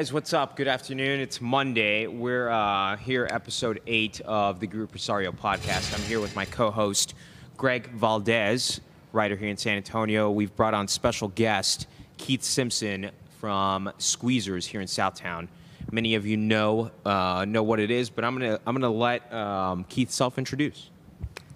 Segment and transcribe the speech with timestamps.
[0.00, 0.56] guys, what's up?
[0.56, 1.20] Good afternoon.
[1.20, 2.06] It's Monday.
[2.06, 5.94] We're uh, here, episode eight of the Group Presario podcast.
[5.94, 7.12] I'm here with my co-host,
[7.58, 8.80] Greg Valdez,
[9.12, 10.30] writer here in San Antonio.
[10.30, 11.86] We've brought on special guest
[12.16, 15.48] Keith Simpson from Squeezers here in Southtown.
[15.92, 19.30] Many of you know uh, know what it is, but I'm gonna I'm gonna let
[19.30, 20.88] um, Keith self-introduce.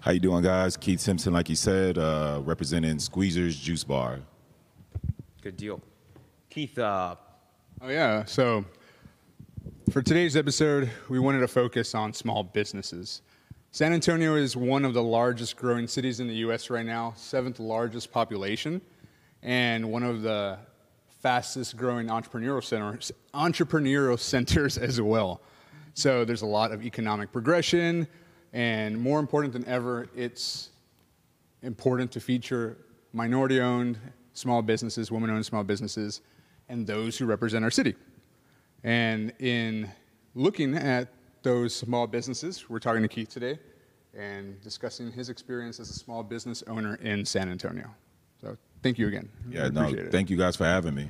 [0.01, 0.77] How you doing, guys?
[0.77, 4.19] Keith Simpson, like you said, uh, representing Squeezers Juice Bar.
[5.41, 5.81] Good deal.
[6.51, 7.15] Keith, uh,
[7.81, 8.23] Oh yeah.
[8.23, 8.63] So
[9.91, 13.21] for today's episode, we wanted to focus on small businesses.
[13.71, 16.69] San Antonio is one of the largest growing cities in the U.S.
[16.69, 18.79] right now, seventh largest population,
[19.43, 20.57] and one of the
[21.21, 25.41] fastest growing entrepreneurial centers, entrepreneurial centers as well.
[25.95, 28.07] So there's a lot of economic progression,
[28.53, 30.69] and more important than ever, it's
[31.61, 32.77] important to feature
[33.11, 33.99] minority-owned
[34.31, 36.21] small businesses, women-owned small businesses,
[36.69, 37.95] and those who represent our city.
[38.83, 39.89] And in
[40.33, 41.09] looking at
[41.43, 43.59] those small businesses, we're talking to Keith today
[44.17, 47.89] and discussing his experience as a small business owner in San Antonio.
[48.41, 49.29] So thank you again.
[49.49, 50.11] Yeah, no, it.
[50.11, 51.09] thank you guys for having me.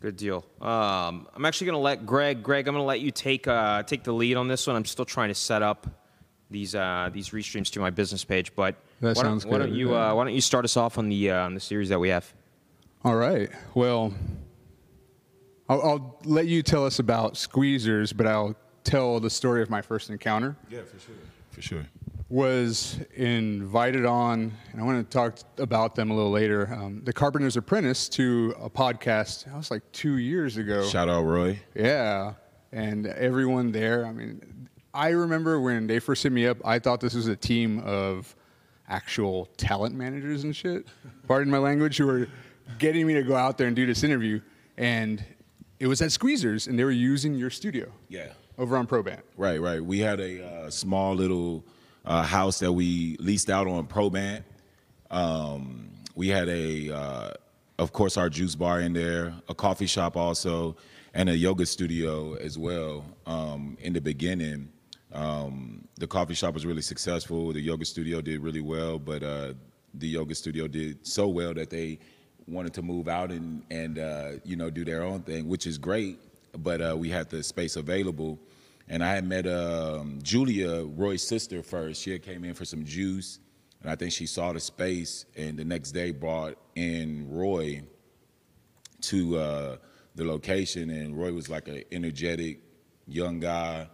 [0.00, 0.44] Good deal.
[0.60, 2.42] Um, I'm actually going to let Greg.
[2.42, 4.76] Greg, I'm going to let you take uh, take the lead on this one.
[4.76, 5.86] I'm still trying to set up
[6.50, 9.72] these uh, these restreams to my business page, but That why don't- sounds Why don't
[9.74, 11.98] you uh, Why don't you start us off on the uh, on the series that
[11.98, 12.30] we have?
[13.04, 13.50] All right.
[13.74, 14.14] Well,
[15.68, 19.82] I'll, I'll let you tell us about Squeezers, but I'll tell the story of my
[19.82, 20.56] first encounter.
[20.70, 21.14] Yeah, for sure.
[21.50, 21.86] For sure.
[22.30, 26.72] was invited on, and I want to talk about them a little later.
[26.72, 29.44] Um, the Carpenter's Apprentice to a podcast.
[29.44, 30.86] That was like two years ago.
[30.86, 31.60] Shout out Roy.
[31.74, 32.32] Yeah,
[32.72, 34.06] and everyone there.
[34.06, 36.56] I mean, I remember when they first hit me up.
[36.64, 38.34] I thought this was a team of
[38.88, 40.86] actual talent managers and shit.
[41.28, 41.98] Pardon my language.
[41.98, 42.28] Who were
[42.78, 44.40] getting me to go out there and do this interview,
[44.76, 45.24] and
[45.80, 48.28] it was at Squeezers, and they were using your studio Yeah.
[48.58, 49.22] over on Probandt.
[49.36, 49.84] Right, right.
[49.84, 51.64] We had a uh, small little
[52.04, 54.44] uh, house that we leased out on Probandt.
[55.10, 57.30] Um, we had a, uh,
[57.78, 60.76] of course, our juice bar in there, a coffee shop also,
[61.12, 63.04] and a yoga studio as well.
[63.26, 64.68] Um, in the beginning,
[65.12, 67.52] um, the coffee shop was really successful.
[67.52, 69.52] The yoga studio did really well, but uh,
[69.94, 71.98] the yoga studio did so well that they
[72.46, 75.78] wanted to move out and and uh, you know do their own thing, which is
[75.78, 76.18] great.
[76.58, 78.38] But uh, we had the space available,
[78.88, 82.02] and I had met um, Julia, Roy's sister, first.
[82.02, 83.40] She had came in for some juice,
[83.82, 87.82] and I think she saw the space, and the next day brought in Roy
[89.02, 89.76] to uh,
[90.14, 92.60] the location, and Roy was like an energetic
[93.06, 93.88] young guy,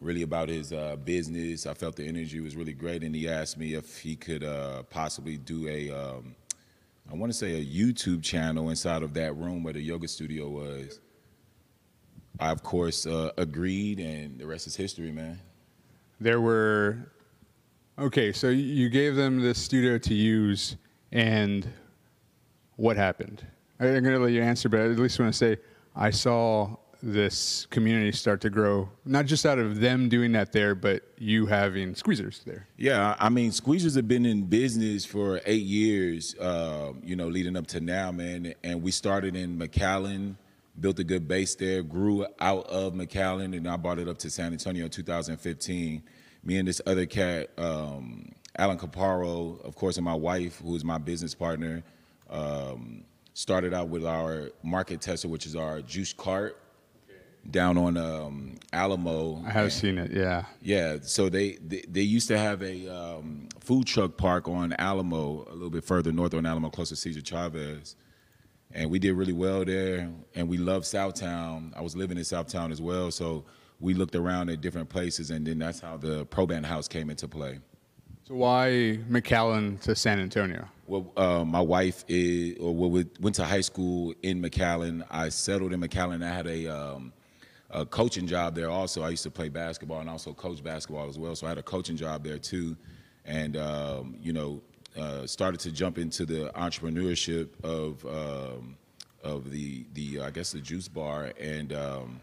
[0.00, 1.66] really about his uh, business.
[1.66, 4.82] I felt the energy was really great, and he asked me if he could uh,
[4.84, 6.34] possibly do a, um,
[7.10, 10.48] I want to say a YouTube channel inside of that room where the yoga studio
[10.48, 11.00] was.
[12.40, 15.38] I of course uh, agreed, and the rest is history, man.
[16.20, 16.98] there were
[17.98, 20.76] okay so you gave them this studio to use
[21.12, 21.68] and
[22.76, 23.46] what happened
[23.80, 25.58] i'm to let you answer but i at least want to say
[25.94, 30.74] i saw this community start to grow not just out of them doing that there
[30.74, 35.62] but you having squeezers there Yeah, I mean, Squeezers have been in business for eight
[35.62, 38.54] years, uh, you know, leading up to now, man.
[38.64, 40.34] And we started in McAllen,
[40.80, 44.30] built a good base there, grew out of McAllen, and I brought it up to
[44.30, 46.02] San Antonio in 2015.
[46.42, 50.84] Me and this other cat, um, Alan Caparo, of course, and my wife, who is
[50.84, 51.84] my business partner,
[52.30, 56.61] um, started out with our market tester, which is our juice cart
[57.50, 59.42] down on um, Alamo.
[59.46, 63.48] i have seen it yeah Yeah, so they, they they used to have a um,
[63.60, 67.20] food truck park on Alamo, a little bit further north on Alamo, close to Cesar
[67.20, 67.96] Chavez,
[68.72, 70.08] and we did really well there.
[70.34, 71.76] And we loved Southtown.
[71.76, 73.44] I was living in Southtown as well, so
[73.80, 77.26] we looked around at different places, and then that's how the Probandt House came into
[77.28, 77.58] play.
[78.28, 83.34] so why mcallen to san antonio Well, uh, my wife is, or well, we went
[83.36, 85.04] to high school in McAllen.
[85.10, 86.22] I settled in McAllen.
[86.24, 87.12] I had a, um,
[87.72, 89.02] a coaching job there also.
[89.02, 91.34] I used to play basketball and also coach basketball as well.
[91.34, 92.76] So I had a coaching job there too,
[93.24, 94.60] and um, you know,
[94.98, 98.76] uh, started to jump into the entrepreneurship of um,
[99.22, 101.72] of the the I guess the juice bar and.
[101.72, 102.20] Um,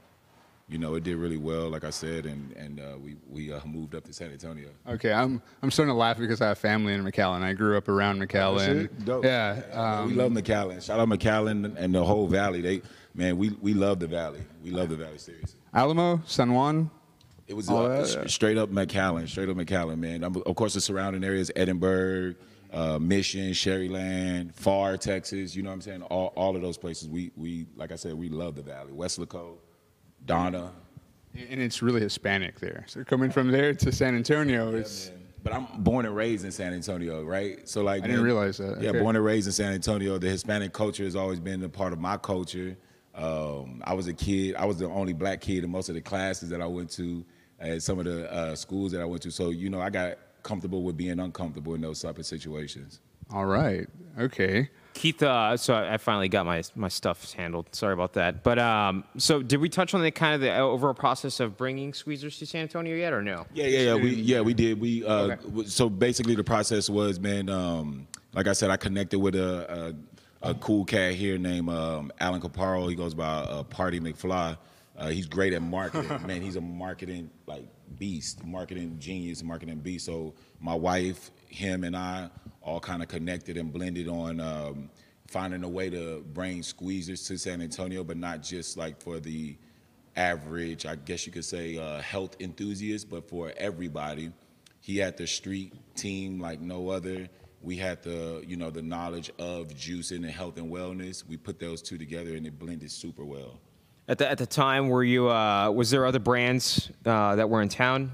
[0.71, 3.59] you know, it did really well, like I said, and and uh, we we uh,
[3.65, 4.69] moved up to San Antonio.
[4.87, 7.87] okay i'm i'm starting to laugh because i have family in mcallen i grew up
[7.87, 9.25] around mcallen Dope.
[9.25, 10.79] yeah Uh, we um, love McAllen.
[10.85, 12.61] Shout out McAllen and the whole valley.
[12.61, 12.81] They
[13.19, 14.41] man, we we love the valley.
[14.63, 15.59] We love the valley seriously.
[15.73, 16.89] alamo san juan
[17.47, 18.27] It was uh, yeah.
[18.27, 20.23] straight up McAllen, straight up McAllen, man.
[20.23, 22.35] I'm, of course, the surrounding areas, Edinburg,
[22.71, 25.55] uh, Mission, Sharyland, Pharr, Texas.
[25.55, 26.03] You know what I'm saying?
[26.03, 27.09] All, all of those places.
[27.09, 28.91] We we like I said, we love the Valley.
[28.93, 29.57] Weslaco,
[30.25, 30.71] Donna.
[31.35, 32.85] And it's really Hispanic there.
[32.87, 35.11] So coming from there to San Antonio is.
[35.41, 37.67] But I'm born and raised in San Antonio, right?
[37.67, 38.81] So like I didn't man, realize that.
[38.81, 38.99] Yeah, Okay.
[38.99, 40.17] born and raised in San Antonio.
[40.17, 42.75] The Hispanic culture has always been a part of my culture.
[43.19, 44.55] Um, I was a kid.
[44.55, 47.25] I was the only black kid in most of the classes that I went to,
[47.59, 49.31] at some of the uh, schools that I went to.
[49.31, 53.01] So you know, I got comfortable with being uncomfortable in those type of situations.
[53.31, 53.87] All right.
[54.17, 54.69] Okay.
[54.93, 57.73] Keith, uh, so I I finally got my my stuff handled.
[57.75, 58.43] Sorry about that.
[58.43, 61.91] But um, so did we touch on the kind of the overall process of bringing
[61.91, 63.45] squeezers to San Antonio yet, or no?
[63.53, 63.95] Yeah, yeah, yeah.
[63.95, 64.79] We yeah we did.
[64.79, 65.65] We uh, Okay.
[65.67, 67.49] so basically the process was, man.
[67.49, 69.95] Um, like I said, I connected with a
[70.41, 72.89] a, cool cat here named um, Alan Caparo.
[72.89, 74.57] He goes by uh, Party McFly.
[74.97, 76.09] Uh, he's great at marketing.
[76.27, 80.05] man, he's a marketing like beast, marketing genius, marketing beast.
[80.05, 82.29] So my wife, him, and I
[82.61, 84.39] all kind of connected and blended on.
[84.39, 84.89] Um,
[85.27, 89.55] Finding a way to bring squeezers to San Antonio, but not just like for the
[90.15, 94.31] average, I guess you could say, uh, health enthusiast, but for everybody.
[94.81, 97.29] He had the street team like no other.
[97.61, 101.27] We had the, you know, the knowledge of juicing and health and wellness.
[101.27, 103.59] We put those two together and it blended super well.
[104.07, 107.61] At the at the time, were you uh, was there other brands uh, that were
[107.61, 108.11] in town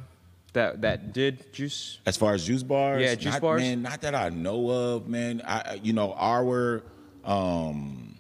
[0.54, 2.00] that that did juice?
[2.06, 3.62] As far as juice bars, Yeah, juice not, bars.
[3.62, 5.42] man, not that I know of, man.
[5.46, 6.84] I, you know, our,
[7.24, 8.18] um,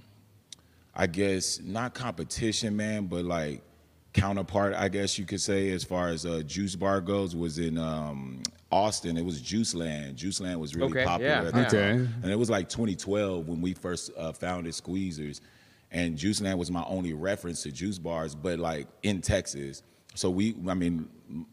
[0.95, 3.61] I guess not competition, man, but like
[4.13, 7.77] counterpart, I guess you could say, as far as uh, juice bar goes, was in
[7.77, 8.41] um,
[8.75, 9.15] Austin.
[9.17, 10.17] It was Juice Land.
[10.17, 11.67] Juice Land was really Okay, popular yeah, at the yeah.
[11.67, 11.91] Okay.
[12.03, 15.39] time, and it was like 2012 when we first uh, founded Squeezers,
[15.91, 19.81] and Juice Land was my only reference to juice bars, but like in Texas.
[20.13, 21.07] So we, I mean,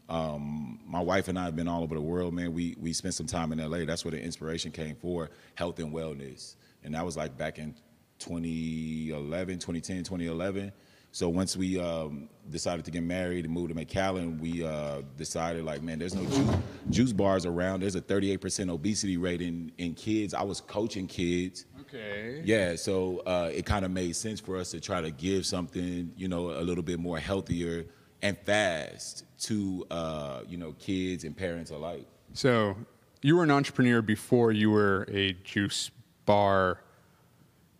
[0.09, 2.53] um, my wife and I have been all over the world, man.
[2.53, 3.85] We we spent some time in LA.
[3.85, 7.73] That's where the inspiration came for health and wellness, and that was like back in
[8.19, 10.71] 2011, 2010, 2011.
[11.13, 15.63] So once we um, decided to get married and move to McAllen, we uh, decided
[15.63, 16.57] like, man, there's no juice,
[16.89, 17.81] juice bars around.
[17.81, 20.33] There's a 38% obesity rate in in kids.
[20.33, 21.67] I was coaching kids.
[21.81, 22.41] Okay.
[22.43, 26.11] Yeah, so uh, it kind of made sense for us to try to give something,
[26.17, 27.85] you know, a little bit more healthier
[28.23, 32.07] and fast to, uh, you know, kids and parents alike.
[32.33, 32.75] So
[33.21, 35.91] you were an entrepreneur before you were a juice
[36.25, 36.79] bar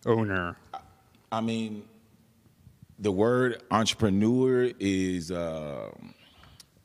[0.06, 0.56] owner.
[1.32, 1.82] I mean,
[3.04, 5.30] the word entrepreneur is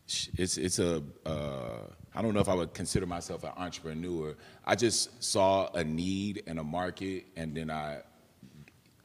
[0.05, 4.35] sh- it's it's a uh, I don't know if I would consider myself an entrepreneur.
[4.65, 8.01] I just saw a need and a market, and then I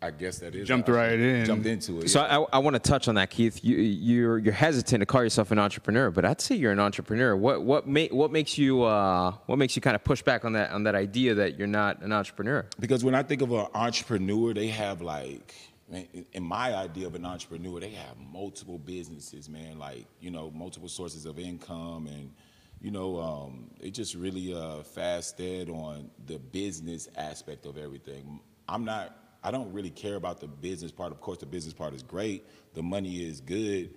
[0.02, 1.46] I guess that is Jumped right in.
[1.46, 2.11] Jumped into it.
[2.11, 2.40] So yeah.
[2.40, 3.64] I, I want to touch on that, Keith.
[3.64, 7.37] You, you're you're hesitant to call yourself an entrepreneur, but I'd say you're an entrepreneur.
[7.37, 10.52] What what ma- what makes you uh, what makes you kind of push back on
[10.55, 12.67] that on that idea that you're not an entrepreneur?
[12.81, 15.55] Because when I think of an entrepreneur, they have like,
[15.94, 19.79] man, in my idea of an entrepreneur, they have multiple businesses, man.
[19.79, 22.32] Like, you know, multiple sources of income, and
[22.81, 28.41] you know, um, they just really uh, fasted on the business aspect of everything.
[28.69, 29.17] I'm not.
[29.43, 31.12] I don't really care about the business part.
[31.12, 32.44] Of course, the business part is great.
[32.75, 33.91] The money is good.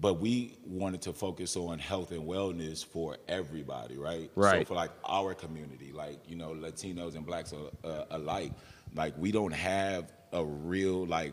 [0.00, 4.30] But we wanted to focus on health and wellness for everybody, right?
[4.36, 4.60] Right.
[4.60, 7.52] So for like our community, like you know, Latinos and blacks
[8.10, 8.52] alike,
[8.94, 11.32] like we don't have a real like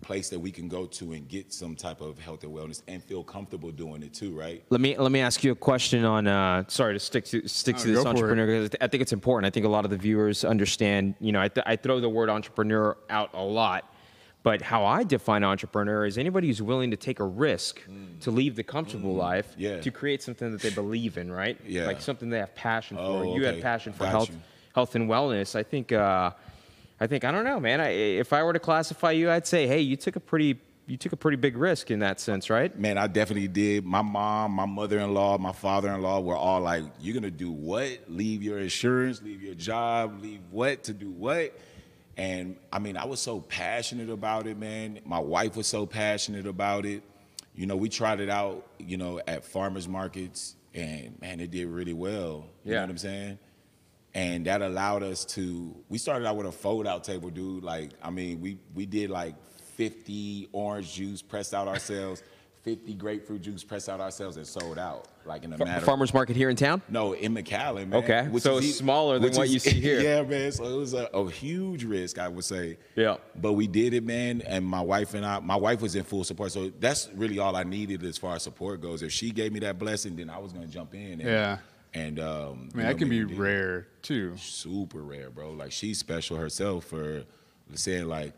[0.00, 3.02] place that we can go to and get some type of health and wellness and
[3.02, 4.62] feel comfortable doing it too, right?
[4.68, 6.26] Let me let me ask you a question on.
[6.26, 8.10] Uh, sorry to stick to stick No, to this go for it.
[8.10, 9.46] entrepreneur because I think it's important.
[9.46, 11.14] I think a lot of the viewers understand.
[11.20, 13.90] You know, I, th- I throw the word entrepreneur out a lot,
[14.42, 17.80] but how I define entrepreneur is anybody who's willing to take a risk
[18.20, 19.54] to leave the comfortable life Mm.
[19.58, 19.80] Yeah.
[19.80, 21.58] to create something that they believe in, right?
[21.66, 21.86] Yeah.
[21.86, 23.02] Like something they have passion for.
[23.02, 24.40] Oh, you have passion for Got health, you.
[24.74, 25.54] health and wellness.
[25.56, 25.92] I think.
[25.92, 26.32] Uh,
[27.04, 27.82] I think I don't know, man.
[27.82, 30.96] I, if I were to classify you, I'd say, hey, you took a pretty you
[30.96, 32.78] took a pretty big risk in that sense, right?
[32.78, 33.84] Man, I definitely did.
[33.86, 38.00] My mom, my mother-in-law, my father-in-law were all like, "You're gonna do what?
[38.08, 39.20] Leave your insurance?
[39.22, 40.22] Leave your job?
[40.22, 41.52] Leave what to do what?"
[42.16, 45.00] And I mean, I was so passionate about it, man.
[45.04, 47.02] My wife was so passionate about it.
[47.54, 51.66] You know, we tried it out, you know, at farmers markets, and man, it did
[51.66, 52.46] really well.
[52.64, 52.76] You Yeah.
[52.76, 53.38] know what I'm saying?
[54.14, 57.90] And that allowed us to we started out with a fold out table dude like
[58.02, 59.34] i mean we we did like
[59.76, 62.22] 50 orange juice pressed out ourselves
[62.62, 66.14] 50 grapefruit juice pressed out ourselves and sold out like in a Fa- matter Farmers
[66.14, 66.80] market here in town.
[66.88, 70.00] no in mcallen man Okay, so is it's smaller than which what you see here.
[70.08, 73.16] yeah man so it was a, a huge risk i would say Yeah.
[73.36, 76.24] but we did it man and my wife and i my wife was in full
[76.24, 79.52] support so that's really all i needed as far as support goes if she gave
[79.52, 81.58] me that blessing then i was going to jump in and, Yeah.
[81.94, 84.36] And um, I mean, that can be rare too.
[84.36, 85.52] super rare, bro.
[85.52, 87.22] Like she's special herself for
[87.74, 88.32] saying like,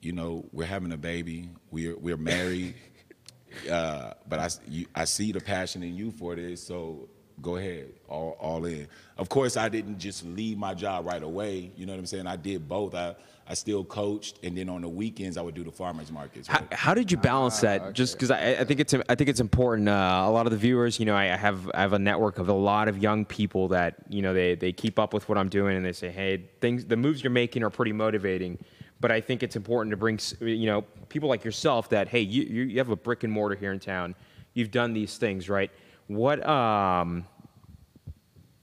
[0.00, 2.74] you know, we're having a baby, we're we're married,
[3.70, 7.08] uh, but I you, I see the passion in you for this, so
[7.42, 8.88] go ahead, all all in.
[9.18, 11.72] Of course, I didn't just leave my job right away.
[11.76, 12.26] You know what I'm saying?
[12.26, 12.94] I did both.
[12.94, 13.14] I
[13.48, 16.48] I still coached, and then on the weekends I would do the farmers markets.
[16.48, 17.92] How, how did you balance that?
[17.92, 19.88] Just because I, I think it's I think it's important.
[19.88, 22.48] Uh, a lot of the viewers, you know, I have I have a network of
[22.48, 25.48] a lot of young people that you know they they keep up with what I'm
[25.48, 28.58] doing and they say, hey, things the moves you're making are pretty motivating.
[28.98, 32.42] But I think it's important to bring you know people like yourself that hey, you
[32.42, 34.16] you you have a brick and mortar here in town.
[34.54, 35.70] You've done these things, right?
[36.08, 37.26] What um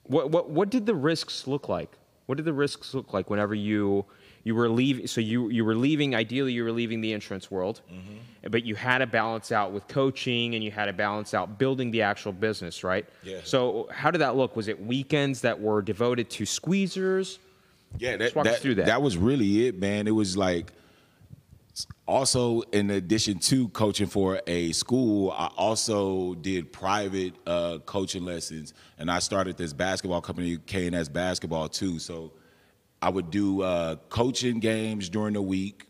[0.04, 1.98] what what what did the risks look like?
[2.26, 4.06] What did the risks look like whenever you
[4.44, 5.08] you were leaving?
[5.08, 6.16] So you you were leaving.
[6.16, 8.50] Ideally, you were leaving the insurance world, Mm-hmm.
[8.52, 11.92] but you had to balance out with coaching, and you had to balance out building
[11.92, 13.06] the actual business, right?
[13.24, 13.40] Yeah.
[13.44, 14.56] So how did that look?
[14.56, 17.38] Was it weekends that were devoted to squeezers?
[18.00, 19.02] Yeah, that, Just walk us that, through that.
[19.02, 20.08] was really it, man.
[20.08, 20.74] It was like
[22.08, 28.74] also in addition to coaching for a school, I also did private uh, coaching lessons,
[29.00, 32.00] and I started this basketball company, KNS Basketball, too.
[32.00, 32.32] So
[33.04, 35.88] I would do uh, coaching games during the week.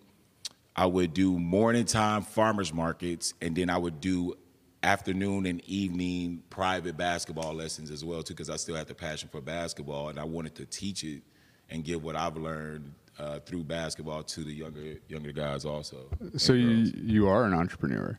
[0.75, 4.36] I would do morning time farmers markets, and then I would do
[4.82, 9.29] afternoon and evening private basketball lessons as well too, because I still had the passion
[9.32, 11.22] for basketball, and I wanted to teach it
[11.70, 16.08] and give what I've learned uh, through basketball to the younger younger guys also.
[16.38, 16.93] So you girls.
[16.96, 18.17] you are an entrepreneur.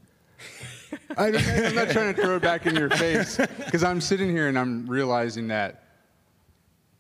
[1.16, 4.46] I, am not trying to throw it back in your face because I'm sitting here
[4.46, 5.83] and I'm realizing that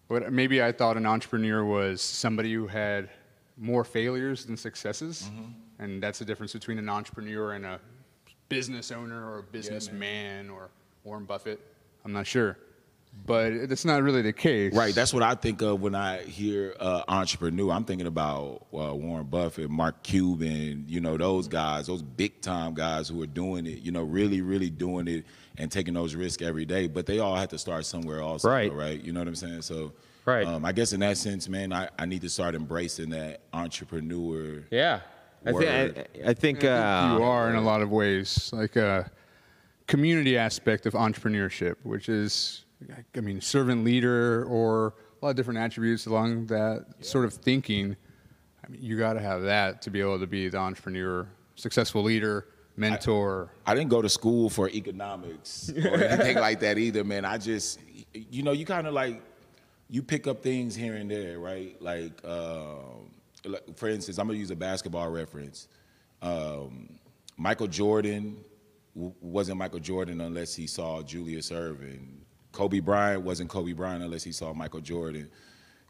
[0.08, 3.08] what maybe I thought an entrepreneur was somebody who had
[3.56, 5.30] more failures than successes,
[5.78, 7.80] and that's the difference between an entrepreneur and a
[8.48, 10.70] business owner or a businessman or
[11.04, 11.60] Warren Buffett.
[12.04, 12.58] I'm not sure,
[13.26, 14.74] but that's not really the case.
[14.74, 17.72] Right, that's what I think of when I hear uh, entrepreneur.
[17.72, 22.74] I'm thinking about uh, Warren Buffett, Mark Cuban, you know, those guys, those big time
[22.74, 25.24] guys who are doing it, you know, really, really doing it
[25.58, 26.88] and taking those risks every day.
[26.88, 28.72] But they all have to start somewhere also, Right.
[28.72, 29.02] right?
[29.02, 29.62] You know what I'm saying?
[29.62, 29.92] So,
[30.26, 30.46] Right.
[30.46, 34.64] um, I guess in that sense, man, I, I need to start embracing that entrepreneur.
[34.70, 35.00] Yeah,
[35.46, 35.82] I, thi- I,
[36.30, 39.10] I think I uh, think you are in a lot of ways, like a
[39.86, 42.64] community aspect of entrepreneurship, which is,
[43.14, 47.94] I mean, servant leader or a lot of different attributes along that sort of thinking.
[48.64, 52.02] I mean, you got to have that to be able to be the entrepreneur, successful
[52.02, 52.46] leader,
[52.76, 53.50] mentor.
[53.66, 57.24] I didn't go to school for economics or anything like that either, man.
[57.24, 57.80] I just,
[58.12, 59.22] you know, you kind of like,
[59.88, 61.80] you pick up things here and there, right?
[61.80, 63.10] Like, um,
[63.44, 65.68] like, for instance, I'm gonna use a basketball reference.
[66.22, 66.98] Um,
[67.36, 68.38] Michael Jordan
[68.94, 72.20] w- wasn't Michael Jordan unless he saw Julius Erving.
[72.52, 75.28] Kobe Bryant wasn't Kobe Bryant unless he saw Michael Jordan.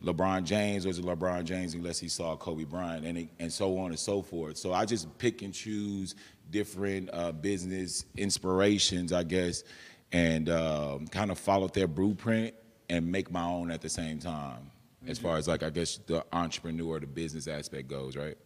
[0.04, 3.87] LeBron James wasn't LeBron James unless he saw Kobe Bryant, and it, and so on
[3.90, 4.56] and so forth.
[4.56, 6.14] So I just pick and choose
[6.50, 9.64] different uh, business inspirations, I guess,
[10.12, 12.54] and um, kind of follow their blueprint
[12.88, 14.70] and make my own at the same time.
[15.06, 18.38] As far as like I guess the entrepreneur, the business aspect goes, right?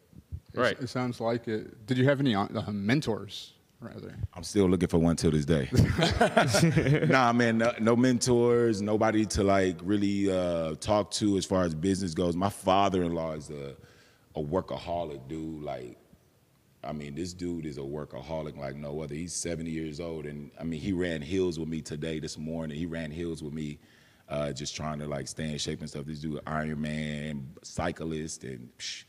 [0.55, 0.77] right.
[0.81, 1.87] It sounds like it.
[1.87, 4.15] Did you have any uh, mentors, rather?
[4.35, 5.69] I'm still looking for one till this day.
[7.09, 11.75] nah, man, no, no mentors, nobody to like really uh, talk to as far as
[11.75, 12.37] business goes.
[12.37, 13.77] My father-in-law is a,
[14.35, 15.63] a workaholic dude.
[15.63, 15.97] Like,
[16.83, 19.15] I mean, this dude is a workaholic like no other.
[19.15, 22.77] He's 70 years old, and I mean, he ran hills with me today, this morning.
[22.77, 23.79] He ran hills with me,
[24.29, 26.07] uh, just trying to like stay in shape and stuff.
[26.07, 28.69] This dude, Iron Man, cyclist, and.
[28.79, 29.05] Psh,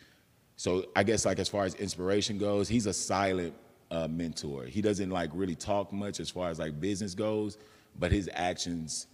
[0.55, 3.53] so I guess like as far as inspiration goes, he's a silent
[3.91, 4.65] uh, mentor.
[4.65, 7.57] He doesn't like really talk much as far as like business goes,
[7.97, 9.07] but his actions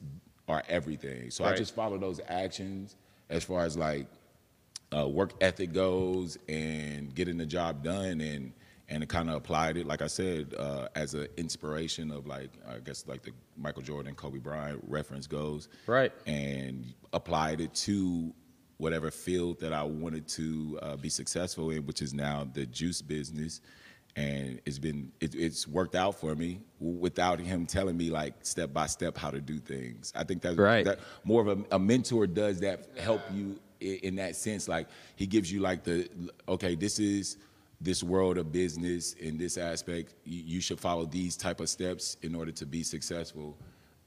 [0.47, 1.31] are everything.
[1.31, 2.95] So I just follow those actions
[3.29, 4.07] as far as like
[4.95, 8.51] uh, work ethic goes and getting the job done and
[8.87, 12.77] and kind of applied it like I said uh, as an inspiration of like I
[12.77, 16.11] guess like the Michael Jordan Kobe Bryant reference goes Right.
[16.27, 18.31] and applied it to
[18.77, 23.01] whatever field that I wanted to uh, be successful in, which is now the juice
[23.01, 23.61] business.
[24.17, 28.71] And it's been it, it's worked out for me without him telling me like step
[28.71, 30.13] by step how to do things.
[30.15, 30.85] I think that's Right.
[30.85, 34.69] that more of a, a mentor does that help you i- in that sense.
[34.69, 36.09] Like he gives you like the
[36.47, 37.37] okay, this is
[37.81, 40.13] this world of business in this aspect.
[40.23, 43.57] You, you should follow these type of steps in order to be successful.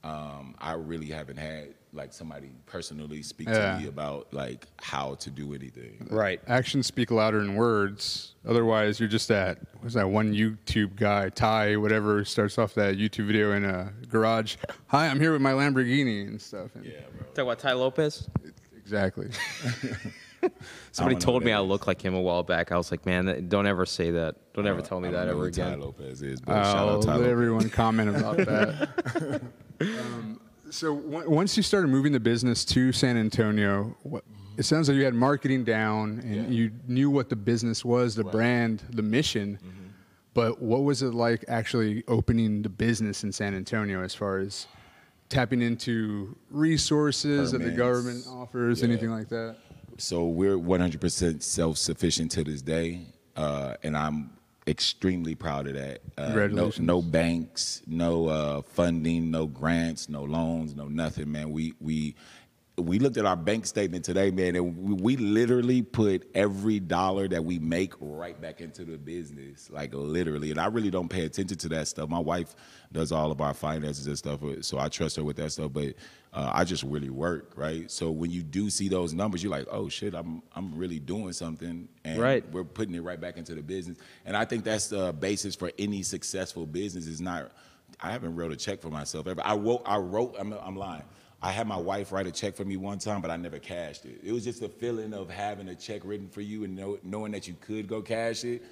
[0.03, 3.75] Um, I really haven't had like somebody personally speak Yeah.
[3.77, 6.07] to me about like how to do anything.
[6.11, 6.41] Right.
[6.47, 8.35] Actions speak louder than words.
[8.47, 9.59] Otherwise, you're just that.
[9.81, 14.57] What's that one YouTube guy, Tai, whatever, starts off that YouTube video in a garage.
[14.89, 16.75] Hi, I'm here with my Lamborghini and stuff.
[16.75, 17.27] And Yeah, bro.
[17.29, 18.29] Talk about Tai Lopez.
[18.77, 19.31] Exactly.
[20.93, 22.71] Somebody told me I look like him a while back.
[22.71, 24.37] I was like, man, don't ever say that.
[24.55, 25.81] Don't ever tell me that ever who Tai again.
[25.81, 27.31] Lopez is, but I'll out Tai let Lopez.
[27.33, 29.43] everyone comment about that.
[29.81, 30.41] um,
[30.71, 34.25] so on- once you started moving the business to San Antonio, what,
[34.57, 36.49] it sounds like you had marketing down and Yeah.
[36.49, 39.59] you knew what the business was, the brand, the mission.
[39.59, 39.85] Mm-hmm.
[40.35, 44.67] But what was it like actually opening the business in San Antonio as far as
[45.29, 48.89] tapping into resources that the government offers, Yeah.
[48.89, 49.57] anything like that?
[49.97, 53.07] So we're 100% self-sufficient to this day,
[53.37, 54.31] uh, and I'm
[54.69, 56.01] extremely proud of that.
[56.17, 61.51] Uh, no, no banks, no uh, funding, no grants, no loans, no nothing, man.
[61.51, 62.15] We we
[62.77, 67.29] we looked at our bank statement today, man, and we, we literally put every dollar
[67.29, 70.51] that we make right back into the business, like literally.
[70.51, 72.09] And I really don't pay attention to that stuff.
[72.09, 72.55] My wife
[72.93, 75.73] does all of our finances and stuff, so I trust her with that stuff.
[75.73, 75.95] But
[76.33, 77.91] uh, I just really work, right?
[77.91, 81.33] So when you do see those numbers, you're like, oh shit, I'm I'm really doing
[81.33, 82.45] something, and Right.
[82.53, 83.99] we're putting it right back into the business.
[84.27, 87.07] And I think that's the basis for any successful business.
[87.07, 87.53] Is not.
[88.01, 89.41] I haven't wrote a check for myself ever.
[89.45, 89.83] I wrote.
[89.87, 90.37] I wrote.
[90.39, 91.03] I'm, I'm lying.
[91.41, 94.05] I had my wife write a check for me one time, but I never cashed
[94.05, 94.21] it.
[94.25, 97.31] It was just the feeling of having a check written for you and know, knowing
[97.33, 98.65] that you could go cash it,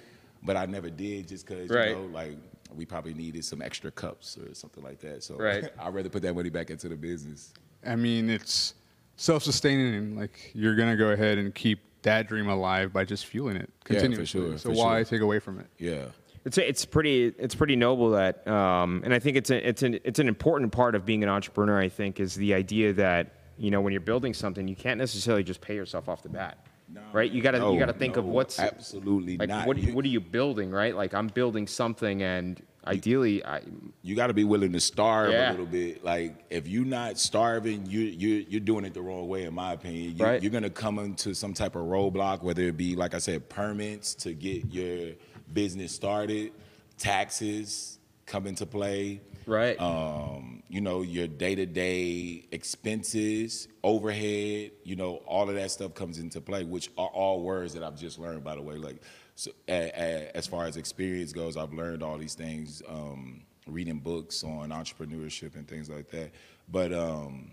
[0.43, 1.91] but I never did just because Right.
[1.91, 2.37] you know, like
[2.75, 5.23] we probably needed some extra cups or something like that.
[5.23, 5.69] So Right.
[5.79, 7.53] I'd rather put that money back into the business.
[7.85, 8.73] I mean, it's
[9.15, 13.69] self-sustaining, like you're gonna go ahead and keep that dream alive by just fueling it
[13.83, 14.25] for continuously.
[14.25, 15.05] sure, so for why sure.
[15.05, 15.67] take away from it?
[15.77, 16.05] Yeah.
[16.45, 19.99] It's it's pretty it's pretty noble that, um, and I think it's a, it's an
[20.05, 21.77] it's an important part of being an entrepreneur.
[21.77, 25.43] I think is the idea that you know when you're building something, you can't necessarily
[25.43, 26.65] just pay yourself off the bat,
[27.13, 27.31] right?
[27.31, 29.67] You gotta No, you gotta think of what's absolutely like not.
[29.67, 30.95] what You- what are you building, right?
[30.95, 33.61] Like I'm building something, and ideally, I
[34.01, 35.49] you got to be willing to starve Yeah.
[35.49, 36.03] a little bit.
[36.05, 39.73] Like if you're not starving, you you you're doing it the wrong way, in my
[39.73, 40.15] opinion.
[40.17, 40.41] You, Right.
[40.41, 44.15] You're gonna come into some type of roadblock, whether it be like I said, permits
[44.15, 45.13] to get your
[45.53, 46.51] business started,
[46.97, 47.96] taxes
[48.27, 49.21] come into play.
[49.47, 49.79] right.
[49.81, 55.95] Um, you know, your day to day expenses, overhead, you know, all of that stuff
[55.95, 58.75] comes into play, which are all words that I've just learned, by the way.
[58.75, 59.01] Like,
[59.35, 63.99] so, a, a, as far as experience goes, I've learned all these things, um, reading
[63.99, 66.31] books on entrepreneurship and things like that.
[66.69, 67.51] But, um,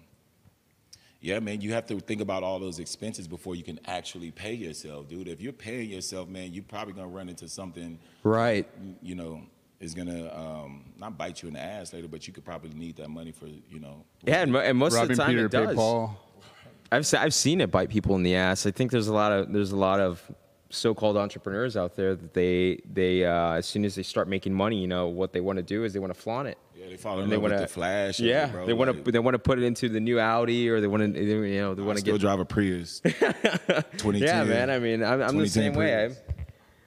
[1.20, 4.52] yeah, man, you have to think about all those expenses before you can actually pay
[4.52, 5.28] yourself, dude.
[5.28, 8.68] If you're paying yourself, man, you're probably gonna run into something right.
[9.00, 9.40] you know,
[9.84, 12.96] is gonna um, not bite you in the ass later, but you could probably need
[12.96, 14.04] that money for, you know.
[14.24, 15.76] Yeah, and, and most of the time Peter it does.
[15.76, 16.18] Paul.
[16.90, 18.66] I've se- I've seen it bite people in the ass.
[18.66, 20.20] I think there's a lot of there's a lot of
[20.70, 24.80] so-called entrepreneurs out there that they they uh, as soon as they start making money,
[24.80, 26.58] you know, what they want to do is they want to flaunt it.
[26.76, 28.18] Yeah, they fall in they wanna- the flash.
[28.20, 28.66] of it, Yeah, bro.
[28.66, 31.14] they want to they want to put it into the new Audi or they want
[31.14, 33.00] to you know they want to still get drive a Prius.
[33.04, 34.20] 2010.
[34.22, 34.70] yeah man.
[34.70, 36.04] I mean I'm, I'm the 2010 same way.
[36.04, 36.22] I'm, Prius.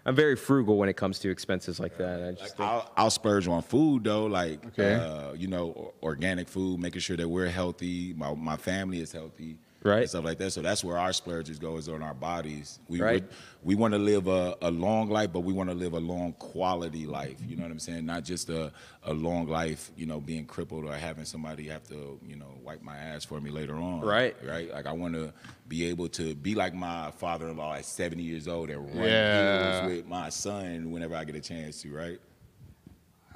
[0.08, 2.24] I'm very frugal when it comes to expenses like that.
[2.24, 4.94] I just think, I'll, I'll splurge on food though, like Okay.
[4.96, 9.12] uh, you know, or- organic food, making sure that we're healthy, my my family is
[9.12, 10.02] healthy, Right.
[10.02, 10.52] and stuff like that.
[10.52, 12.80] So that's where our splurges go is on our bodies.
[12.88, 13.24] We Right.
[13.64, 16.00] we, we want to live a, a long life, but we want to live a
[16.00, 17.38] long quality life.
[17.48, 18.06] You know what I'm saying?
[18.06, 18.72] Not just a,
[19.04, 22.82] a long life, you know, being crippled or having somebody have to, you know, wipe
[22.82, 24.02] my ass for me later on.
[24.02, 24.36] Right.
[24.46, 24.72] Right.
[24.72, 25.34] Like I want to
[25.68, 29.86] be able to be like my father-in-law at 70 years old and run Yeah.
[29.88, 31.94] with my son whenever I get a chance to.
[31.94, 32.20] Right.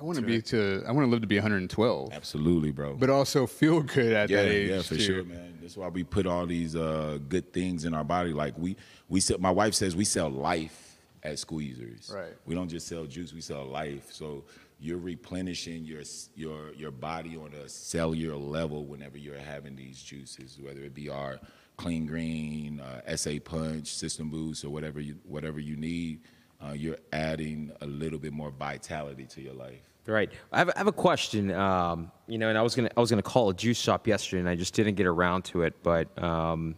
[0.02, 0.84] I want to be to.
[0.88, 2.96] I want to live to be 112, Absolutely, bro.
[2.96, 5.00] but also feel good at yeah, that age yeah, for too.
[5.00, 5.60] sure, man.
[5.62, 8.34] That's why we put all these uh, good things in our body.
[8.34, 8.78] Like we,
[9.10, 9.38] we sell.
[9.38, 12.12] My wife says we sell life at Squeezers.
[12.12, 12.34] Right.
[12.48, 13.32] We don't just sell juice.
[13.32, 14.12] We sell life.
[14.12, 14.44] So
[14.80, 16.02] you're replenishing your
[16.36, 21.10] your your body on a cellular level whenever you're having these juices, whether it be
[21.10, 21.40] our
[21.78, 26.22] clean green, uh, SA punch, system boost, or whatever you whatever you need.
[26.60, 29.91] Uh, you're adding a little bit more vitality to your life.
[30.08, 30.32] Right.
[30.52, 31.52] I have, I have a question.
[31.52, 34.40] Um, you know, and I was gonna I was gonna call a juice shop yesterday,
[34.40, 35.84] and I just didn't get around to it.
[35.84, 36.76] But um,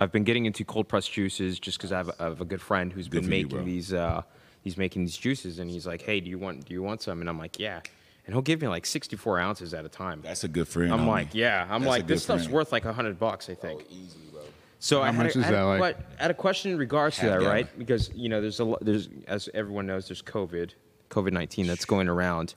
[0.00, 2.92] I've been getting into cold pressed juices just because I, have have a good friend
[2.92, 3.92] who's Good been for you, making these.
[3.92, 4.22] Uh,
[4.62, 7.20] he's making these juices, and he's like, "Hey, do you want do you want some?"
[7.20, 7.80] And I'm like, "Yeah."
[8.26, 10.20] And he'll give me like 64 ounces at a time.
[10.20, 10.92] That's a good friend.
[10.92, 11.06] I'm homie.
[11.06, 12.54] like, "Yeah." I'm That's like, "This stuff's friend.
[12.54, 14.40] worth like a hundred bucks, I think." Oh, easy, bro.
[14.80, 15.96] So I How had, much a, is I that like?
[16.18, 17.68] I had a question in regards to that, right?
[17.78, 20.72] Because you know, there's a there's as everyone knows, there's COVID,
[21.10, 22.54] COVID nineteen that's going around.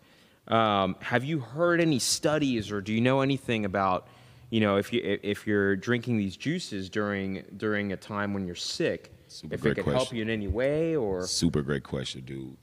[0.47, 4.07] Um, have you heard any studies, or do you know anything about,
[4.49, 8.55] you know, if you if you're drinking these juices during during a time when you're
[8.55, 12.57] sick, Super if it could help you in any way, or Super great question, dude.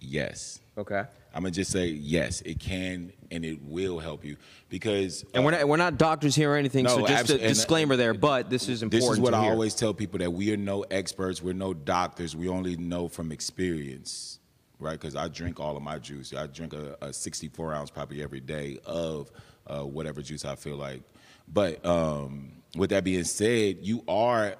[0.00, 0.60] Yes.
[0.78, 1.04] okay.
[1.34, 4.36] I'm gonna just say yes, it can and it will help you
[4.68, 7.44] because And we're not we're not doctors here or anything, so No, just abso- a
[7.44, 8.14] uh, disclaimer there.
[8.14, 9.10] But this is important.
[9.10, 9.50] This is what I hear.
[9.50, 13.32] always tell people that we are no experts, we're no doctors, we only know from
[13.32, 14.38] experience,
[14.78, 14.92] right?
[14.92, 16.32] Because I drink all of my juice.
[16.34, 19.30] I drink a, a 64 ounce probably every day of
[19.66, 21.02] uh, whatever juice I feel like.
[21.46, 24.56] But um, with that being said, you are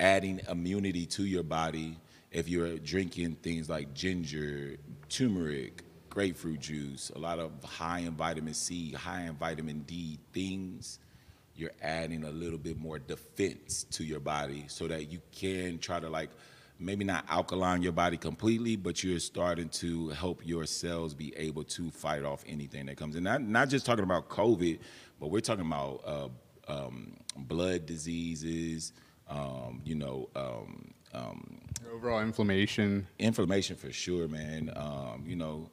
[0.00, 1.96] adding immunity to your body
[2.34, 4.76] if you're drinking things like ginger,
[5.08, 10.98] turmeric, grapefruit juice, a lot of high in vitamin C, high in vitamin D things.
[11.56, 16.00] You're adding a little bit more defense to your body so that you can try
[16.00, 16.30] to like
[16.84, 21.64] maybe not alkaline your body completely, but you're starting to help your cells be able
[21.64, 23.22] to fight off anything that comes in.
[23.22, 24.78] Not not just talking about COVID,
[25.20, 26.28] but we're talking about uh,
[26.72, 28.92] um, blood diseases,
[29.28, 31.60] um, you know, um, um,
[31.92, 33.06] Overall inflammation.
[33.18, 34.72] inflammation for sure, man.
[34.76, 35.70] Um, you know,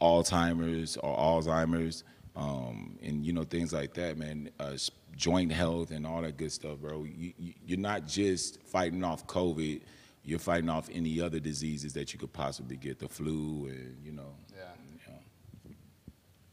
[0.00, 2.04] Alzheimer's or Alzheimer's,
[2.36, 4.50] um, and you know things like that, man.
[4.60, 4.76] Uh,
[5.16, 7.04] joint health and all that good stuff, bro.
[7.04, 9.82] You, you, you're not just fighting off COVID.
[10.24, 14.12] You're fighting off any other diseases that you could possibly get, the flu, and you
[14.12, 14.34] know.
[14.54, 14.62] Yeah.
[14.86, 15.18] you know.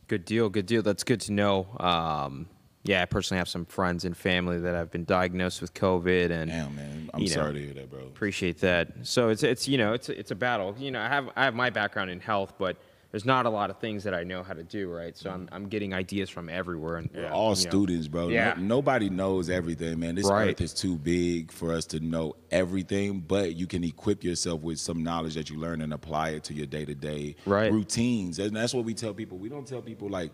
[0.08, 0.50] Good deal.
[0.50, 0.82] Good deal.
[0.82, 1.68] That's good to know.
[1.80, 2.48] Um,
[2.84, 6.50] yeah, I personally have some friends and family that have been diagnosed with COVID, and
[6.50, 7.10] Damn, man.
[7.14, 8.00] I'm you know, sorry to hear that, bro.
[8.00, 8.92] appreciate that.
[9.04, 10.76] So it's it's you know it's a- it's a battle.
[10.80, 12.78] You know, I have I have my background in health, but
[13.12, 15.18] there's not a lot of things that I know how to do, right?
[15.18, 17.70] So I'm I'm getting ideas from everywhere, and We're yeah, all you know.
[17.70, 18.28] students, bro.
[18.28, 18.54] No- Yeah.
[18.60, 20.14] nobody knows everything, man.
[20.16, 20.50] This Right.
[20.50, 24.80] earth is too big for us to know everything, but you can equip yourself with
[24.80, 28.38] some knowledge that you learn and apply it to your day to day routines.
[28.38, 29.38] And that's what we tell people.
[29.40, 30.32] We don't tell people like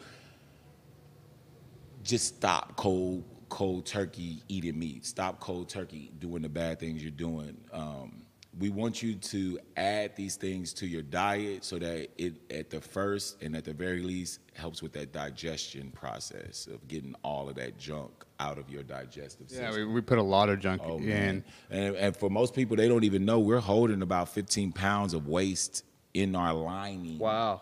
[2.04, 5.06] just stop cold cold turkey eating meat.
[5.06, 7.56] Stop cold turkey doing the bad things you're doing.
[7.72, 8.24] Um,
[8.58, 12.80] we want you to add these things to your diet so that it, at the
[12.80, 17.56] first and at the very least, helps with that digestion process of getting all of
[17.56, 19.88] that junk out of your digestive Yeah, system.
[19.90, 21.06] we, we put a lot of junk Oh in.
[21.08, 21.44] man!
[21.70, 25.28] And, and for most people, they don't even know we're holding about 15 pounds of
[25.28, 27.62] waste in our lining Wow.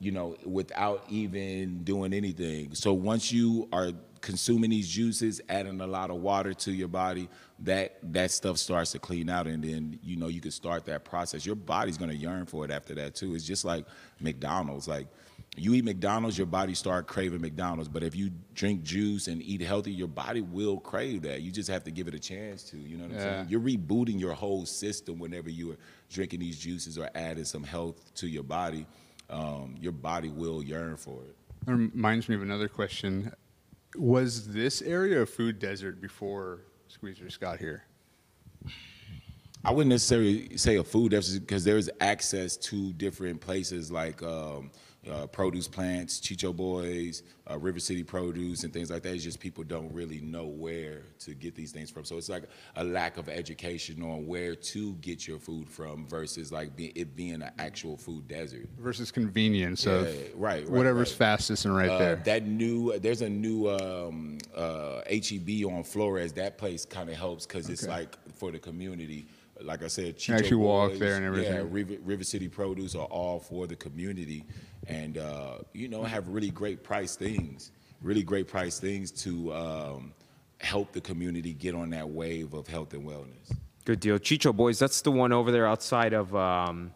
[0.00, 2.74] you know, without even doing anything.
[2.74, 7.28] So once you are consuming these juices, adding a lot of water to your body,
[7.64, 11.04] that that stuff starts to clean out, and then you know you can start that
[11.04, 11.46] process.
[11.46, 13.34] Your body's gonna yearn for it after that too.
[13.34, 13.86] It's just like
[14.20, 14.88] McDonald's.
[14.88, 15.06] Like
[15.56, 17.88] you eat McDonald's, your body start craving McDonald's.
[17.88, 21.42] But if you drink juice and eat healthy, your body will crave that.
[21.42, 22.78] You just have to give it a chance to.
[22.78, 23.24] You know what I'm Yeah.
[23.24, 23.46] saying?
[23.50, 25.76] You're rebooting your whole system whenever you are
[26.10, 28.86] drinking these juices or adding some health to your body.
[29.28, 31.36] Um, your body will yearn for it.
[31.66, 33.32] That reminds me of another question.
[33.96, 36.60] Was this area a food desert before
[36.92, 37.84] Squeezers Scott here?
[39.64, 44.70] I wouldn't necessarily say a food deficit because there's access to different places like um,
[45.10, 49.14] uh, produce plants, Chicho Boys, uh, River City Produce, and things like that.
[49.14, 52.04] It's just people don't really know where to get these things from.
[52.04, 52.44] So it's like
[52.76, 57.16] a lack of education on where to get your food from versus like be, it
[57.16, 58.68] being an actual food desert.
[58.78, 61.18] Versus convenience of right, right, whatever's right.
[61.18, 62.16] fastest and right Uh, there.
[62.16, 66.32] That new, there's a new um, uh, HEB on Flores.
[66.34, 69.26] That place kind of helps because it's like for the community.
[69.60, 71.54] Like I said, Chicho actually walk Boys, there and everything.
[71.54, 74.44] Yeah, River, River City Produce are all for the community,
[74.86, 77.70] and uh, you know have really great price things.
[78.00, 80.12] Really great price things to um,
[80.58, 83.56] help the community get on that wave of health and wellness.
[83.84, 84.18] Good deal.
[84.18, 86.92] Chicho Boys, that's the one over there outside of um,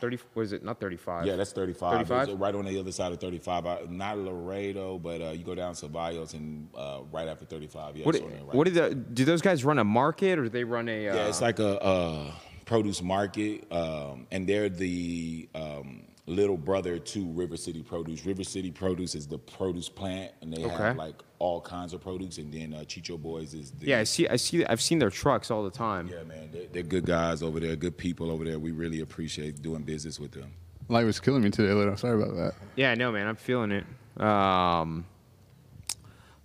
[0.00, 0.18] 30.
[0.34, 0.62] What is it?
[0.62, 1.26] Not 35.
[1.26, 2.08] Yeah, that's 35.
[2.08, 2.40] 35?
[2.40, 3.66] Right on the other side of 35.
[3.66, 7.96] Uh, Not Laredo, but uh, you go down Ceballos and uh, right after 35.
[7.96, 10.48] Yeah, What, there, right what do the, do those guys run a market or do
[10.50, 11.08] they run a?
[11.08, 12.32] Uh, Yeah, it's like a, uh
[12.70, 18.24] produce market, um, and they're the um, little brother to River City Produce.
[18.24, 20.74] River City Produce is the produce plant, and they Okay.
[20.76, 22.38] have like all kinds of produce.
[22.38, 24.28] And then uh, Chicho Boys is the yeah, I see.
[24.28, 24.64] I see.
[24.64, 26.08] I've seen their trucks all the time.
[26.08, 26.48] yeah man.
[26.52, 28.58] They're, they're good guys over there, good people over there.
[28.58, 30.52] We really appreciate doing business with them.
[30.88, 31.96] Light was killing me today, Little.
[31.96, 32.54] Sorry about that.
[32.76, 33.26] Yeah, no, man.
[33.26, 33.84] I'm feeling it.
[34.20, 35.06] Um,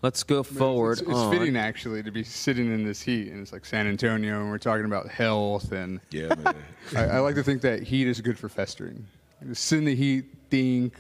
[0.01, 0.93] let's go forward.
[0.93, 3.87] It's, it's on- fitting actually to be sitting in this heat, and it's like San
[3.87, 6.55] Antonio, and we're talking about health, and Yeah, man.
[6.95, 9.05] I, I like to think that heat is good for festering.
[9.47, 10.95] Just sit in the heat, think.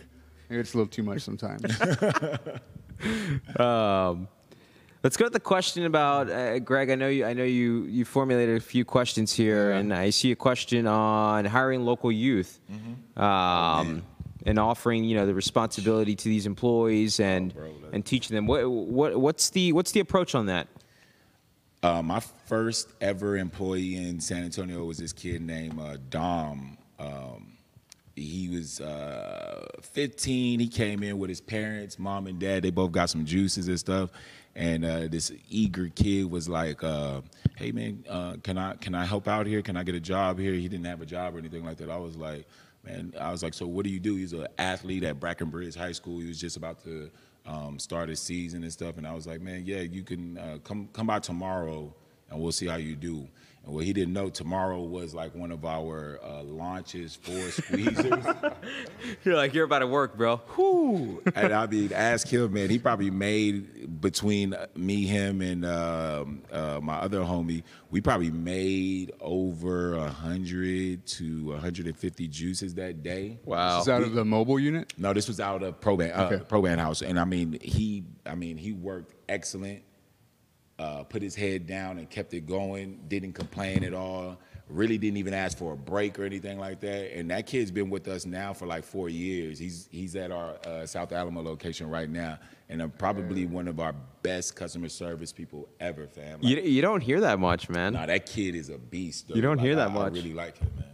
[0.49, 1.63] It's a little too much sometimes.
[3.59, 4.29] Um,
[5.03, 6.89] let's go to the question about uh, Greg.
[6.89, 7.25] I know you.
[7.25, 7.83] I know you.
[7.83, 9.77] You formulated a few questions here, Yeah.
[9.79, 12.59] and I see a question on hiring local youth.
[12.71, 13.21] Mm-hmm.
[13.21, 14.03] Um,
[14.45, 18.47] and offering you know the responsibility to these employees and bro, and teaching them.
[18.47, 20.67] What what what's the what's the approach on that?
[21.83, 26.77] Uh, my first ever employee in San Antonio was this kid named uh, Dom.
[26.97, 27.54] Um,
[28.15, 30.59] he was uh, 15.
[30.59, 32.63] He came in with his parents, mom and dad.
[32.63, 34.09] They both got some juices and stuff.
[34.55, 37.21] And uh, this eager kid was like, uh,
[37.57, 39.61] "Hey man, uh, can I can I help out here?
[39.61, 41.89] Can I get a job here?" He didn't have a job or anything like that.
[41.89, 42.47] I was like,
[42.85, 45.91] "Man," I was like, "So what do you do?" He's an athlete at Brackenridge High
[45.91, 46.19] School.
[46.19, 47.11] He was just about to
[47.45, 48.97] um, start his season and stuff.
[48.97, 51.93] And I was like, "Man, yeah, you can uh, come come by tomorrow."
[52.29, 53.27] and we'll see how you do.
[53.65, 58.53] And what he didn't know, tomorrow was like one of our uh, launches for squeezers.
[59.23, 60.37] You're like you're about to work, bro.
[60.55, 61.23] Whew.
[61.35, 62.69] and I mean, ask him, man.
[62.69, 67.63] He probably made between me, him, and um, uh, my other homie.
[67.89, 73.39] We probably made over hundred to 150 juices that day.
[73.45, 73.77] Wow.
[73.77, 74.93] This Is out of the mobile unit?
[74.97, 76.43] No, this was out of Probandt, uh, Okay.
[76.43, 79.81] Probandt House, and I mean, he, I mean, he worked excellent.
[80.77, 82.99] Uh, put his head down and kept it going.
[83.07, 84.37] Didn't complain at all.
[84.67, 87.15] Really didn't even ask for a break or anything like that.
[87.17, 89.57] And that kid's been with us now for like four years.
[89.57, 93.79] He's he's at our uh, South Alamo location right now, and uh, probably one of
[93.79, 96.41] our best customer service people ever, fam.
[96.41, 97.93] Like, You, you don't hear that much, man.
[97.93, 99.29] Nah, that kid is a beast.
[99.29, 99.35] Though.
[99.35, 100.11] You don't Like, hear that I- much.
[100.11, 100.85] I really like him, man.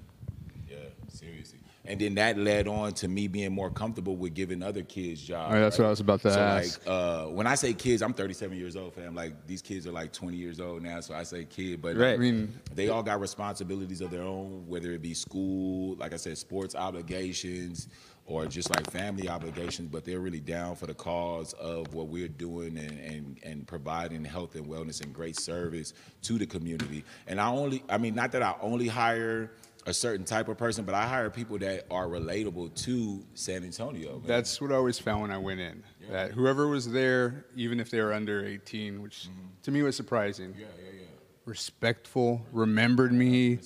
[1.92, 5.54] And then that led on to me being more comfortable with giving other kids jobs.
[5.54, 6.80] Right, that's what I was about to so ask.
[6.80, 9.14] like, uh, when I say kids, I'm 37 years old, fam.
[9.14, 12.14] Like these kids are like 20 years old now, so I say kid, but Right.
[12.14, 16.18] I mean, they all got responsibilities of their own, whether it be school, like I
[16.18, 17.90] said, sports obligations,
[18.26, 19.90] or just like family obligations.
[19.92, 24.24] But they're really down for the cause of what we're doing and, and, and providing
[24.24, 27.04] health and wellness and great service to the community.
[27.28, 29.52] And I only, I mean, not that I only hire
[29.86, 34.20] a certain type of person, but I hire people that are relatable to San Antonio.
[34.20, 34.24] man.
[34.26, 35.84] that's what I always found when I went in.
[36.10, 39.30] That whoever was there, even if they were under 18, which
[39.64, 41.06] to me was surprising, yeah, yeah, yeah.
[41.46, 43.60] respectful, remembered me.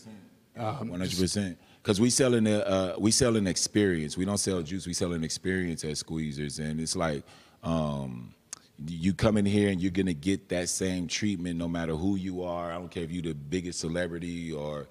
[0.55, 1.57] One hundred percent.
[1.81, 4.17] Because we sell an uh, we sell an experience.
[4.17, 4.87] We don't sell juice.
[4.87, 7.23] We sell an experience at Squeezers, and it's like
[7.61, 8.33] um,
[8.87, 12.43] you come in here and you're gonna get that same treatment no matter who you
[12.43, 12.71] are.
[12.71, 14.87] I don't care if you're the biggest celebrity or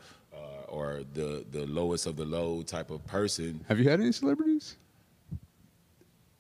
[0.75, 3.65] or the the lowest of the low type of person.
[3.69, 4.77] Have you had any celebrities?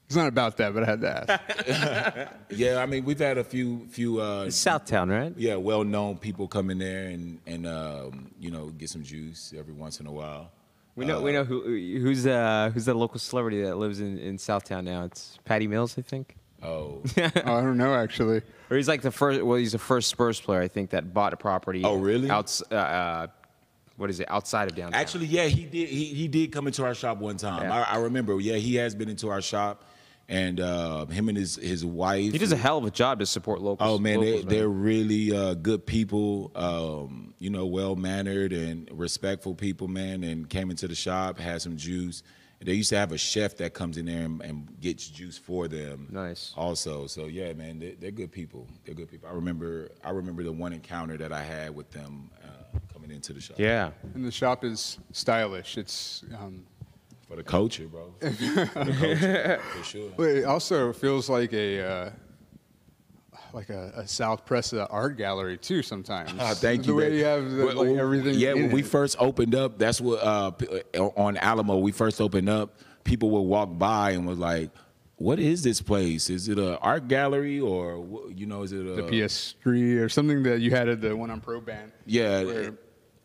[0.06, 2.32] It's not about that, but I had to ask.
[2.50, 5.32] Yeah, I mean we've had a few few uh, It's Southtown, right?
[5.36, 9.54] yeah well known people come in there and and um, you know get some juice
[9.56, 10.50] every once in a while.
[10.96, 11.62] We know we know who
[12.04, 15.04] who's uh who's the local celebrity that lives in, in Southtown now.
[15.04, 16.36] It's Patty Mills, I think.
[16.62, 17.02] Oh.
[17.18, 18.42] oh, I don't know actually.
[18.70, 19.42] Or he's like the first.
[19.42, 21.82] Well, he's the first Spurs player I think that bought a property.
[21.84, 22.30] Oh, really?
[22.30, 23.26] Outs, uh, uh,
[23.96, 24.30] what is it?
[24.30, 25.00] Outside of downtown.
[25.00, 25.88] Actually, yeah, he did.
[25.88, 27.62] He, he did come into our shop one time.
[27.62, 27.84] Yeah.
[27.88, 28.38] I, I remember.
[28.40, 29.84] Yeah, he has been into our shop,
[30.28, 32.32] and uh, him and his his wife.
[32.32, 33.88] he does a hell of a job to support locals.
[33.88, 36.50] Oh man, locals, they, they're really uh, good people.
[36.54, 40.24] Um, you know, well mannered and respectful people, man.
[40.24, 42.22] And came into the shop, had some juice.
[42.60, 45.68] They used to have a chef that comes in there and, and gets juice for
[45.68, 46.08] them.
[46.10, 46.54] Nice.
[46.56, 48.66] Also, so yeah, man, they, they're good people.
[48.86, 49.28] They're good people.
[49.28, 49.90] I remember.
[50.02, 52.63] I remember the one encounter that I had with them uh,
[53.04, 53.58] coming into the shop.
[53.58, 53.90] Yeah.
[54.14, 55.76] And the shop is stylish.
[55.76, 56.64] It's um,
[57.28, 58.14] For the culture, bro.
[58.20, 60.10] For the culture, for sure.
[60.16, 62.10] but it also feels like a uh,
[63.52, 65.82] like a, a South Presa art gallery too.
[65.82, 66.32] Sometimes.
[66.38, 66.94] Ah, thank the you.
[66.96, 67.18] way babe.
[67.18, 68.34] you have the, Well, like, everything.
[68.34, 70.52] Yeah, in when we first opened up, that's what uh,
[70.94, 71.78] uh, on Alamo.
[71.78, 72.78] We first opened up.
[73.04, 74.70] People would walk by and was like,
[75.16, 76.30] "What is this place?
[76.30, 78.62] Is it an art gallery or you know?
[78.62, 81.90] Is it a the PS3 or something that you had at the one on Probandt.
[82.06, 82.74] Yeah, Where-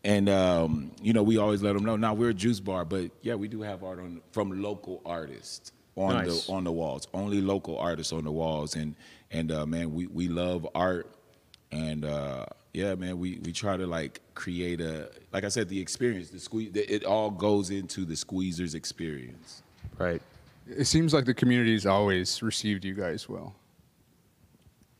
[0.04, 1.96] and um, you know, we always let them know.
[1.96, 5.72] Now we're a juice bar, but yeah, we do have art on from local artists
[5.96, 6.46] on Nice.
[6.46, 7.08] the on the walls.
[7.12, 8.94] Only local artists on the walls, and
[9.30, 11.14] and uh, man, we we love art,
[11.70, 15.80] and uh, yeah, man, we we try to like create a like I said, the
[15.80, 16.70] experience, the squeeze.
[16.74, 19.62] It all goes into the squeezers experience.
[19.98, 20.22] Right.
[20.66, 23.54] It seems like the community's always received you guys well.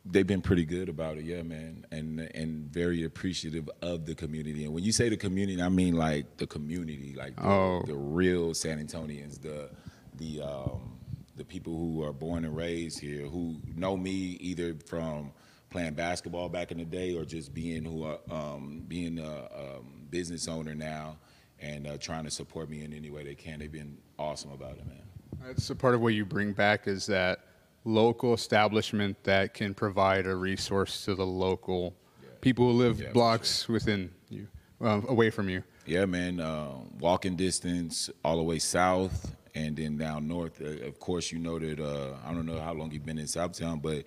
[0.07, 4.65] They've been pretty good about it, yeah, man, and and very appreciative of the community.
[4.65, 7.83] And when you say the community, I mean like the community, like the, Oh.
[7.87, 9.69] the real San Antonians, the
[10.17, 10.99] the um,
[11.37, 14.11] the people who are born and raised here, who know me
[14.41, 15.33] either from
[15.69, 20.07] playing basketball back in the day or just being who are, um, being a um,
[20.11, 21.17] business owner now
[21.61, 23.59] and uh, trying to support me in any way they can.
[23.61, 25.03] They've been awesome about it, man.
[25.47, 27.41] That's a part of what you bring back is that
[27.85, 31.95] local establishment that can provide a resource to the local
[32.41, 34.47] people who live Yeah, for blocks within you,
[34.81, 35.63] uh, away from you.
[35.87, 36.41] Yeah, man.
[36.41, 40.61] Uh, walking distance all the way south, and then down north.
[40.61, 43.27] Uh, of course, you know that uh, I don't know how long you've been in
[43.27, 44.05] Southtown, but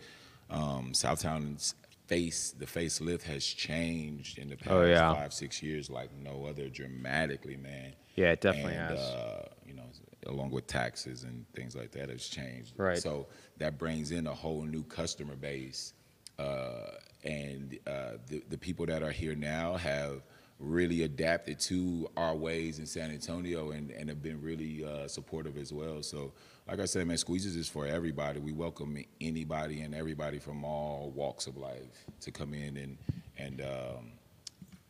[0.49, 1.75] um, Southtown's
[2.07, 5.13] face, the facelift has changed in the past Oh, yeah.
[5.13, 7.93] five, six years like no other, dramatically, man.
[8.15, 8.99] Yeah, it definitely and, has.
[8.99, 9.83] Uh, you know,
[10.27, 12.73] along with taxes and things like that, has changed.
[12.77, 12.97] Right.
[12.97, 15.93] So that brings in a whole new customer base,
[16.39, 16.91] uh,
[17.23, 20.21] and uh, the the people that are here now have
[20.59, 25.57] really adapted to our ways in San Antonio and, and have been really uh, supportive
[25.57, 26.01] as well.
[26.01, 26.31] So,
[26.67, 28.39] like I said, man, Squeezes is for everybody.
[28.39, 32.97] We welcome anybody and everybody from all walks of life to come in and
[33.37, 34.11] and um,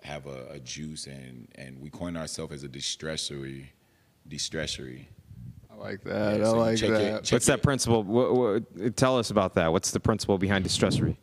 [0.03, 3.71] have a, a juice and and we coin ourselves as a distressory,
[4.29, 5.05] distressery.
[5.83, 6.39] I like that.
[6.39, 7.23] Yeah, I so you like check your- that.
[7.23, 8.03] check What's that principle?
[8.03, 9.71] What, what, tell us about that.
[9.71, 11.17] What's the principle behind de-stressery?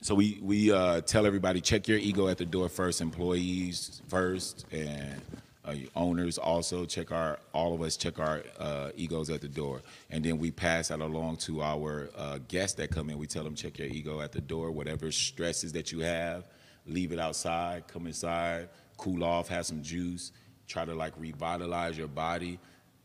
[0.00, 3.00] So we we uh, tell everybody check your ego at the door first.
[3.00, 5.20] Employees first, and
[5.64, 9.80] uh, owners also check our all of us check our uh, egos at the door,
[10.10, 13.18] and then we pass that along to our uh, guests that come in.
[13.18, 14.72] We tell them check your ego at the door.
[14.72, 16.46] Whatever stresses that you have,
[16.84, 17.86] leave it outside.
[17.86, 20.32] Come inside, cool off, have some juice.
[20.66, 22.58] Try to like revitalize your body,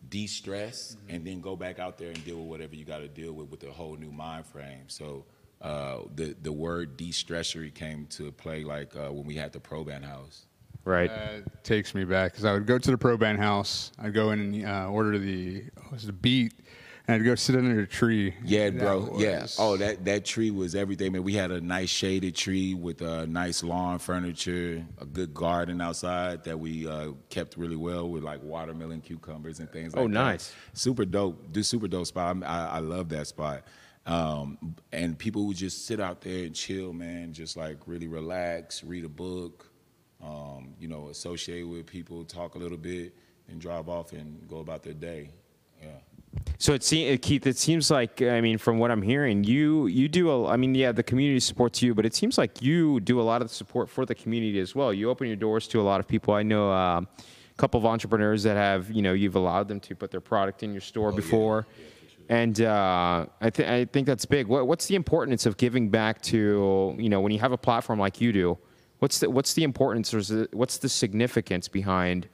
[0.09, 3.33] de-stress, and then go back out there and deal with whatever you got to deal
[3.33, 4.85] with with a whole new mind frame.
[4.87, 5.25] So
[5.61, 10.03] uh, the the word de-stressery came to play like uh, when we had the Probandt
[10.03, 10.45] House.
[10.85, 11.09] Right.
[11.09, 13.91] That takes me back because I would go to the Probandt house.
[13.99, 16.53] I'd go in and uh, order the what was the beat,
[17.07, 18.33] and I'd go sit under a tree.
[18.43, 19.15] Yeah, That bro.
[19.17, 19.47] Yeah.
[19.57, 21.23] Oh, that that tree was everything, man.
[21.23, 26.43] We had a nice shaded tree with a nice lawn furniture, a good garden outside
[26.43, 30.01] that we uh, kept really well with like watermelon, cucumbers, and things like that.
[30.01, 30.13] Oh, that.
[30.13, 30.53] nice.
[30.73, 31.51] Super dope.
[31.51, 32.43] Do super dope spot.
[32.43, 33.63] I, I love that spot.
[34.05, 37.31] Um, and people would just sit out there and chill, man.
[37.33, 39.69] Just like really relax, read a book,
[40.21, 43.13] um, you know, associate with people, talk a little bit,
[43.47, 45.31] and drive off and go about their day.
[45.81, 45.89] Yeah.
[46.59, 47.45] So it seems, Keith.
[47.45, 50.29] It seems like I mean, from what I'm hearing, you you do.
[50.31, 53.23] A, I mean, yeah, the community supports you, but it seems like you do a
[53.23, 54.91] lot of the support for the community as well.
[54.91, 56.33] You open your doors to a lot of people.
[56.33, 59.95] I know uh, a couple of entrepreneurs that have, you know, you've allowed them to
[59.95, 61.67] put their product in your store before,
[62.29, 64.47] and uh, I, th- I think that's big.
[64.47, 67.99] What, what's the importance of giving back to, you know, when you have a platform
[67.99, 68.57] like you do?
[68.99, 72.27] What's the what's the importance or it, what's the significance behind?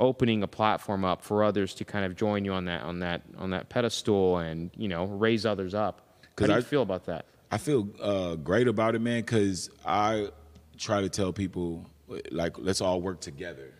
[0.00, 3.22] Opening a platform up for others to kind of join you on that on that
[3.38, 6.00] on that pedestal and you know raise others up.
[6.38, 7.26] How do you I- feel about that?
[7.52, 10.28] I feel uh, great about it, man, because I
[10.78, 11.90] try to tell people,
[12.30, 13.74] like, let's all work together,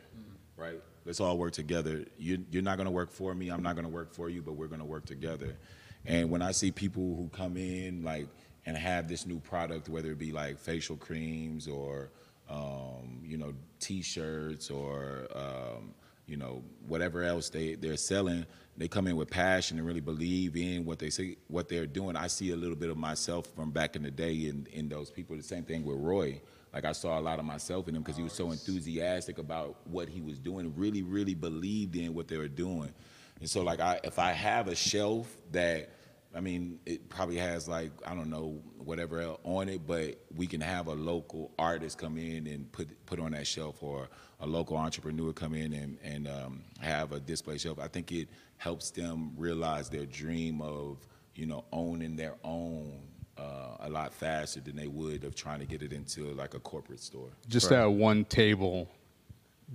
[0.56, 0.80] right?
[1.04, 2.04] Let's all work together.
[2.18, 3.48] You, you're not going to work for me.
[3.48, 5.56] I'm not going to work for you, but we're going to work together.
[6.04, 8.26] And when I see people who come in, like,
[8.66, 12.11] and have this new product, whether it be like facial creams or,
[12.48, 15.94] um, you know, T-shirts or, um,
[16.30, 20.56] you know, whatever else they they're selling, they come in with passion and really believe
[20.56, 22.14] in what they say, what they're doing.
[22.14, 25.10] I see a little bit of myself from back in the day in in those
[25.10, 25.36] people.
[25.36, 26.40] The same thing with Roy.
[26.72, 29.76] Like I saw a lot of myself in him because he was so enthusiastic about
[29.88, 30.72] what he was doing.
[30.76, 32.94] Really, really believed in what they were doing.
[33.40, 35.90] And so, like, I if I have a shelf that
[36.34, 40.46] I mean, it probably has like I don't know whatever else on it, but we
[40.46, 44.08] can have a local artist come in and put put on that shelf, or
[44.40, 47.79] a local entrepreneur come in and and um, have a display shelf.
[47.79, 50.98] I think it helps them realize their dream of
[51.35, 53.00] you know owning their own
[53.38, 56.61] uh, a lot faster than they would of trying to get it into like a
[56.61, 57.31] corporate store.
[57.48, 58.88] Just that one table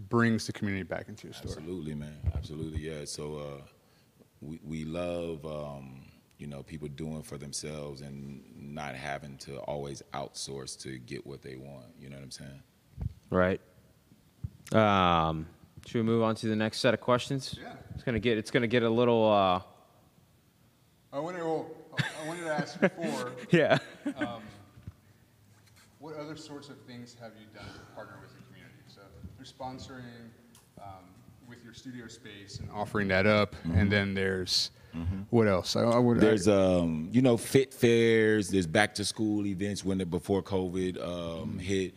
[0.09, 1.51] brings the community back into your store.
[1.51, 2.17] Absolutely, man.
[2.35, 3.05] Absolutely, yeah.
[3.05, 3.61] So uh,
[4.41, 6.05] we we love um,
[6.37, 11.41] you know people doing for themselves and not having to always outsource to get what
[11.41, 11.85] they want.
[11.99, 12.63] You know what I'm saying?
[13.29, 13.61] Right.
[14.71, 15.47] Um,
[15.85, 17.55] should we move on to the next set of questions?
[17.61, 17.73] Yeah.
[17.93, 19.31] It's gonna get it's gonna get a little.
[19.31, 19.61] Uh,
[21.13, 23.77] I wanted, well, I wanted to ask before, yeah.
[25.99, 28.83] what other sorts of things have you done to partner with the community?
[28.87, 29.01] So
[29.37, 30.29] you're sponsoring
[30.81, 31.05] um,
[31.47, 34.71] with your studio space and offering that up, and then there's
[35.29, 35.75] what else?
[35.75, 36.19] I, I would.
[36.19, 38.49] There's um, you know, fit fairs.
[38.49, 41.93] There's back to school events when the before COVID um, hit.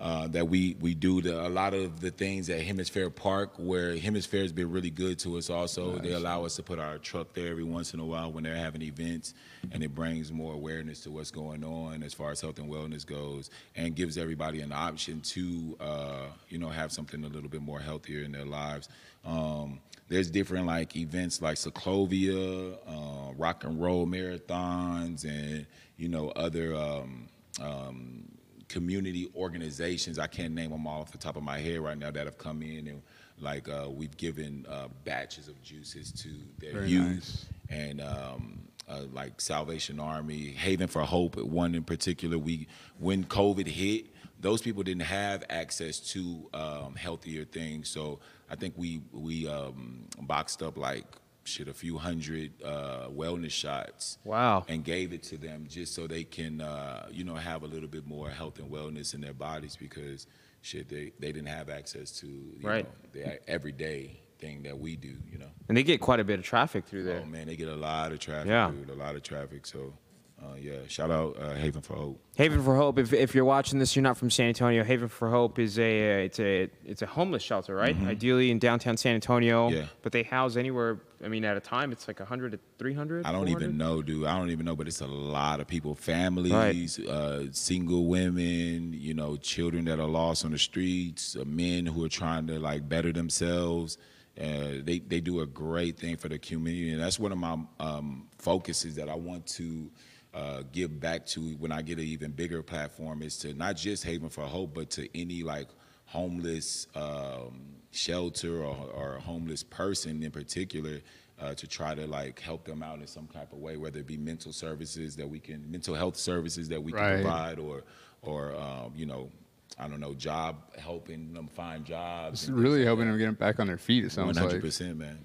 [0.00, 3.96] Uh, that we we do the, a lot of the things at Hemisfair Park, where
[3.96, 5.50] Hemisfair has been really good to us.
[5.50, 8.44] Also, they allow us to put our truck there every once in a while when
[8.44, 9.34] they're having events,
[9.72, 13.04] and it brings more awareness to what's going on as far as health and wellness
[13.04, 17.62] goes, and gives everybody an option to uh, you know have something a little bit
[17.62, 18.88] more healthier in their lives.
[19.24, 25.66] Um, there's different like events like Síclovía, uh, rock and roll marathons, and
[25.96, 27.28] you know other um,
[27.60, 28.37] um,
[28.68, 30.18] community organizations.
[30.18, 32.38] I can't name them all off the top of my head right now that have
[32.38, 33.02] come in and
[33.40, 37.46] like uh, we've given uh, batches of juices to their Very youth nice.
[37.70, 42.38] and um, uh, like Salvation Army, Haven for Hope, one in particular.
[42.38, 42.66] We
[42.98, 44.06] when COVID hit,
[44.40, 48.18] those people didn't have access to um, healthier things, so
[48.50, 51.04] I think we we um, boxed up like
[51.48, 54.18] shit a few hundred uh, wellness shots.
[54.24, 54.64] Wow.
[54.68, 57.88] And gave it to them just so they can uh, you know have a little
[57.88, 60.26] bit more health and wellness in their bodies because
[60.62, 62.84] shit they, they didn't have access to you Right.
[62.84, 62.90] know,
[63.22, 65.14] the everyday thing that we do.
[65.30, 65.50] You know.
[65.68, 67.22] And they get quite a bit of traffic through there.
[67.24, 68.70] Oh man, they get a lot of traffic, Yeah.
[68.70, 68.90] dude.
[68.90, 69.66] A lot of traffic.
[69.66, 69.94] So,
[70.40, 72.20] uh, yeah, shout out uh, Haven for Hope.
[72.36, 72.98] Haven for Hope.
[72.98, 74.84] If, if you're watching this, you're not from San Antonio.
[74.84, 77.96] Haven for Hope is a uh, it's a it's a homeless shelter, right?
[78.06, 79.68] Ideally in downtown San Antonio.
[79.68, 79.78] Mm-hmm.
[79.78, 79.86] Yeah.
[80.02, 81.00] But they house anywhere.
[81.24, 83.26] I mean, at a time, it's like 100 to 300.
[83.26, 83.64] I don't 400?
[83.64, 84.26] even know, dude.
[84.26, 89.14] I don't even know, but it's a lot of people, families, uh, single women, you
[89.14, 92.88] know, children that are lost on the streets, uh, men who are trying to like
[92.88, 93.98] better themselves.
[94.40, 97.58] Uh, they they do a great thing for the community, and that's one of my
[97.80, 99.90] um, focuses that I want to
[100.38, 104.04] uh, give back to when I get an even bigger platform is to not just
[104.04, 105.68] Haven for Hope, but to any like
[106.06, 107.60] homeless um,
[107.90, 111.00] shelter or, or a homeless person in particular
[111.40, 114.06] uh, to try to like help them out in some type of way, whether it
[114.06, 117.22] be mental services that we can, mental health services that we can Right.
[117.22, 117.82] provide, or
[118.22, 119.30] or um, you know,
[119.78, 122.42] I don't know, job helping them find jobs.
[122.44, 124.04] It's really helping them get back on their feet.
[124.04, 125.24] It One sounds hundred like, percent, man.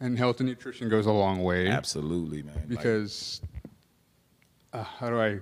[0.00, 1.68] and health and nutrition goes a long way.
[1.68, 2.54] Absolutely, man.
[2.56, 3.40] Like, because
[4.76, 5.40] uh, how do I?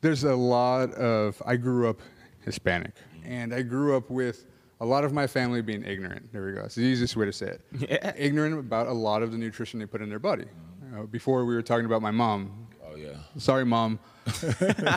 [0.00, 1.40] There's a lot of.
[1.44, 2.00] I grew up
[2.44, 2.92] Hispanic,
[3.24, 4.46] and I grew up with
[4.80, 6.32] a lot of my family being ignorant.
[6.32, 6.62] There we go.
[6.62, 7.60] It's the easiest way to say it.
[7.90, 8.12] Yeah.
[8.16, 10.44] Ignorant about a lot of the nutrition they put in their body.
[10.94, 12.68] Uh, before we were talking about my mom.
[12.84, 13.98] oh yeah, Sorry, mom.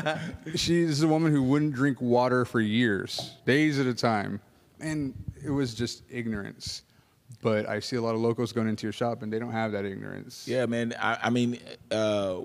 [0.56, 4.40] She's a woman who wouldn't drink water for years, days at a time,
[4.80, 6.84] and it was just ignorance.
[7.42, 9.72] But I see a lot of locals going into your shop, and they don't have
[9.72, 10.48] that ignorance.
[10.48, 10.94] Yeah, man.
[11.00, 11.60] I, I mean,
[11.92, 12.40] uh,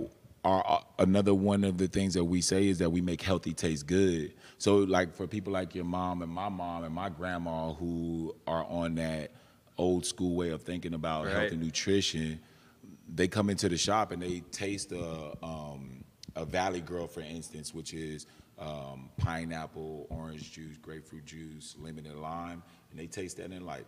[0.44, 3.54] our, uh, another one of the things that we say is that we make healthy
[3.54, 4.32] taste good.
[4.58, 8.64] So, like for people like your mom and my mom and my grandma who are
[8.64, 9.30] on that
[9.78, 11.32] old school way of thinking about Right.
[11.32, 12.40] health and nutrition,
[13.12, 16.04] they come into the shop and they taste a, um,
[16.36, 18.26] a Valley Girl, for instance, which is
[18.58, 23.84] um, pineapple, orange juice, grapefruit juice, lemon and lime, and they taste that and like,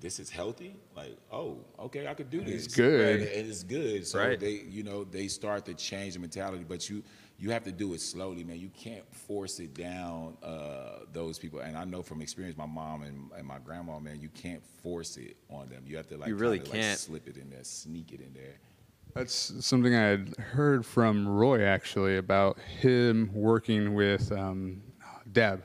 [0.00, 0.76] this is healthy.
[0.96, 2.66] Like, oh, okay, I could do this.
[2.66, 3.20] It's good.
[3.20, 4.06] Right, and it's good.
[4.06, 4.38] So Right.
[4.38, 7.02] they, you know, they start to change the mentality, but you,
[7.38, 8.58] you have to do it slowly, man.
[8.58, 11.60] You can't force it down uh, those people.
[11.60, 15.16] And I know from experience, my mom and, and my grandma, man, you can't force
[15.16, 15.82] it on them.
[15.86, 16.98] You have to like, You really kinda, like, can't.
[16.98, 18.54] slip it in there, sneak it in there.
[19.14, 24.82] That's something I had heard from Roy actually about him working with um,
[25.32, 25.62] Deb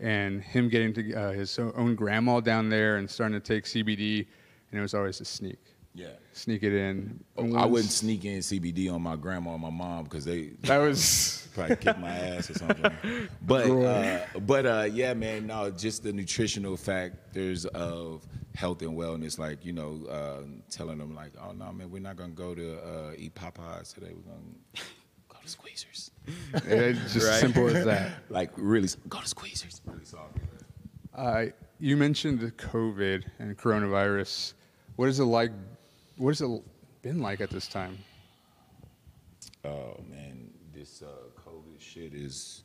[0.00, 4.26] and him getting to uh, his own grandma down there and starting to take CBD,
[4.70, 5.58] and it was always a sneak,
[5.94, 6.08] Yeah.
[6.32, 7.22] sneak it in.
[7.36, 10.78] And I wouldn't sneak in CBD on my grandma or my mom because they That
[10.78, 12.90] was probably kick my ass or something.
[13.42, 18.26] But uh, but uh, yeah, man, no, just the nutritional factors of
[18.56, 22.16] health and wellness, like you know, uh, telling them like, oh no, man, we're not
[22.16, 24.12] gonna go to uh, eat Popeyes today.
[24.12, 24.84] We're gonna
[25.28, 26.10] go to Squeezers.
[26.54, 27.40] it's just Right.
[27.40, 28.12] simple as that.
[28.30, 29.80] Like really, go to Squeezers.
[29.86, 30.38] Really soft.
[31.14, 31.46] Uh,
[31.78, 34.54] you mentioned the COVID and coronavirus.
[34.96, 35.50] What is it like?
[36.16, 36.62] What has it
[37.02, 37.98] been like at this time?
[39.64, 41.06] Oh man, this uh,
[41.40, 42.64] COVID shit is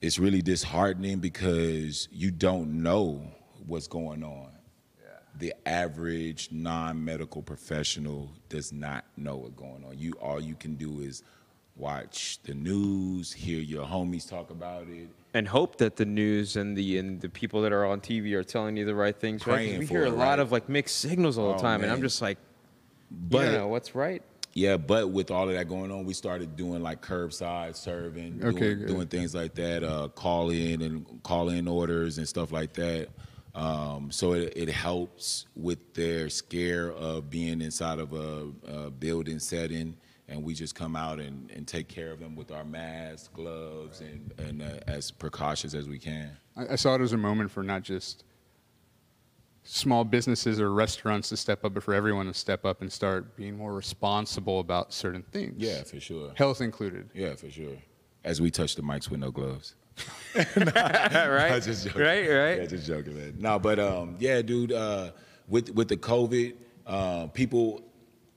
[0.00, 3.22] it's really disheartening because you don't know
[3.66, 4.50] what's going on.
[5.38, 9.98] The average non-medical professional does not know what's going on.
[9.98, 11.22] You all you can do is
[11.76, 15.08] watch the news, hear your homies talk about it.
[15.32, 18.44] and hope that the news and the and the people that are on TV are
[18.44, 19.46] telling you the right things.
[19.46, 19.56] Right?
[19.56, 20.38] 'Cause Praying We for hear a lot right?
[20.38, 22.38] of like mixed signals all the Oh, time, and I'm just like,
[23.10, 24.22] But you know what's right.
[24.56, 28.74] Yeah, but with all of that going on, we started doing like curbside serving, Okay,
[28.74, 32.72] doing, doing things like that, uh, call in and call in orders and stuff like
[32.74, 33.08] that.
[33.56, 39.40] Um, so it, it helps with their scare of being inside of a, a building
[39.40, 39.96] setting,
[40.28, 44.00] and we just come out and, and take care of them with our masks, gloves,
[44.00, 46.30] and, and uh, as precautious as we can.
[46.56, 48.24] I, I saw it as a moment for not just
[49.64, 53.36] small businesses or restaurants to step up, but for everyone to step up and start
[53.36, 55.54] being more responsible about certain things.
[55.56, 56.32] Yeah, for sure.
[56.34, 57.10] Health included.
[57.14, 57.76] Yeah, for sure.
[58.24, 59.74] As we touch the mics with no gloves.
[60.34, 61.52] right?
[61.52, 62.02] I'm just joking.
[62.02, 62.58] Right, right.
[62.58, 63.34] Yeah, just joking, man.
[63.38, 64.72] No, but um, yeah, dude.
[64.72, 65.12] Uh,
[65.46, 66.54] with with the COVID,
[66.86, 67.83] uh, people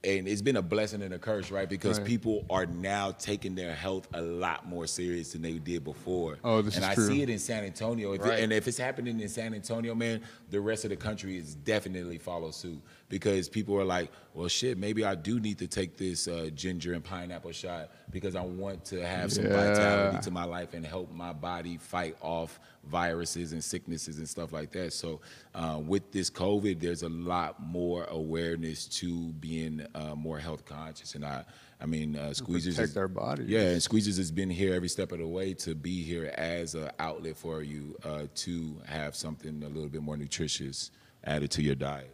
[0.04, 1.68] and it's been a blessing and a curse, right?
[1.68, 2.08] Because Right.
[2.08, 6.38] people are now taking their health a lot more serious than they did before.
[6.44, 7.08] Oh, this and is I true.
[7.08, 8.14] see it in San Antonio.
[8.14, 8.40] If it- Right.
[8.40, 10.22] and if it's happening in San Antonio, man,
[10.52, 12.80] the rest of the country is definitely follow suit
[13.10, 16.94] because people are like, well, shit, maybe I do need to take this uh, ginger
[16.94, 19.54] and pineapple shot because I want to have some Yeah.
[19.70, 24.52] vitality to my life and help my body fight off viruses and sicknesses and stuff
[24.52, 24.94] like that.
[24.94, 25.22] So,
[25.56, 31.16] uh, with this COVID, there's a lot more awareness to being uh, more health conscious.
[31.16, 31.44] And I,
[31.80, 33.48] I mean, uh, Squeezers protect is- our bodies.
[33.48, 36.76] Yeah, and Squeezers has been here every step of the way to be here as
[36.76, 40.92] an outlet for you uh, to have something a little bit more nutritious
[41.24, 42.14] added to your diet.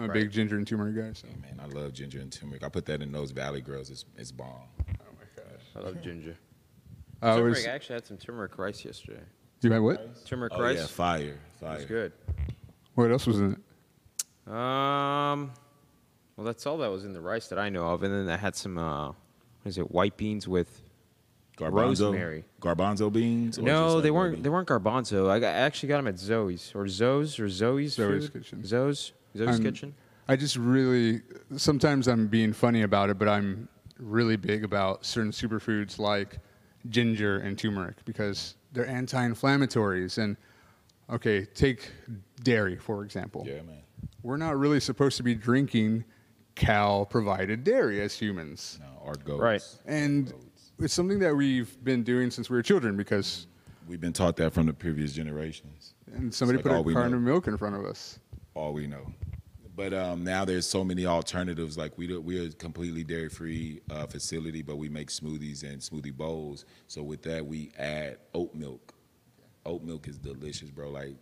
[0.00, 0.14] I'm a Right.
[0.22, 1.12] big ginger and turmeric guy.
[1.12, 1.26] So.
[1.28, 2.64] Hey, man, I love ginger and turmeric.
[2.64, 3.90] I put that in those Valley Girls.
[3.90, 4.48] It's, it's bomb.
[4.48, 5.62] Oh my gosh.
[5.76, 6.36] I love ginger.
[7.20, 7.56] I turmeric.
[7.56, 7.66] was.
[7.66, 9.20] I actually had some turmeric rice yesterday.
[9.60, 10.24] You had what?
[10.24, 10.78] Turmeric Oh rice.
[10.78, 11.76] yeah, fire, fire.
[11.76, 12.12] It's good.
[12.94, 13.58] What else was in it?
[14.50, 15.50] Um,
[16.36, 18.38] well, that's all that was in the rice that I know of, and then I
[18.38, 18.78] had some.
[18.78, 19.16] Uh, what
[19.66, 19.90] is it?
[19.90, 20.82] White beans with.
[21.58, 22.44] Garbanzo, Rosemary.
[22.62, 23.58] garbanzo beans.
[23.58, 24.36] or No, like they weren't.
[24.36, 24.44] beans?
[24.44, 25.28] They weren't garbanzo.
[25.28, 27.92] I, got, I actually got them at Zoe's or Zoe's or Zoe's.
[27.92, 28.32] Zoe's food?
[28.32, 28.64] Kitchen.
[28.64, 29.12] Zoe's.
[29.36, 29.94] Zoe's I'm- Kitchen.
[30.28, 31.22] I just really
[31.56, 33.68] sometimes I'm being funny about it, but I'm
[33.98, 36.38] really big about certain superfoods like
[36.88, 40.18] ginger and turmeric because they're anti-inflammatories.
[40.18, 40.36] And
[41.10, 41.90] okay, take
[42.44, 43.44] dairy for example.
[43.46, 43.82] Yeah, man.
[44.22, 46.04] We're not really supposed to be drinking
[46.54, 49.40] cow-provided dairy as humans, No, or goats.
[49.40, 49.62] Right.
[49.86, 50.32] and
[50.78, 53.46] it's something that we've been doing since we were children because
[53.88, 55.94] We've been taught that from the previous generations.
[56.14, 58.20] and somebody like put a we carton of milk in front of us.
[58.60, 59.12] All we know.
[59.74, 61.78] But um, now there's so many alternatives.
[61.78, 66.12] Like we do, we're a completely dairy-free uh, facility, but we make smoothies and smoothie
[66.14, 66.66] bowls.
[66.86, 68.92] So with that, we add oat milk.
[69.64, 70.90] Oat milk is delicious, bro.
[70.90, 71.16] Like,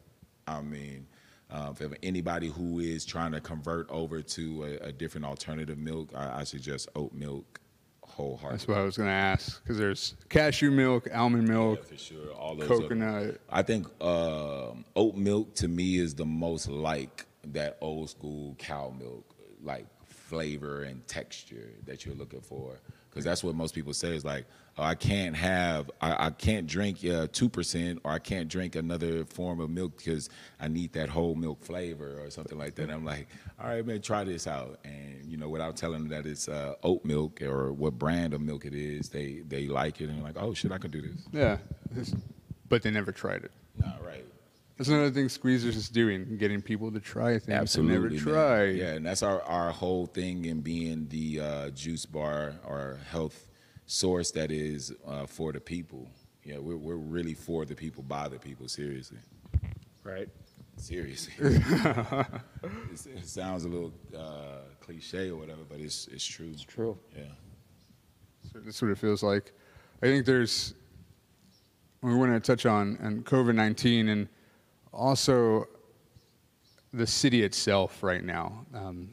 [0.49, 1.07] I mean,
[1.51, 6.11] um, for anybody who is trying to convert over to a, a different alternative milk,
[6.15, 7.61] I, I suggest oat milk
[8.03, 8.57] wholeheartedly.
[8.57, 11.97] That's what I was going to ask because there's cashew milk, almond milk, Yeah, for
[11.97, 12.33] sure.
[12.33, 13.41] All those coconut.
[13.49, 18.95] I think um oat milk to me is the most like that old school cow
[18.97, 22.81] milk, like flavor and texture that you're looking for.
[23.11, 24.45] Because that's what most people say is like,
[24.77, 26.99] oh, I can't have, I, I can't drink
[27.33, 30.29] two percent, or I can't drink another form of milk because
[30.61, 32.91] I need that whole milk flavor or something like that.
[32.91, 33.29] I'm like,
[33.61, 36.75] all right, man, try this out, and you know, without telling them that it's uh,
[36.83, 40.25] oat milk or what brand of milk it is, they they like it and they're
[40.25, 41.27] like, oh shit, I can do this.
[41.33, 41.57] Yeah,
[42.69, 43.51] but they never tried it.
[43.79, 44.25] Nah, right.
[44.79, 48.13] That's another thing Squeezers is doing, getting people to try things Absolutely, they man.
[48.13, 48.77] never tried.
[48.77, 53.49] Yeah, and that's our, our whole thing in being the uh, juice bar or health
[53.87, 56.09] source that is uh, for the people.
[56.45, 59.19] Yeah, we're, we're really for the people, by the people, seriously.
[60.05, 60.29] Right.
[60.77, 61.33] Seriously.
[62.93, 66.51] It's- it sounds a little uh, cliche or whatever, but it's, it's true.
[66.53, 66.97] It's true.
[67.17, 67.25] Yeah.
[68.53, 69.53] So that's what it feels like.
[70.03, 70.75] I think there's.
[72.01, 74.29] We want to touch on and COVID nineteen and
[74.93, 75.67] also
[76.93, 78.67] the city itself right now.
[78.75, 79.11] Um,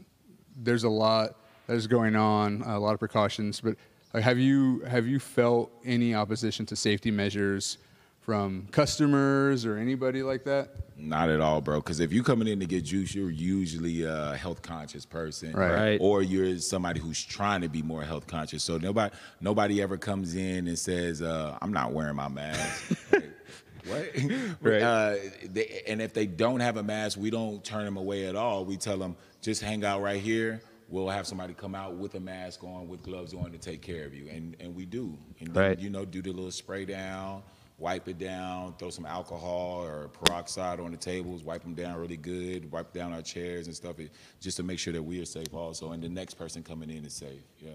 [0.55, 1.36] there's a lot
[1.67, 3.61] that is going on, a lot of precautions.
[3.61, 3.76] But
[4.13, 7.78] like, have you have you felt any opposition to safety measures
[8.21, 10.69] from customers or anybody like that?
[10.97, 11.80] Not at all, bro.
[11.80, 15.71] Because if you're coming in to get juice, you're usually a health conscious person, Right.
[15.73, 15.97] Right.
[16.01, 18.63] Or you're somebody who's trying to be more health conscious.
[18.63, 22.93] So nobody, nobody ever comes in and says, uh, "I'm not wearing my mask."
[23.88, 24.10] What?
[24.62, 24.82] Right.
[24.82, 28.36] Uh, they, and if they don't have a mask, we don't turn them away at
[28.36, 28.66] all.
[28.66, 30.62] We tell them just hang out right here.
[30.88, 34.06] We'll have somebody come out with a mask on, with gloves on, to take care
[34.06, 35.18] of you, and and we do.
[35.40, 35.80] And then, Right.
[35.80, 37.42] you know, do the little spray down,
[37.80, 42.18] wipe it down, throw some alcohol or peroxide on the tables, wipe them down really
[42.18, 43.96] good, wipe down our chairs and stuff,
[44.40, 47.04] just to make sure that we are safe also, and the next person coming in
[47.04, 47.42] is safe.
[47.60, 47.72] Yeah.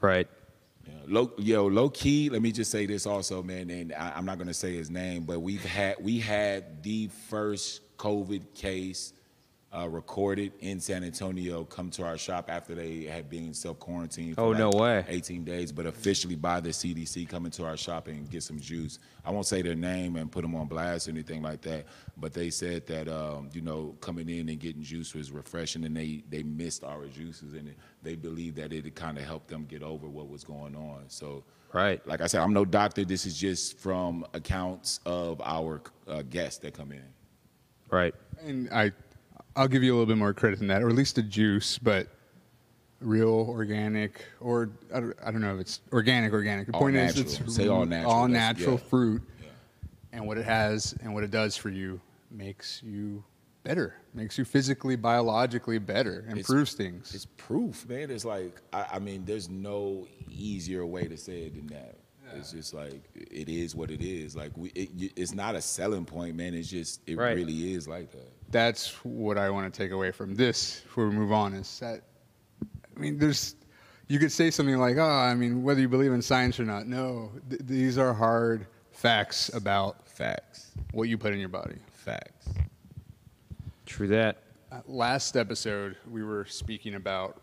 [0.00, 0.28] Right.
[0.86, 0.94] Yeah.
[1.06, 2.30] Low, yo, low key.
[2.30, 5.24] Let me just say this also, man, and I, I'm not gonna say his name,
[5.24, 9.12] but we've had we had the first COVID case
[9.72, 14.34] uh, recorded in San Antonio come to our shop after they had been self quarantined.
[14.36, 15.04] Oh, no way.
[15.08, 18.98] 18 days, but officially by the CDC coming to our shop and get some juice.
[19.24, 22.32] I won't say their name and put them on blast or anything like that, but
[22.32, 26.24] they said that um, you know coming in and getting juice was refreshing, and they
[26.28, 30.08] they missed our juices, and they believed that it kind of helped them get over
[30.08, 31.04] what was going on.
[31.08, 31.44] So.
[31.72, 32.04] Right.
[32.04, 33.04] Like I said, I'm no doctor.
[33.04, 37.04] This is just from accounts of our uh, guests that come in.
[37.88, 38.12] Right.
[38.44, 38.90] And I,
[39.56, 41.78] I'll give you a little bit more credit than that, or at least the juice,
[41.78, 42.06] but
[43.00, 46.66] real, organic, or I don't, I don't know if it's organic, organic.
[46.66, 47.26] The All point natural.
[47.26, 48.12] is, it's Say all natural.
[48.12, 48.88] all natural yeah.
[48.88, 49.22] fruit,
[50.12, 53.24] and what it has and what it does for you makes you
[53.64, 57.14] better, makes you physically, biologically better, improves things.
[57.14, 58.10] It's proof, man.
[58.10, 61.96] It's like I, I mean, there's no easier way to say it than that.
[62.36, 64.36] It's just like it is what it is.
[64.36, 66.54] Like we, it, it's not a selling point, man.
[66.54, 67.34] It's just it Right.
[67.36, 68.30] really is like that.
[68.50, 71.54] That's what I want to take away from this before we move on.
[71.54, 72.02] Is that
[72.96, 73.54] I mean, there's
[74.08, 76.86] you could say something like, "Oh, I mean, whether you believe in science or not."
[76.86, 81.76] No, th- these are hard facts about Facts, what you put in your body.
[81.92, 82.48] facts.
[83.86, 84.42] True that.
[84.70, 87.40] Uh, last episode, we were speaking about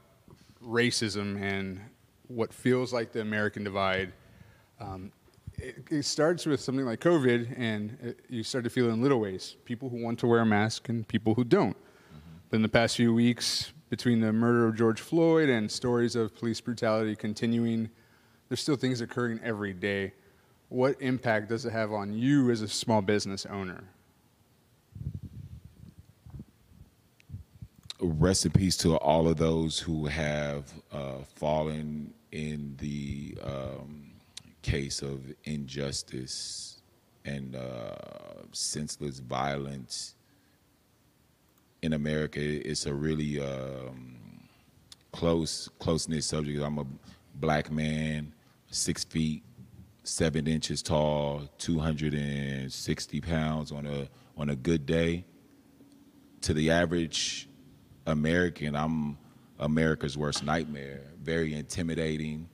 [0.63, 1.79] racism and
[2.27, 4.13] what feels like the American divide.
[4.79, 5.11] Um,
[5.57, 9.01] it, it starts with something like COVID, and it, you start to feel it in
[9.01, 11.77] little ways people who want to wear a mask and people who don't.
[12.49, 16.35] But in the past few weeks, between the murder of George Floyd and stories of
[16.35, 17.89] police brutality continuing,
[18.47, 20.13] there's still things occurring every day.
[20.69, 23.83] What impact does it have on you as a small business owner?
[27.99, 34.11] rest in peace to all of those who have uh, fallen in the um,
[34.67, 36.81] case of injustice
[37.23, 37.95] and uh,
[38.51, 40.15] senseless violence
[41.81, 42.41] in America.
[42.41, 44.17] It's a really um,
[45.13, 46.61] close, close knit subject.
[46.61, 46.85] I'm a
[47.35, 48.33] black man,
[48.69, 49.43] six feet,
[50.03, 55.25] seven inches tall, 260 pounds on a on a good day
[56.41, 57.47] to the average
[58.05, 59.17] American, I'm
[59.59, 61.01] America's worst nightmare.
[61.21, 62.47] Very intimidating,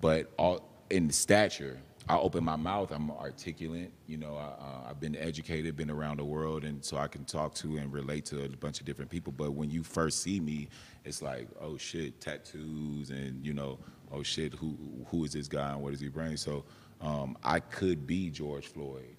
[0.00, 1.78] but all in stature.
[2.08, 2.90] I open my mouth.
[2.90, 3.92] I'm articulate.
[4.06, 7.24] You know, I, uh, I've been educated, been around the world, and so I can
[7.26, 9.32] talk to and relate to a bunch of different people.
[9.36, 10.68] But when you first see me,
[11.04, 13.78] it's like, oh shit, tattoos, and you know,
[14.10, 14.76] oh shit, who
[15.10, 16.38] who is this guy and what does he bring?
[16.38, 16.64] So
[17.02, 19.16] um, I could be George Floyd.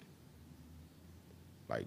[1.68, 1.86] Like,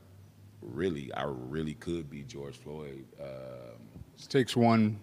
[0.62, 3.04] really, I really could be George Floyd.
[3.20, 3.82] Um,
[4.18, 4.98] It takes one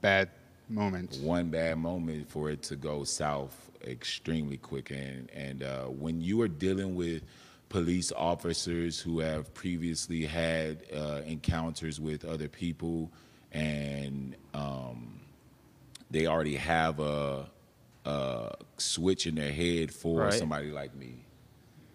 [0.00, 0.30] bad
[0.70, 1.18] moment.
[1.22, 6.40] one bad moment for it to go south extremely quick and and uh, when you
[6.42, 7.22] are dealing with
[7.68, 13.10] police officers who have previously had uh, encounters with other people
[13.52, 15.20] and um,
[16.10, 17.48] they already have a,
[18.04, 20.32] a switch in their head for Right.
[20.34, 21.24] somebody like me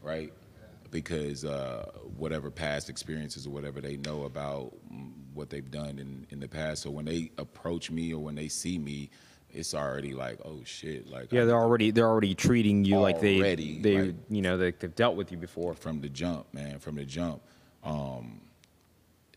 [0.01, 0.31] right
[1.01, 1.85] because uh,
[2.15, 4.73] whatever past experiences or whatever they know about
[5.33, 8.47] what they've done in, in the past so when they approach me or when they
[8.47, 9.09] see me
[9.51, 13.37] it's already like oh shit like Yeah, they're already they're already treating you like they
[13.39, 15.73] Already, they like- you know they, they've dealt with you before.
[15.73, 17.41] from the jump, man, from the jump.
[17.83, 18.41] Um,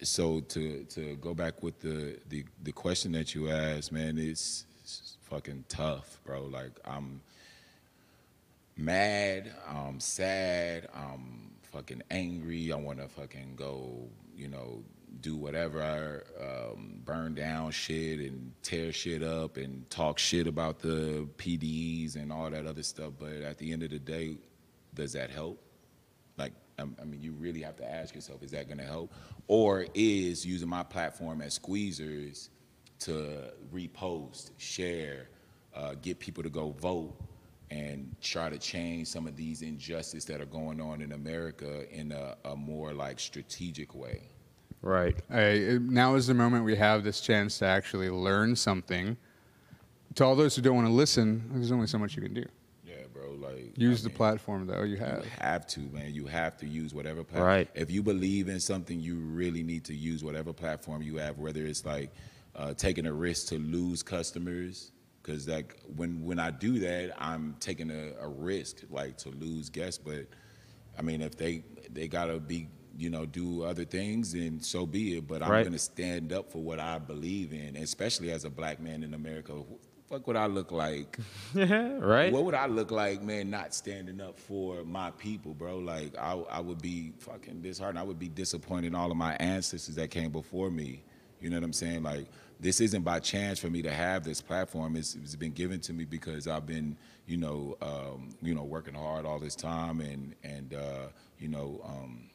[0.03, 4.65] so to to go back with the, the the question that you asked, man, it's,
[4.81, 6.45] it's fucking tough, bro.
[6.45, 7.21] Like I'm
[8.79, 12.72] mad, I'm sad, I'm fucking angry.
[12.72, 14.83] I want to fucking go, you know,
[15.20, 21.29] do whatever, um, burn down shit and tear shit up and talk shit about the
[21.37, 23.12] PDs and all that other stuff.
[23.18, 24.39] But at the end of the day,
[24.95, 25.61] does that help?
[26.37, 29.12] Like, um, I mean, you really have to ask yourself, is that going to help?
[29.49, 32.51] Or is using my platform as squeezers
[33.01, 35.29] to repost, share,
[35.74, 37.16] uh, get people to go vote,
[37.71, 42.12] and try to change some of these injustices that are going on in America in
[42.12, 44.23] a, a more like strategic way?
[44.81, 45.16] Right.
[45.31, 49.16] I, now is the moment we have this chance to actually learn something.
[50.14, 52.45] To all those who don't want to listen, there's only so much you can do.
[52.85, 53.33] Yeah, bro.
[53.33, 55.25] Like Use I the mean, platform though you have.
[55.25, 55.41] You have.
[55.41, 56.14] have to, man.
[56.14, 57.47] You have to use whatever platform.
[57.49, 57.69] Right.
[57.75, 61.66] If you believe in something, you really need to use whatever platform you have, whether
[61.66, 62.12] it's like
[62.57, 64.93] uh, taking a risk to lose customers.
[65.29, 69.68] Because like when when I do that, I'm taking a, a risk, like to lose
[69.68, 70.01] guests.
[70.03, 70.26] But
[70.99, 75.18] I mean, if they they gotta be, you know, do other things, then so be
[75.18, 75.29] it.
[75.29, 75.64] But I'm Right.
[75.64, 79.53] gonna stand up for what I believe in, especially as a black man in America.
[80.09, 81.18] Fuck, would I look like?
[81.55, 82.33] right.
[82.33, 85.76] What would I look like, man, not standing up for my people, bro?
[85.76, 87.99] Like, I, I would be fucking disheartened.
[87.99, 91.03] I would be disappointed in all of my ancestors that came before me.
[91.41, 92.03] You know what I'm saying?
[92.03, 92.26] Like,
[92.61, 94.97] this isn't by chance for me to have this platform.
[94.97, 96.97] It's, it's been given to me because I've been,
[97.27, 101.07] you know, um, you know, working hard all this time, and and uh,
[101.39, 102.29] you know, um,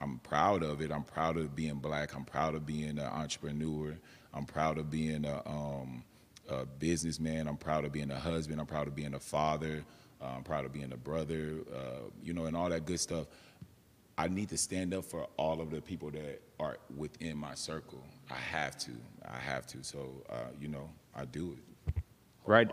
[0.00, 0.90] I'm proud of it.
[0.90, 2.14] I'm proud of being black.
[2.14, 3.96] I'm proud of being an entrepreneur.
[4.34, 6.02] I'm proud of being a, um,
[6.50, 7.46] a businessman.
[7.46, 8.60] I'm proud of being a husband.
[8.60, 9.84] I'm proud of being a father.
[10.20, 11.58] Uh, I'm proud of being a brother.
[11.74, 13.26] Uh, you know, and all that good stuff.
[14.18, 18.04] I need to stand up for all of the people that are within my circle.
[18.30, 18.92] I have to.
[19.26, 19.82] I have to.
[19.82, 21.94] So, uh, you know, I do it.
[22.44, 22.70] Right.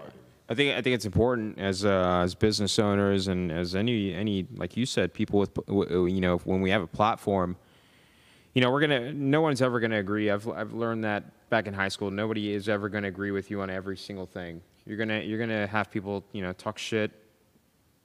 [0.50, 4.48] I think I think it's important as uh, as business owners and as any any
[4.56, 7.56] like you said people with you know when we have a platform
[8.54, 9.14] you know, we're gonna.
[9.14, 10.30] No one's ever gonna agree.
[10.30, 12.10] I've I've learned that back in high school.
[12.10, 14.62] Nobody is ever gonna agree with you on every single thing.
[14.86, 17.12] You're gonna you're gonna have people you know talk shit,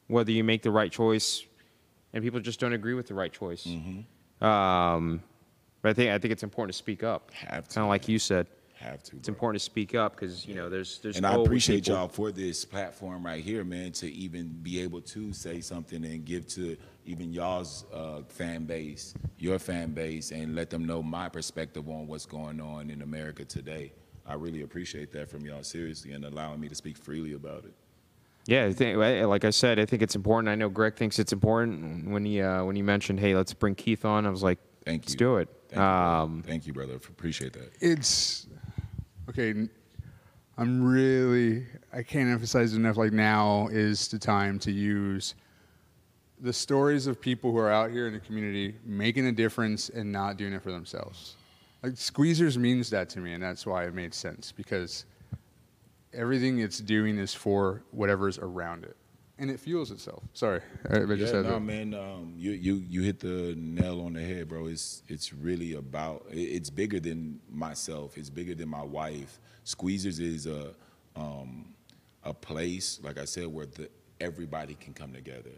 [0.08, 1.44] whether you make the right choice,
[2.14, 3.66] and people just don't agree with the right choice.
[4.40, 5.22] Um,
[5.82, 7.30] but I think I think it's important to speak up.
[7.32, 8.46] Have to, Kind of like you said.
[8.76, 9.16] Have to.
[9.16, 9.34] It's bro.
[9.34, 11.16] important to speak up because you know there's there's.
[11.16, 15.32] And I appreciate y'all for this platform right here, man, to even be able to
[15.32, 20.70] say something and give to even y'all's uh, fan base, your fan base, and let
[20.70, 23.92] them know my perspective on what's going on in America today.
[24.26, 27.74] I really appreciate that from y'all, seriously, and allowing me to speak freely about it.
[28.46, 30.50] Yeah, I think, like I said, I think it's important.
[30.50, 32.10] I know Greg thinks it's important.
[32.10, 35.02] When he uh, when he mentioned, "Hey, let's bring Keith on," I was like, Thank
[35.04, 35.18] "Let's you.
[35.18, 36.22] do it." Thank you, brother.
[36.22, 36.94] Um, Thank you, brother.
[36.96, 37.72] Appreciate that.
[37.80, 38.46] it's
[39.30, 39.54] okay
[40.58, 45.34] I'm really i can't emphasize enough like now is the time to use
[46.40, 50.12] the stories of people who are out here in the community making a difference and
[50.12, 51.36] not doing it for themselves
[51.82, 55.06] like squeezers means that to me and that's why it made sense because
[56.14, 58.96] everything it's doing is for whatever's around it
[59.38, 60.60] and it fuels itself sorry
[60.90, 61.60] i, I just yeah, no, that.
[61.60, 61.94] man.
[61.94, 64.66] Um, you you you hit the nail on the head, bro.
[64.66, 66.26] It's it's really about.
[66.30, 68.16] It's bigger than myself.
[68.16, 69.40] It's bigger than my wife.
[69.64, 70.74] Squeezers is a
[71.16, 71.74] um,
[72.24, 73.88] a place, like I said, where the,
[74.20, 75.50] everybody can come together.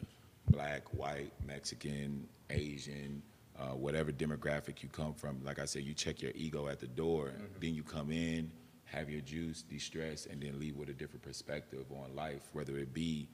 [0.50, 3.22] Black, white, Mexican, Asian,
[3.58, 5.42] uh, whatever demographic you come from.
[5.44, 7.32] Like I said, you check your ego at the door.
[7.60, 8.50] Then you come in,
[8.86, 12.94] have your juice, de-stress, and then leave with a different perspective on life, whether it
[12.94, 13.28] be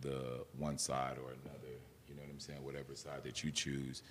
[0.00, 1.74] the one side or another,
[2.06, 4.02] you know what I'm saying, whatever side that you choose.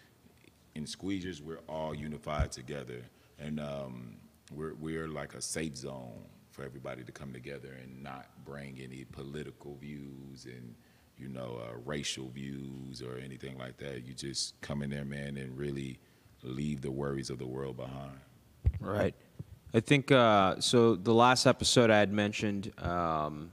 [0.75, 3.01] In Squeezers, we're all unified together,
[3.37, 4.17] and um,
[4.53, 9.05] we're, we're like a safe zone for everybody to come together and not bring any
[9.05, 10.75] political views and,
[11.17, 14.05] you know, uh, racial views or anything like that.
[14.05, 15.99] You just come in there, man, and really
[16.41, 18.19] leave the worries of the world behind.
[18.79, 19.13] Right.
[19.73, 20.95] I think uh, so.
[20.95, 23.51] The last episode I had mentioned, um,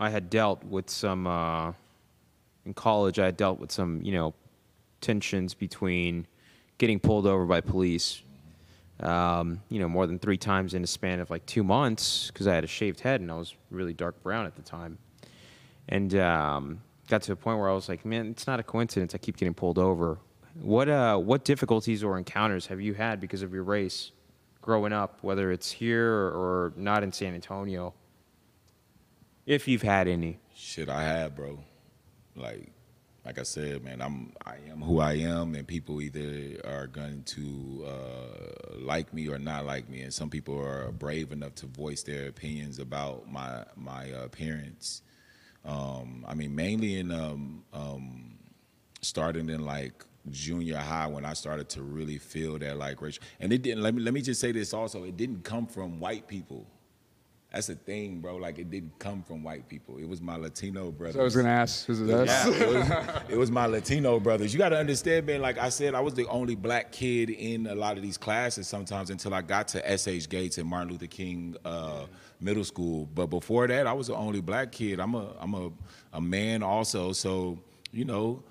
[0.00, 1.72] I had dealt with some uh,
[2.64, 3.18] in college.
[3.18, 4.32] I had dealt with some, you know,
[5.02, 6.26] tensions between
[6.78, 8.22] getting pulled over by police.
[9.00, 12.46] Um, you know, more than three times in a span of like two months because
[12.46, 14.96] I had a shaved head and I was really dark brown at the time,
[15.90, 19.14] and um, got to a point where I was like, man, it's not a coincidence.
[19.14, 20.18] I keep getting pulled over.
[20.54, 24.12] What uh, what difficulties or encounters have you had because of your race?
[24.64, 27.92] Growing up, whether it's here or not in San Antonio,
[29.44, 30.38] if you've had any.
[30.56, 31.58] Shit, I have, bro.
[32.34, 32.72] Like,
[33.26, 37.24] like I said, man, I'm I am who I am, and people either are going
[37.24, 41.66] to uh, like me or not like me, and some people are brave enough to
[41.66, 45.02] voice their opinions about my my appearance.
[45.66, 48.38] Um, I mean, mainly in um, um,
[49.02, 53.22] starting in like junior high when I started to really feel that like racial.
[53.40, 53.82] And it didn't.
[53.82, 55.04] Let me let me just say this also.
[55.04, 56.66] It didn't come from white people.
[57.52, 58.34] That's the thing, bro.
[58.34, 59.98] Like it didn't come from white people.
[59.98, 61.14] It was my Latino brothers.
[61.14, 64.18] so i was to ask is it us Yeah, it was, it was my Latino
[64.18, 64.52] brothers.
[64.52, 65.40] You got to understand, man.
[65.40, 68.66] Like I said, I was the only black kid in a lot of these classes
[68.66, 70.28] sometimes until I got to S.H.
[70.28, 72.06] Gates and Martin Luther King uh,
[72.40, 73.08] Middle School.
[73.14, 74.98] But before that, I was the only black kid.
[74.98, 75.70] I'm a I'm a,
[76.12, 77.12] a man also.
[77.12, 77.60] So
[77.92, 78.42] you know,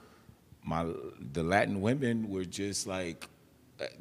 [0.63, 0.85] my
[1.33, 3.27] the Latin women were just like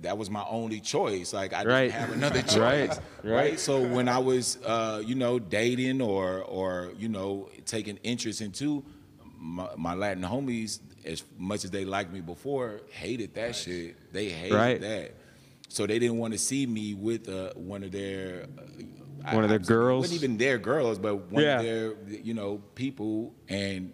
[0.00, 1.32] that was my only choice.
[1.32, 1.80] Like I Right.
[1.88, 2.56] didn't have another choice.
[2.58, 2.88] Right,
[3.24, 3.32] right.
[3.34, 3.60] right.
[3.60, 8.84] So when I was, uh, you know, dating or or you know taking interest into
[9.36, 14.12] my, my Latin homies, as much as they liked me before, hated that shit.
[14.12, 14.80] They hated Right.
[14.80, 15.14] that.
[15.68, 18.46] So they didn't want to see me with uh, one of their
[19.26, 20.02] uh, One of their I- girls?
[20.02, 21.58] wasn't even their girls, but one Yeah.
[21.58, 23.92] of their you know people and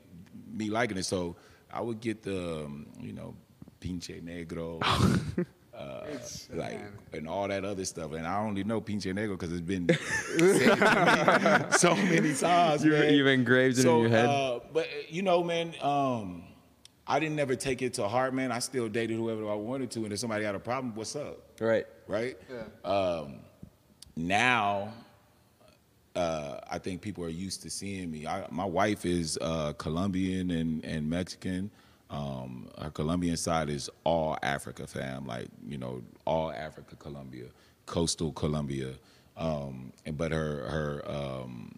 [0.53, 1.05] me liking it.
[1.05, 1.37] So
[1.79, 3.37] I would get the um, you know
[3.81, 4.83] pinche negro.
[5.79, 6.01] uh,
[6.53, 6.81] like
[7.13, 9.89] and all that other stuff, and I only know pinche negro because it's been
[10.39, 12.85] said to me so many times.
[12.85, 13.15] You- man.
[13.15, 14.27] you've engraved it in your head.
[14.27, 16.43] Uh, but you know, man, um,
[17.07, 18.51] I didn't never take it to heart, man.
[18.51, 21.61] I still dated whoever I wanted to, and if somebody got a problem, what's up?
[21.61, 21.87] Right.
[22.09, 22.37] right?
[22.85, 23.37] Um,
[24.17, 24.95] now,
[26.19, 28.27] uh, I think people are used to seeing me.
[28.27, 31.71] I, my wife is uh, Colombian and, and Mexican.
[32.11, 35.27] Um, her Colombian side is all Africa, fam.
[35.27, 37.47] Like you know, all Africa, Colombia,
[37.87, 38.95] coastal Colombia.
[39.37, 41.73] Um, and but her her um,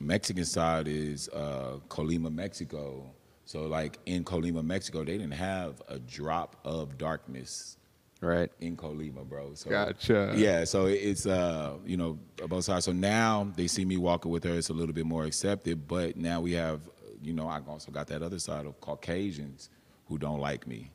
[0.00, 3.04] Mexican side is uh, Colima, Mexico.
[3.44, 7.76] So like in Colima, Mexico, they didn't have a drop of darkness
[8.20, 8.50] Right.
[8.60, 9.54] in Colima, bro.
[9.54, 10.34] So Gotcha.
[10.36, 12.84] Yeah, so it's uh, you know, both sides.
[12.86, 15.86] So now they see me walking with her, it's a little bit more accepted.
[15.86, 16.80] But now we have,
[17.22, 19.70] you know, I also got that other side of Caucasians
[20.08, 20.90] who don't like me.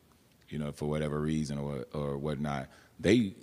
[0.49, 2.67] you know, for whatever reason or or whatnot.
[2.99, 3.33] They,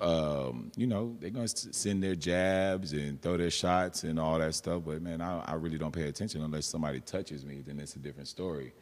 [0.00, 4.54] um, you know, they're gonna send their jabs and throw their shots and all that
[4.54, 4.82] stuff.
[4.84, 7.62] But man, I, I really don't pay attention unless somebody touches me.
[7.66, 8.72] Then it's a different story.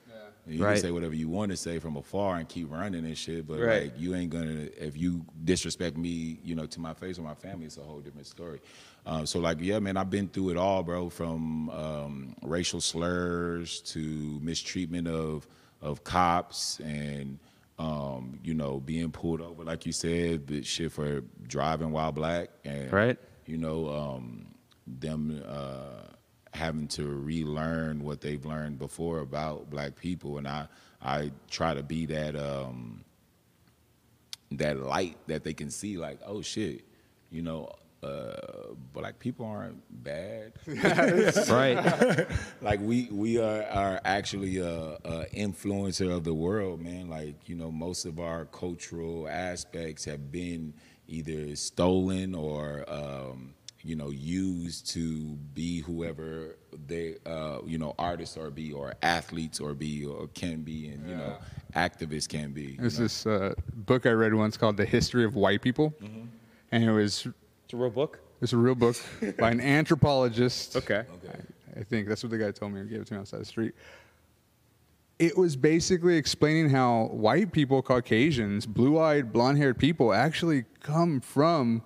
[0.48, 0.72] You Right.
[0.74, 3.58] can say whatever you want to say from afar and keep running and shit, but
[3.60, 3.84] Right.
[3.84, 7.34] like you ain't gonna if you disrespect me, you know, to my face or my
[7.34, 8.60] family, it's a whole different story.
[9.06, 13.80] Um, so like, yeah, man, I've been through it all, bro, from um, racial slurs
[13.92, 13.98] to
[14.42, 15.46] mistreatment of
[15.80, 17.38] of cops and
[17.78, 22.48] um, you know being pulled over, like you said, but shit for driving while black
[22.64, 23.18] and Right.
[23.46, 24.46] you know um,
[24.86, 25.42] them.
[25.46, 26.14] Uh,
[26.54, 30.38] having to relearn what they've learned before about black people.
[30.38, 30.68] And I
[31.02, 33.04] I try to be that um
[34.52, 36.82] that light that they can see like oh shit
[37.30, 37.68] you know
[38.02, 40.52] uh black people aren't bad.
[41.48, 42.26] Right.
[42.62, 47.08] like we we are are actually a, a influencer of the world man.
[47.08, 50.74] Like you know most of our cultural aspects have been
[51.08, 53.54] either stolen or um
[53.84, 56.56] you know used to be whoever
[56.88, 61.08] they uh you know artists or be or athletes or be or can be and
[61.08, 61.36] you know
[61.76, 63.04] activists can be There's know?
[63.04, 66.22] this uh, book I read once called The History of White People, Mm-hmm.
[66.72, 67.26] and it was
[67.64, 68.18] It's a real book.
[68.40, 68.96] it's a real book
[69.38, 70.74] by an anthropologist.
[70.76, 71.04] Okay.
[71.16, 71.38] okay
[71.78, 72.82] I think that's what the guy told me.
[72.82, 73.74] He gave it to me outside the street.
[75.20, 81.82] It was basically explaining how white people, Caucasians, blue-eyed, blonde-haired people actually come from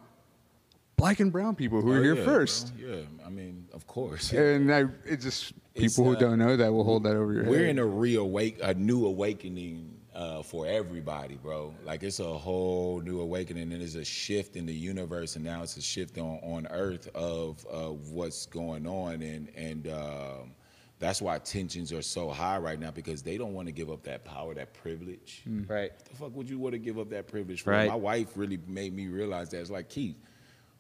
[1.03, 2.77] black and brown people who Oh, were here yeah, first.
[2.79, 2.89] bro.
[2.89, 6.57] yeah i mean of course And I, it just It's, people who uh, don't know
[6.57, 7.51] that will hold that over your head.
[7.51, 11.75] We're in a reawake, a new awakening uh, for everybody, bro.
[11.85, 15.63] Like it's a whole new awakening, and there's a shift in the universe, and now
[15.65, 20.53] it's a shift on, on Earth of of what's going on, and and um,
[20.99, 24.03] that's why tensions are so high right now because they don't want to give up
[24.05, 25.43] that power, that privilege.
[25.67, 25.91] Right.
[25.97, 27.71] What the fuck would you want to give up that privilege for?
[27.71, 27.89] Right.
[27.89, 29.61] My wife really made me realize that.
[29.63, 30.17] It's like Keith.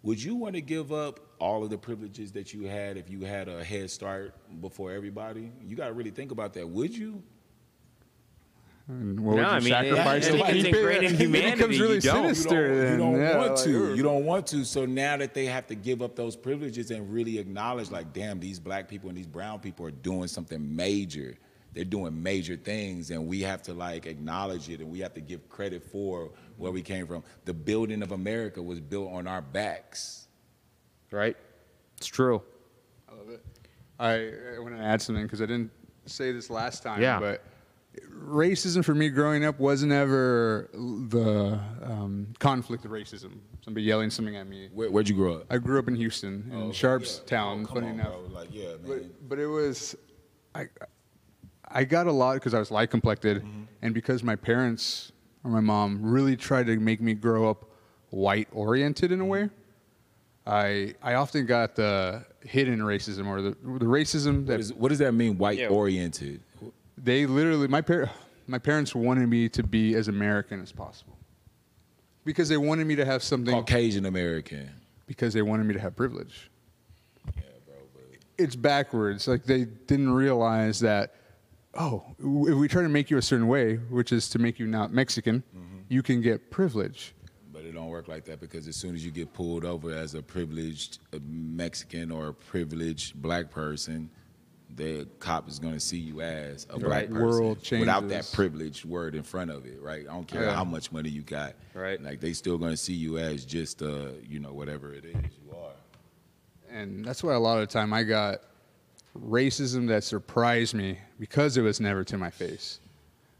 [0.02, 3.20] Would you want to give up all of the privileges that you had if you
[3.20, 5.52] had a head start before everybody?
[5.64, 6.68] You got to really think about that.
[6.68, 7.22] Would you?
[8.88, 10.78] And what No, would I you mean, I sacrifice think to it's keep it?
[10.78, 12.28] ingrained in It becomes really You don't.
[12.28, 12.68] You sinister.
[12.74, 12.98] you then.
[12.98, 13.94] don't Yeah, want like, to.
[13.94, 14.64] You don't uh, want to.
[14.64, 18.40] So now that they have to give up those privileges and really acknowledge, like, damn,
[18.40, 21.36] these black people and these brown people are doing something major.
[21.74, 25.20] They're doing major things, and we have to like acknowledge it, and we have to
[25.20, 27.24] give credit for where we came from.
[27.46, 30.28] The building of America was built on our backs.
[31.10, 31.36] Right.
[31.96, 32.42] It's true.
[33.10, 33.44] I love it.
[33.98, 35.70] I, I want to add something because I didn't
[36.06, 37.00] say this last time.
[37.00, 37.20] Yeah.
[37.20, 37.44] But
[38.10, 43.38] racism for me growing up wasn't ever the um, conflict of racism.
[43.64, 44.68] Somebody yelling something at me.
[44.74, 45.46] Where, where'd you grow up?
[45.50, 47.30] I grew up in Houston, in Oh, Sharpstown.
[47.30, 47.66] yeah.
[47.70, 48.08] Oh, funny on, enough.
[48.12, 48.20] bro.
[48.40, 48.78] Like, yeah, man.
[48.86, 49.94] But, but it was,
[50.54, 50.66] I,
[51.74, 53.62] I got a lot because I was light complected, Mm-hmm.
[53.82, 55.12] and because my parents
[55.44, 57.64] or my mom really tried to make me grow up
[58.10, 59.48] white oriented in a way.
[60.46, 64.88] I I often got the hidden racism or the the racism What, that is, what
[64.88, 65.68] does that mean, white Yeah.
[65.68, 66.40] oriented?
[66.98, 68.10] they literally my par-
[68.46, 71.16] my parents wanted me to be as American as possible
[72.24, 74.68] because they wanted me to have something Caucasian American.
[75.06, 76.50] because they wanted me to have privilege.
[77.36, 77.74] Yeah, bro.
[77.94, 78.02] But
[78.36, 79.26] it's backwards.
[79.28, 81.14] Like they didn't realize that.
[81.74, 84.66] Oh, if we try to make you a certain way, which is to make you
[84.66, 85.42] not Mexican,
[85.88, 87.14] you can get privilege.
[87.52, 90.14] But it don't work like that because as soon as you get pulled over as
[90.14, 94.10] a privileged uh, Mexican or a privileged black person,
[94.74, 98.34] the cop is going to see you as a black person World without that changes.
[98.34, 100.06] privileged word in front of it, right?
[100.08, 100.54] I don't care Yeah.
[100.54, 102.02] how much money you got, Right.
[102.02, 105.14] Like they still going to see you as just uh, you know, whatever it is
[105.44, 105.72] you are.
[106.70, 108.40] And that's why a lot of the time I got
[109.18, 112.80] racism that surprised me because it was never to my face.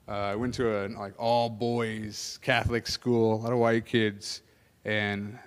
[0.09, 4.43] Uh, I went to an like all boys Catholic school, a lot of white kids,
[4.85, 5.39] and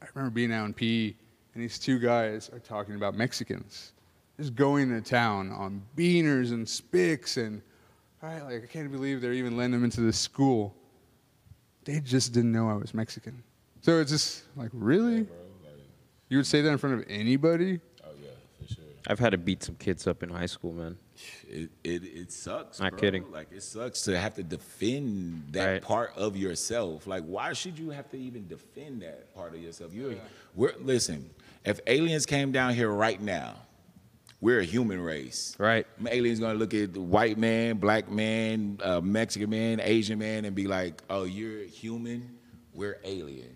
[0.00, 1.14] I remember being out in PE,
[1.54, 3.92] and these two guys are talking about Mexicans,
[4.38, 7.60] just going to town on beaners and spicks, and
[8.22, 10.74] all right, like I can't believe they're even letting them into this school.
[11.84, 13.42] They just didn't know I was Mexican.
[13.82, 15.26] So it's just like, really?
[16.28, 17.80] You would say that in front of anybody?
[18.04, 18.84] oh yeah, for sure.
[19.06, 20.96] I've had to beat some kids up in high school, man.
[21.48, 22.80] It, it it sucks.
[22.80, 23.00] Not bro.
[23.00, 23.30] kidding.
[23.30, 25.82] Like it sucks to have to defend that Right.
[25.82, 27.06] part of yourself.
[27.06, 29.92] Like why should you have to even defend that part of yourself?
[29.94, 30.14] You're
[30.54, 31.30] we're listen.
[31.64, 33.54] If aliens came down here right now,
[34.40, 35.56] we're a human race.
[35.58, 35.86] Right.
[36.06, 40.54] Aliens gonna look at the white man, black man, uh, Mexican man, Asian man, and
[40.54, 42.36] be like, "Oh, you're human.
[42.74, 43.55] We're alien."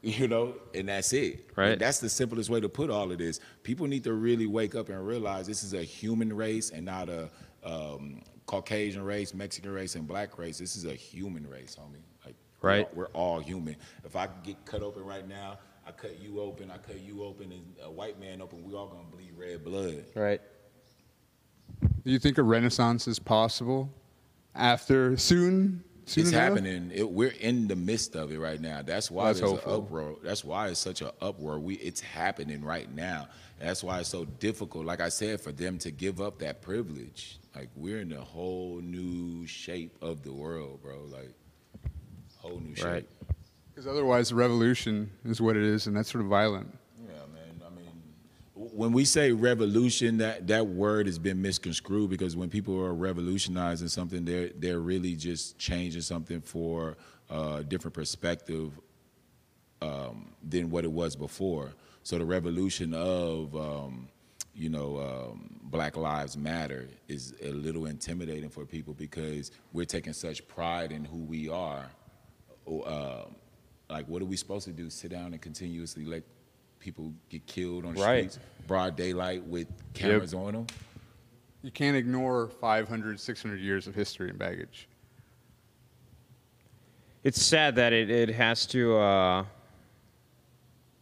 [0.18, 1.50] you know, and that's it.
[1.56, 1.72] Right.
[1.72, 3.40] And that's the simplest way to put all of this.
[3.62, 7.08] People need to really wake up and realize this is a human race and not
[7.08, 7.30] a
[7.64, 10.58] um, Caucasian race, Mexican race, and black race.
[10.58, 12.02] This is a human race, homie.
[12.24, 12.94] Like Right.
[12.94, 13.76] We're, we're all human.
[14.04, 17.52] If I get cut open right now, I cut you open, I cut you open,
[17.52, 18.62] and a white man open.
[18.64, 20.04] We all gonna bleed red blood.
[20.14, 20.40] Right.
[21.80, 23.90] Do you think a renaissance is possible
[24.54, 25.82] after soon?
[26.10, 26.42] Soon it's enough?
[26.42, 26.90] happening.
[26.92, 28.82] It, we're in the midst of it right now.
[28.82, 30.16] That's why That's there's an uproar.
[30.22, 31.58] That's why it's such an uproar.
[31.58, 33.28] We it's happening right now.
[33.60, 34.86] That's why it's so difficult.
[34.86, 37.38] Like I said, for them to give up that privilege.
[37.54, 41.00] Like we're in a whole new shape of the world, bro.
[41.10, 41.32] Like
[42.38, 42.86] whole new shape.
[42.86, 43.08] Right.
[43.68, 46.76] Because otherwise, the revolution is what it is, and that's sort of violent.
[47.06, 47.62] Yeah, man.
[47.66, 48.02] I mean,
[48.60, 53.88] when we say revolution, that that word has been misconstrued because when people are revolutionizing
[53.88, 56.96] something, they're they're really just changing something for
[57.30, 58.72] a different perspective
[59.80, 61.72] um, than what it was before.
[62.02, 64.08] So the revolution of um,
[64.54, 70.12] you know um, Black Lives Matter is a little intimidating for people because we're taking
[70.12, 71.86] such pride in who we are.
[72.68, 73.24] Uh,
[73.88, 74.90] like, what are we supposed to do?
[74.90, 76.24] Sit down and continuously let
[76.80, 78.32] people get killed on the Right.
[78.32, 80.66] streets, broad daylight with cameras on them?
[81.62, 84.88] You can't ignore 500, 600 years of history and baggage.
[87.22, 89.44] It's sad that it, it has to, uh,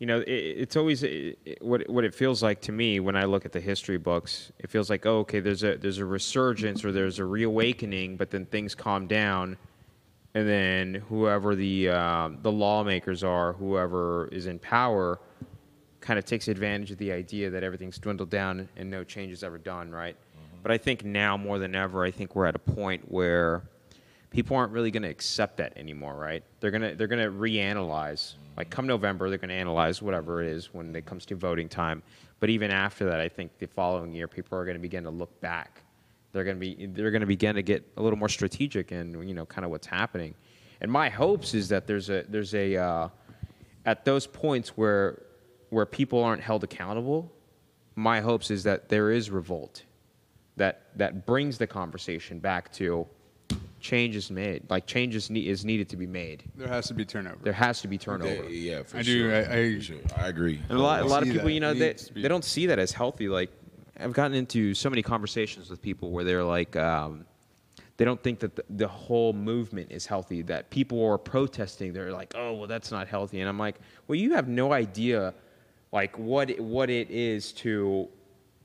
[0.01, 3.14] you know, it, it's always it, it- what what it feels like to me when
[3.16, 4.51] I look at the history books.
[4.59, 8.31] It feels like, oh, okay, there's a there's a resurgence or there's a reawakening, but
[8.31, 9.57] then things calm down,
[10.35, 15.20] and then whoever the uh, the lawmakers are, whoever is in power,
[16.09, 19.44] kind of takes advantage of the idea that everything's dwindled down and no change is
[19.44, 20.16] ever done, right?
[20.62, 23.62] But I think now more than ever, I think we're at a point where
[24.30, 26.42] people aren't really going to accept that anymore, right?
[26.61, 28.36] They're gonna they're gonna reanalyze.
[28.56, 31.68] Like come November, they're going to analyze whatever it is when it comes to voting
[31.68, 32.02] time.
[32.40, 35.11] But even after that, I think the following year, people are going to begin to
[35.11, 35.82] look back.
[36.32, 39.28] They're going to be they're going to begin to get a little more strategic in
[39.28, 40.34] you know kind of what's happening.
[40.80, 43.09] And my hopes is that there's a there's a uh,
[43.84, 45.28] at those points where
[45.70, 47.32] where people aren't held accountable.
[47.94, 49.82] My hopes is that there is revolt
[50.56, 53.06] that that brings the conversation back to
[53.80, 54.68] change is made.
[54.68, 56.44] Like change is, ne- is needed to be made.
[56.56, 57.38] There has to be turnover.
[57.42, 58.48] There has to be turnover.
[58.48, 59.34] Yeah, yeah, for I do, sure.
[59.34, 59.96] I- I- For sure.
[60.16, 60.60] I agree.
[60.68, 61.52] And a lot, a lot of people, that.
[61.52, 62.22] you know, they, be.
[62.22, 63.28] they don't see that as healthy.
[63.28, 63.50] Like,
[64.00, 67.24] I've gotten into so many conversations with people where they're like, um,
[67.96, 70.42] they don't think that the, the whole movement is healthy.
[70.42, 71.92] That people are protesting.
[71.92, 73.40] They're like, oh, well, that's not healthy.
[73.40, 75.34] And I'm like, well, you have no idea,
[75.93, 78.09] like what what it is to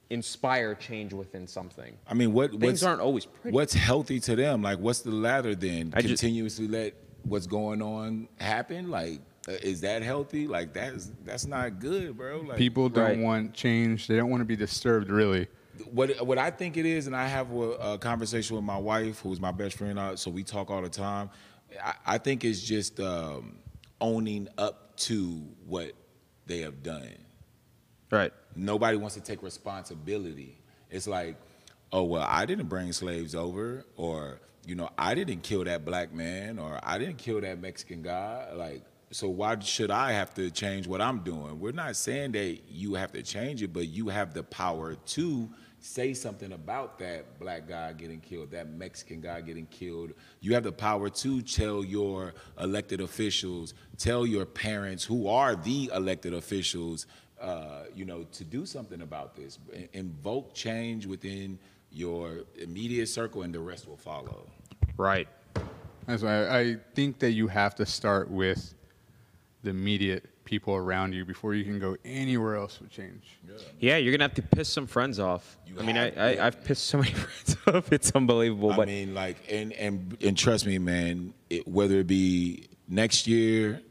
[0.09, 1.97] inspire change within something.
[2.07, 3.55] I mean, what Things what's, aren't always pretty.
[3.55, 4.61] What's healthy to them?
[4.61, 5.93] Like, what's the ladder then?
[5.95, 6.93] I just- Continuously let
[7.23, 8.89] what's going on happen?
[8.91, 10.47] Like, uh, is that healthy?
[10.47, 12.41] Like, that's that's not good, bro.
[12.41, 13.19] Like, People don't Right.
[13.19, 14.07] want change.
[14.07, 15.47] They don't want to be disturbed, really.
[15.91, 17.57] what what I think it is, and I have a,
[17.93, 20.89] a conversation with my wife, who's my best friend, uh, so we talk all the
[20.89, 21.29] time.
[21.83, 23.57] I, I think it's just um,
[23.99, 25.93] owning up to what
[26.45, 27.17] they have done.
[28.11, 28.31] Right.
[28.55, 30.57] Nobody wants to take responsibility.
[30.89, 31.35] It's like,
[31.91, 36.13] oh well, I didn't bring slaves over, or you know, I didn't kill that black
[36.13, 38.47] man, or I didn't kill that Mexican guy.
[38.53, 41.59] Like, so why should I have to change what I'm doing?
[41.59, 45.49] We're not saying that you have to change it, but you have the power to
[45.83, 50.13] say something about that black guy getting killed, that Mexican guy getting killed.
[50.39, 55.91] You have the power to tell your elected officials, tell your parents who are the
[55.93, 57.05] elected officials,
[57.41, 59.59] uh, you know, to do something about this.
[59.91, 61.59] Invoke change within
[61.91, 64.47] your immediate circle, and the rest will follow.
[64.95, 65.27] Right.
[66.05, 68.73] That's why I, I think that you have to start with
[69.63, 73.39] the immediate people around you before you can go anywhere else with change.
[73.79, 75.57] Yeah, you're gonna have to piss some friends off.
[75.65, 76.43] You I mean, I, have I to.
[76.45, 77.91] I've pissed so many friends off.
[77.93, 78.71] It's unbelievable.
[78.71, 81.33] I but mean, like, and and and trust me, man.
[81.49, 83.81] It, whether it be next year,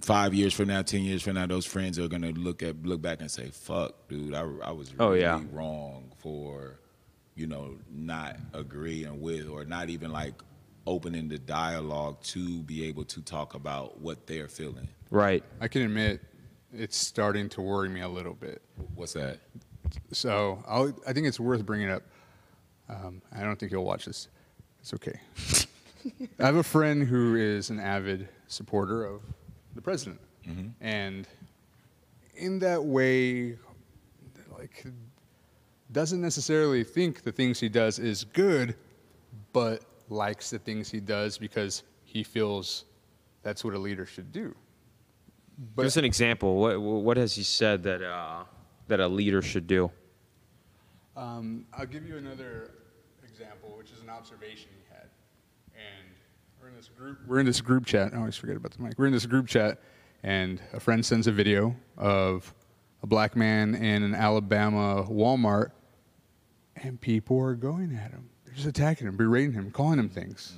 [0.00, 3.02] five years from now, ten years from now, those friends are gonna look at look
[3.02, 5.40] back and say, "Fuck, dude, I, I was Oh, really yeah.
[5.52, 6.78] wrong for,
[7.34, 10.34] you know, not agreeing with or not even like
[10.86, 15.42] opening the dialogue to be able to talk about what they're feeling." Right.
[15.60, 16.20] I can admit
[16.72, 18.62] it's starting to worry me a little bit.
[18.94, 19.38] What's that?
[20.12, 22.02] So I'll, I think it's worth bringing up.
[22.88, 24.28] Um, I don't think he'll watch this.
[24.80, 25.18] It's okay.
[26.38, 29.22] I have a friend who is an avid supporter of
[29.74, 30.20] the president,
[30.80, 31.28] and
[32.36, 33.56] in that way,
[34.56, 34.86] like,
[35.92, 38.74] doesn't necessarily think the things he does is good,
[39.52, 42.84] but likes the things he does because he feels
[43.42, 44.54] that's what a leader should do.
[45.76, 46.56] Give us an example.
[46.56, 48.44] What what has he said that uh,
[48.86, 49.90] that a leader should do?
[51.16, 52.70] Um, I'll give you another
[53.24, 55.08] example, which is an observation he had.
[55.74, 56.14] And
[56.60, 57.18] we're in this group.
[57.26, 58.14] We're in this group chat.
[58.14, 58.94] I always forget about the mic.
[58.96, 59.80] We're in this group chat,
[60.22, 62.54] and a friend sends a video of
[63.02, 65.72] a black man in an Alabama Walmart,
[66.76, 68.28] and people are going at him.
[68.44, 70.54] They're just attacking him, berating him, calling him things.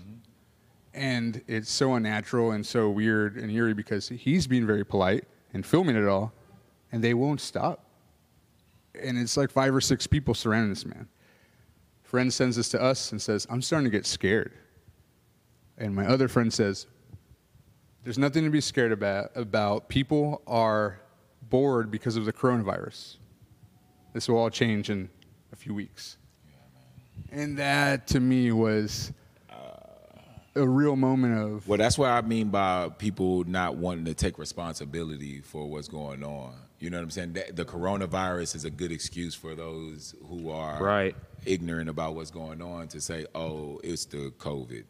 [0.92, 5.24] And it's so unnatural and so weird and eerie because he's being very polite
[5.54, 6.32] and filming it all,
[6.92, 7.84] and they won't stop.
[9.00, 11.08] And it's like five or six people surrounding this man.
[12.02, 14.52] Friend sends this to us and says, I'm starting to get scared.
[15.78, 16.86] And my other friend says,
[18.02, 19.30] There's nothing to be scared about.
[19.36, 21.00] About people are
[21.48, 23.16] bored because of the coronavirus.
[24.12, 25.08] This will all change in
[25.52, 26.18] a few weeks.
[27.30, 29.12] And that to me was
[30.56, 34.38] a real moment of Well, that's what I mean by people not wanting to take
[34.38, 36.54] responsibility for what's going on.
[36.78, 37.32] You know what I'm saying?
[37.34, 41.14] That- The coronavirus is a good excuse for those who are Right.
[41.44, 44.84] ignorant about what's going on to say, "Oh, it's the COVID."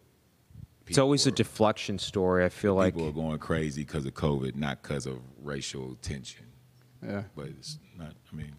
[0.86, 2.44] It's always a deflection story.
[2.44, 6.46] I feel like people are going crazy because of COVID, not because of racial tension.
[7.02, 7.24] yeah.
[7.36, 8.14] But it's not.
[8.32, 8.54] I mean,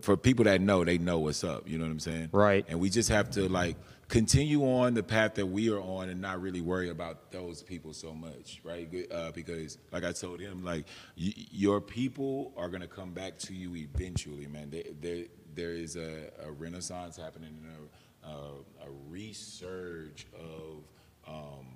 [0.00, 1.68] for people that know, they know what's up.
[1.68, 2.30] You know what I'm saying?
[2.32, 2.64] Right.
[2.68, 3.76] And we just have to like
[4.08, 7.92] continue on the path that we are on and not really worry about those people
[7.92, 8.88] so much, right?
[9.10, 10.86] Uh, because, like I told him, like
[11.18, 14.70] y- your people are gonna come back to you eventually, man.
[14.70, 15.24] There, there,
[15.54, 20.84] there is a, a renaissance happening, and a, a, a resurge of.
[21.26, 21.66] Um,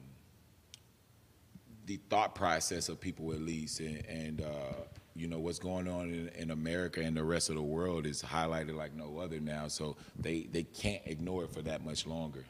[1.87, 4.75] the thought process of people at least and, and uh,
[5.19, 8.23] you know what's going on in, in america and the rest of the world is
[8.23, 12.45] highlighted like no other now so they they can't ignore it for that much longer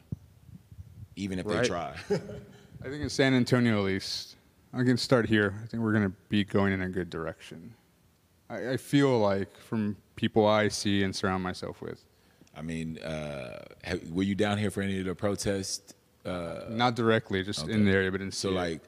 [1.15, 1.61] even if Right.
[1.63, 1.95] they try
[2.81, 4.37] I think in San Antonio, at least,
[4.73, 5.53] I can start here.
[5.61, 7.73] I think we're going to be going in a good direction.
[8.49, 12.05] I, I feel like from people I see and surround myself with,
[12.55, 15.93] i mean uh, have, were you down here for any of the protests
[16.25, 18.81] uh, not directly, just in the area, but in So like,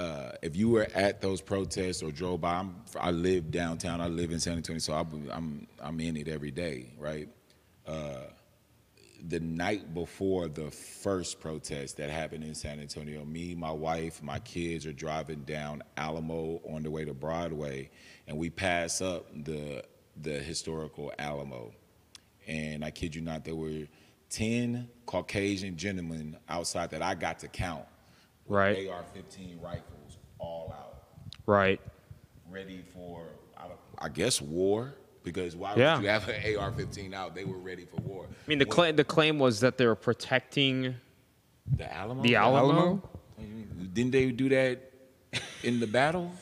[0.00, 4.00] uh, if you were at those protests or drove by, I'm, I live downtown.
[4.00, 7.28] I live in San Antonio, so I'm I'm, I'm in it every day, right?
[7.86, 8.22] Uh,
[9.28, 14.38] the night before the first protest that happened in San Antonio, me, my wife, my
[14.38, 17.90] kids are driving down Alamo on the way to Broadway,
[18.26, 19.84] and we pass up the
[20.22, 21.72] the historical Alamo,
[22.46, 23.86] and I kid you not, there were
[24.30, 27.84] ten Caucasian gentlemen outside that I got to count
[28.50, 28.88] with Right.
[28.88, 31.02] AR-15 rifles, all out,
[31.46, 31.80] right.
[32.50, 33.22] ready for,
[33.56, 34.94] I, don't- I guess, war.
[35.22, 35.96] Because why Yeah.
[35.96, 37.34] would you have an AR-15 out?
[37.34, 38.24] They were ready for war.
[38.26, 40.94] I mean, the What- claim the claim was that they were protecting
[41.76, 42.22] the Alamo.
[42.22, 42.58] the Alamo.
[42.72, 43.10] Alamo?
[43.92, 44.80] Didn't they do that
[45.62, 46.32] in the battle?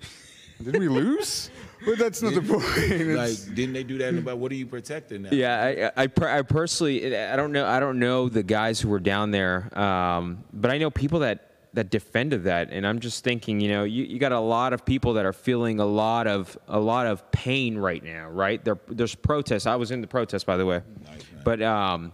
[0.62, 1.48] Did we lose?
[1.86, 2.64] but that's not the point.
[3.16, 4.40] like, didn't they do that in the battle?
[4.40, 5.28] What are you protecting now?
[5.32, 6.08] Yeah, I, I,
[6.38, 10.42] I personally, I don't know, I don't know the guys who were down there, um,
[10.52, 14.04] but I know people that that defended that, and I'm just thinking, you know, you,
[14.04, 17.30] you got a lot of people that are feeling a lot of a lot of
[17.32, 18.64] pain right now, right?
[18.64, 19.66] There, there's protests.
[19.66, 22.12] I was in the protest, by the way, Nice, but um,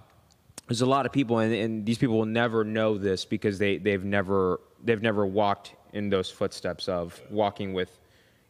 [0.67, 3.77] there's a lot of people, and, and these people will never know this because they
[3.77, 8.01] they've never they've never walked in those footsteps of walking with,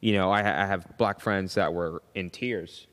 [0.01, 2.87] you know, I, I have black friends that were in tears.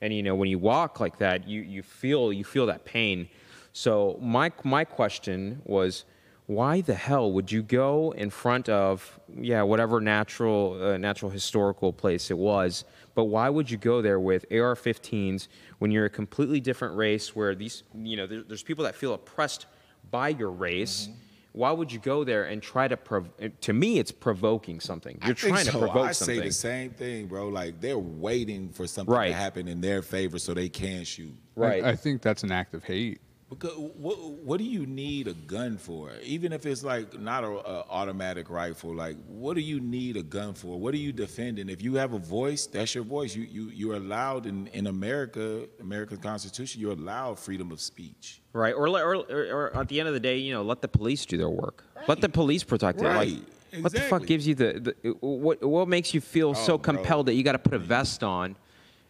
[0.00, 3.28] And you know when you walk like that you you feel you feel that pain.
[3.72, 6.06] So my my question was
[6.46, 11.92] why the hell would you go in front of yeah whatever natural uh, natural historical
[11.92, 12.84] place it was
[13.14, 17.54] but why would you go there with AR-15s when you're a completely different race where
[17.54, 19.66] these you know there, there's people that feel oppressed
[20.10, 21.08] by your race
[21.52, 23.28] why would you go there and try to prov-
[23.60, 25.78] to me it's provoking something you're I think trying to so.
[25.78, 27.48] provoke I something say the same thing, bro.
[27.48, 29.28] Like they're waiting for something Right.
[29.28, 31.34] to happen in their favor so they can shoot.
[31.54, 33.20] right I, I think that's an act of hate.
[33.52, 36.10] Because what what do you need a gun for?
[36.22, 40.22] Even if it's like not a, a automatic rifle, like what do you need a
[40.22, 40.78] gun for?
[40.80, 41.68] What are you defending?
[41.68, 43.36] If you have a voice, that's your voice.
[43.36, 46.80] You you you're allowed in in America, American Constitution.
[46.80, 48.40] You're allowed freedom of speech.
[48.54, 50.88] Right, or, or, or, or at the end of the day, you know, let the
[50.88, 51.84] police do their work.
[52.06, 53.04] Let the police protect it.
[53.04, 55.62] Like, Right, what the fuck gives you the, the what?
[55.64, 56.94] What makes you feel so Oh, bro.
[56.94, 58.56] compelled that you got to put a vest on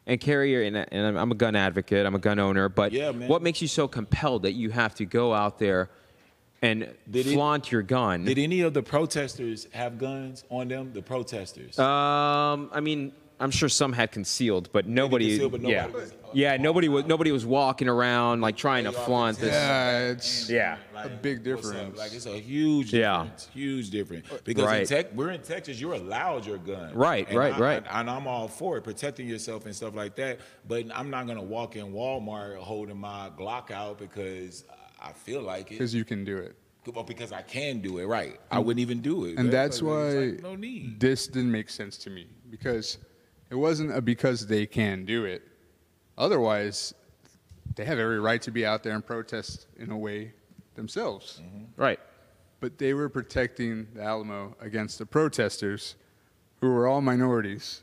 [0.07, 0.63] and your?
[0.63, 2.05] And, and I'm- I'm a gun advocate.
[2.07, 2.69] I'm a gun owner.
[2.69, 5.91] But Yeah, what makes you so compelled that you have to go out there
[6.61, 8.25] and Did it- flaunt your gun?
[8.25, 10.93] Did any of the protesters have guns on them?
[10.93, 11.79] The protesters.
[11.79, 13.13] um, I mean,
[13.43, 15.31] I'm sure some had concealed, but nobody.
[15.31, 18.85] concealed, but yeah, nobody was- uh, yeah, nobody was nobody was walking around like trying
[18.85, 19.53] to flaunt this.
[19.53, 20.79] Yeah, it's Yeah.
[20.95, 21.73] a big what's up?
[21.75, 21.99] difference.
[21.99, 23.23] Like it's a huge Yeah.
[23.25, 23.49] difference.
[23.53, 24.27] Huge difference.
[24.45, 24.81] Because Right.
[24.83, 26.95] in tech, we're in Texas, you're allowed your gun.
[26.95, 27.85] Right, And right, I- right.
[27.91, 30.39] I- and I'm all for it, protecting yourself and stuff like that.
[30.67, 34.65] But I'm not gonna walk in Walmart holding my Glock out because
[35.01, 35.75] I feel like it.
[35.79, 36.55] because you can do it.
[36.95, 38.41] Well, because I can do it, right?
[38.51, 39.37] I wouldn't even do it.
[39.39, 40.99] And but that's it's why like, no need.
[40.99, 42.99] this didn't make sense to me because
[43.53, 45.43] it wasn't a because they can do it.
[46.17, 46.95] Otherwise,
[47.77, 50.33] they have every right to be out there and protest in a way
[50.75, 51.43] themselves.
[51.43, 51.65] Mm-hmm.
[51.77, 52.01] Right.
[52.61, 55.97] But they were protecting the Alamo against the protesters,
[56.63, 57.83] who were all minorities.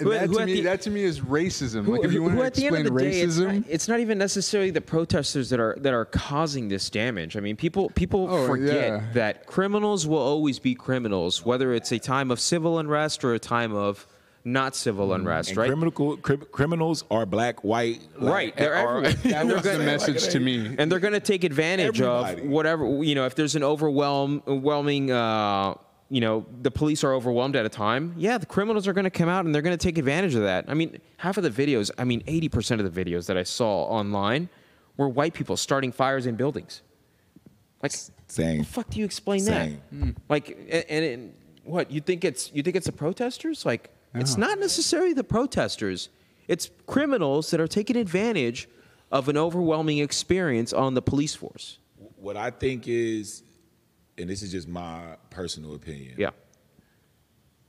[0.00, 1.84] And Who- that, who to me, the- that to me is racism.
[1.84, 3.54] Who- like if you want to at the end explain of the day, it's racism,
[3.54, 7.36] not, it's not even necessarily the protesters that are that are causing this damage.
[7.36, 9.02] I mean, people people Oh, forget yeah.
[9.14, 13.38] that criminals will always be criminals, whether it's a time of civil unrest or a
[13.38, 14.06] time of
[14.46, 15.68] not civil unrest, And right?
[15.68, 19.12] criminal, cri- criminals are black, white, Right, they're are- everywhere.
[19.22, 20.74] that And was the gonna- message to me.
[20.76, 22.42] and they're going to take advantage Everybody.
[22.42, 25.74] of whatever you know if there's an overwhelm overwhelming uh,
[26.10, 29.10] you know the police are overwhelmed at a time yeah the criminals are going to
[29.10, 30.64] come out and they're going to take advantage of that.
[30.68, 33.84] I mean half of the videos i mean 80% of the videos that i saw
[33.84, 34.48] online
[34.96, 36.82] were white people starting fires in buildings.
[37.82, 37.92] Like
[38.28, 38.58] Same.
[38.58, 39.80] the fuck do you explain Same.
[39.92, 43.66] that like and, and, and what you think it's you think it's the protesters?
[43.66, 46.08] Like it's not necessarily the protesters.
[46.46, 48.68] It's criminals that are taking advantage
[49.10, 51.78] of an overwhelming experience on the police force.
[52.16, 53.42] What I think is,
[54.18, 56.14] and this is just my personal opinion.
[56.18, 56.30] yeah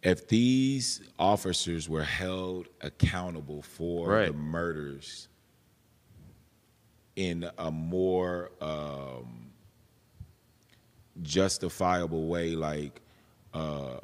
[0.03, 4.27] If these officers were held accountable for Right.
[4.27, 5.27] the murders
[7.15, 9.47] in a more um,
[11.21, 13.01] justifiable way, like
[13.53, 13.99] uh,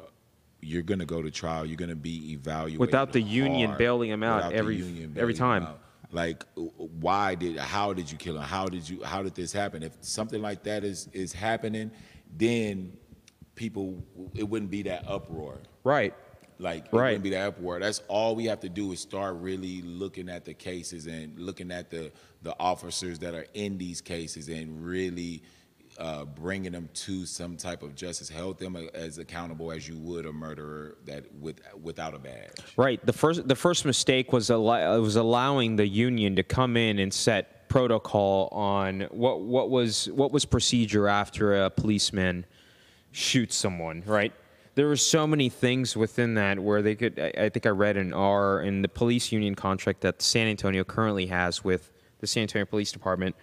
[0.60, 4.10] you're going to go to trial, you're going to be evaluated Without the union bailing
[4.10, 5.64] them out every- every time.
[5.64, 5.78] out.
[6.12, 8.42] Like, why did, how did you kill him?
[8.42, 9.82] How did you, how did this happen?
[9.82, 11.90] If something like that is is happening,
[12.36, 12.92] then
[13.54, 14.02] people,
[14.34, 15.58] it wouldn't be that uproar.
[15.84, 16.14] right
[16.58, 17.06] Like it Right.
[17.08, 17.80] wouldn't be that uproar.
[17.80, 21.70] That's all we have to do is start really looking at the cases and looking
[21.72, 22.12] at the
[22.42, 25.42] the officers that are in these cases and really
[25.98, 28.28] uh, bringing them to some type of justice.
[28.28, 32.50] Held them as accountable as you would a murderer that with without a badge.
[32.76, 36.98] right the first the first mistake was allow, was allowing the union to come in
[36.98, 42.44] and set protocol on what what was what was procedure after a policeman
[43.12, 44.34] shoots someone right
[44.74, 47.96] there were so many things within that where they could I, I think i read
[47.96, 51.90] an R in the police union contract that san antonio currently has with
[52.20, 53.36] the san antonio police department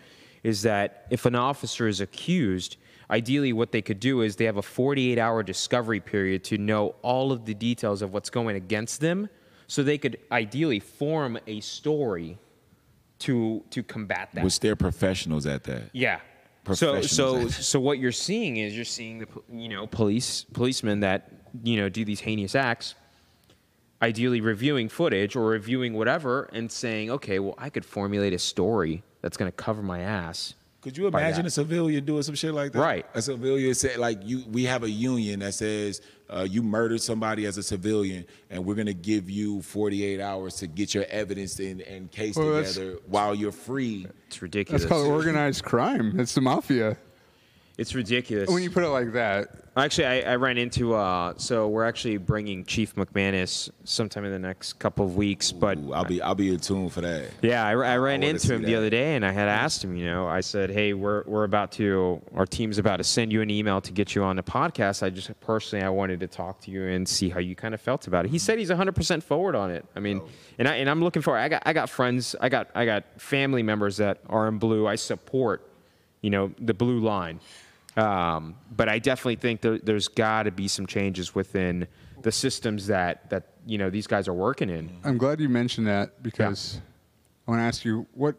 [0.44, 2.78] is that if an officer is accused
[3.12, 6.96] ideally what they could do is they have a 48 hour discovery period to know
[7.02, 9.30] all of the details of what's going against them
[9.68, 12.38] so they could ideally form a story
[13.20, 15.90] to to combat that Which they're professionals at that.
[15.94, 16.20] yeah.
[16.74, 21.32] So so so what you're seeing is you're seeing the you know police policemen that
[21.64, 22.96] you know do these heinous acts,
[24.02, 29.04] ideally reviewing footage or reviewing whatever and saying, okay, well I could formulate a story
[29.22, 30.56] that's going to cover my ass.
[30.82, 32.80] Could you imagine a civilian doing some shit like that?
[32.80, 33.06] Right.
[33.14, 34.46] A civilian say like you.
[34.50, 38.76] We have a union that says uh, you murdered somebody as a civilian, and we're
[38.76, 43.00] gonna give you 48 hours to get your evidence and, and case Well, that's- together
[43.08, 44.08] while you're free.
[44.28, 44.84] It's ridiculous.
[44.84, 46.18] That's called organized crime.
[46.18, 46.96] It's the mafia.
[47.80, 48.50] It's ridiculous.
[48.50, 50.94] When you put it like that, Actually, I, I ran into.
[50.94, 55.52] Uh, so we're actually bringing Chief McManus sometime in the next couple of weeks.
[55.52, 57.30] But Ooh, I'll be I'll be in tune for that.
[57.42, 59.84] Yeah, I, I ran wanna into see him the other day, and I had asked
[59.84, 59.96] him.
[59.96, 63.42] You know, I said, "Hey, we're we're about to our team's about to send you
[63.42, 65.04] an email to get you on the podcast.
[65.04, 67.82] I just personally I wanted to talk to you and see how you kind of
[67.82, 69.86] felt about it." He said he's 100 percent forward on it.
[69.96, 70.22] I mean,
[70.58, 71.38] and I and I'm looking for.
[71.38, 72.36] I got I got friends.
[72.42, 74.88] I got I got family members that are in blue.
[74.88, 75.70] I support,
[76.22, 77.40] you know, the blue line.
[77.98, 81.88] Um, but I definitely think there, there's got to be some changes within
[82.22, 84.90] the systems that that you know these guys are working in.
[85.04, 86.80] I'm glad you mentioned that because
[87.48, 88.36] I want to ask you what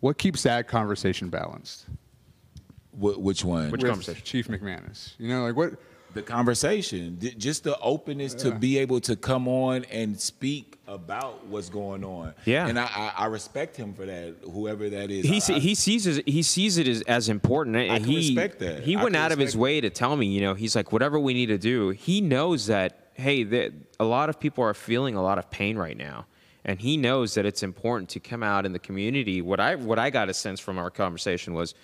[0.00, 1.86] what keeps that conversation balanced
[2.92, 3.70] Wh- which one?
[3.70, 4.22] Which with conversation?
[4.24, 5.14] Chief McManus.
[5.18, 5.74] You know, like what
[6.14, 11.68] the conversation, just the openness to be able to come on and speak about what's
[11.68, 12.34] going on.
[12.44, 12.66] Yeah.
[12.68, 14.34] and I, I, I respect him for that.
[14.50, 17.76] Whoever that is, he I- he sees it, he sees it as, as important.
[17.76, 18.82] and can he respect that.
[18.82, 20.26] he went out of his way to tell me.
[20.26, 21.90] You know, he's like, whatever we need to do.
[21.90, 25.78] He knows that hey, that a lot of people are feeling a lot of pain
[25.78, 26.26] right now,
[26.64, 29.40] and he knows that it's important to come out in the community.
[29.40, 31.74] What I what I got a sense from our conversation was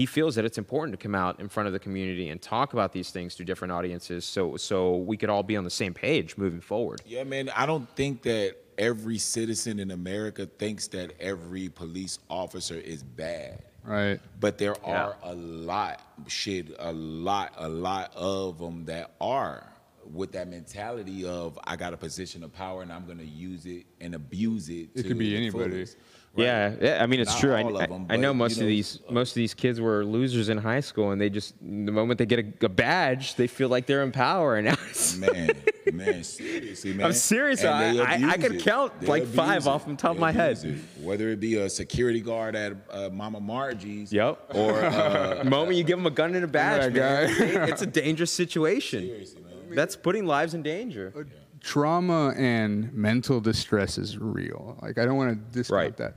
[0.00, 2.72] he feels that it's important to come out in front of the community and talk
[2.72, 5.92] about these things to different audiences, so so we could all be on the same
[5.92, 7.02] page moving forward.
[7.04, 7.50] Yeah, man.
[7.54, 13.62] I don't think that every citizen in America thinks that every police officer is bad.
[13.84, 14.18] Right.
[14.40, 15.02] But there Yeah.
[15.04, 19.66] are a lot, shit, a lot, a lot of them that are
[20.10, 23.84] with that mentality of I got a position of power and I'm gonna use it
[24.00, 24.88] and abuse it.
[24.94, 25.70] It could be anybody.
[25.70, 25.98] fullest,
[26.36, 26.44] right?
[26.44, 27.54] Yeah, yeah, I mean it's Not true.
[27.54, 29.54] I, all of I- them, I know most you of know, these most of these
[29.54, 32.68] kids were losers in high school, and they just the moment they get a, a
[32.68, 34.56] badge, they feel like they're in power.
[34.56, 35.50] And now it's, Man,
[35.92, 37.06] man, seriously, man.
[37.06, 37.64] I'm serious.
[37.64, 39.68] I- I- I could count They like five it.
[39.68, 40.58] off the top of my head.
[40.64, 40.78] it.
[41.02, 44.52] Whether it be a security guard at uh, Mama Margie's, Yep.
[44.54, 47.82] or uh, the moment you give them a gun and a badge, that man, it's
[47.82, 49.02] a dangerous situation.
[49.06, 49.74] seriously, man.
[49.74, 51.12] That's putting lives in danger.
[51.60, 54.76] Trauma and mental distress is real.
[54.82, 55.96] Like I don't want to discount Right.
[55.98, 56.14] that.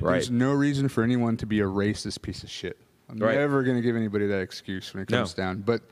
[0.00, 0.12] Right.
[0.12, 2.76] There's no reason for anyone to be a racist piece of shit.
[3.08, 3.36] I'm Right.
[3.36, 5.18] never going to give anybody that excuse when it No.
[5.18, 5.62] comes down.
[5.62, 5.82] But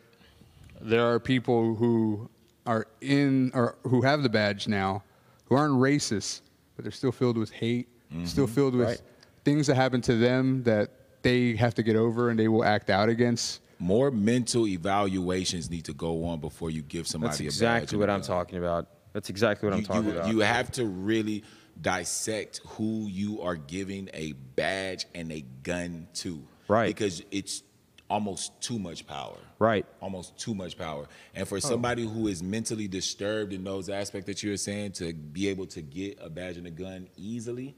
[0.80, 2.28] there are people who
[2.66, 5.02] are in or who have the badge now
[5.46, 6.42] who aren't racist,
[6.76, 8.24] but they're still filled with hate, mm-hmm.
[8.24, 9.02] still filled with Right.
[9.44, 10.90] things that happen to them that
[11.22, 13.60] they have to get over and they will act out against.
[13.82, 17.56] More mental evaluations need to go on before you give somebody That's a badge That's
[17.56, 18.86] exactly what I'm talking about.
[19.12, 20.28] That's exactly what I'm talking you, about.
[20.32, 21.42] you have to really
[21.80, 26.42] dissect who you are giving a badge and a gun to.
[26.68, 26.86] Right.
[26.86, 27.64] Because it's
[28.08, 29.36] almost too much power.
[29.58, 29.84] Right.
[30.00, 31.06] Almost too much power.
[31.34, 31.46] And Oh.
[31.46, 35.48] for somebody who is mentally disturbed in those aspects that you were saying, to be
[35.48, 37.74] able to get a badge and a gun easily,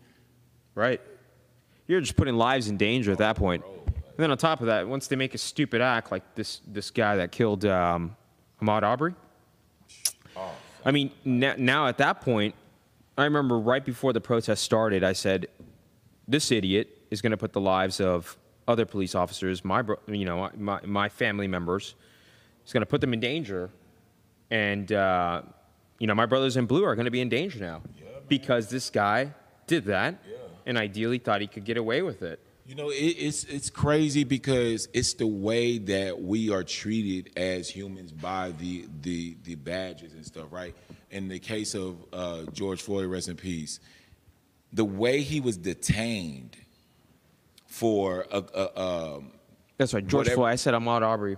[0.74, 1.00] Right.
[1.86, 3.62] You're just putting lives in danger at that point.
[4.16, 6.90] And then on top of that, once they make a stupid act like this this
[6.90, 8.16] guy that killed um,
[8.62, 9.14] Ahmaud Arbery,
[10.84, 12.54] I mean, now, now at that point,
[13.18, 15.48] I remember right before the protest started, I said,
[16.28, 18.36] "This idiot is going to put the lives of
[18.68, 21.96] other police officers, my bro- you know my my family members,
[22.62, 23.70] he's going to put them in danger,
[24.50, 25.42] and uh,
[25.98, 27.82] you know my brothers in blue are going to be in danger now
[28.28, 29.32] because this guy
[29.66, 30.14] did that,
[30.66, 34.24] and ideally thought he could get away with it." You know, it, it's it's crazy
[34.24, 40.14] because it's the way that we are treated as humans by the the the badges
[40.14, 40.74] and stuff, right?
[41.10, 43.80] In the case of uh, George Floyd, rest in peace,
[44.72, 46.56] the way he was detained
[47.66, 48.80] for a, a
[49.16, 49.32] um,
[49.76, 50.52] That's right, George Whatever- Floyd.
[50.52, 51.36] I said Ahmaud Arbery.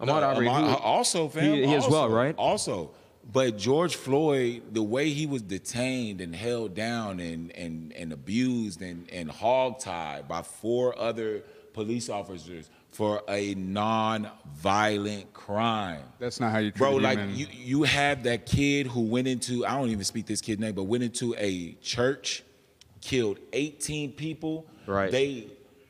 [0.00, 0.46] Ahmaud no, Arbery.
[0.46, 2.36] Ahmaud- who- also, fam, he- he as well, right?
[2.36, 2.92] Also,
[3.30, 8.80] but George Floyd, the way he was detained and held down and and and abused
[8.80, 11.42] and and hogtied by four other
[11.74, 16.02] police officers for a non-violent crime.
[16.18, 17.36] That's not how you treat Bro, like human.
[17.36, 20.74] you, you have that kid who went into I don't even speak this kid's name,
[20.74, 22.42] but went into a church,
[23.00, 24.66] killed 18 people.
[24.86, 25.12] Right.
[25.12, 25.48] They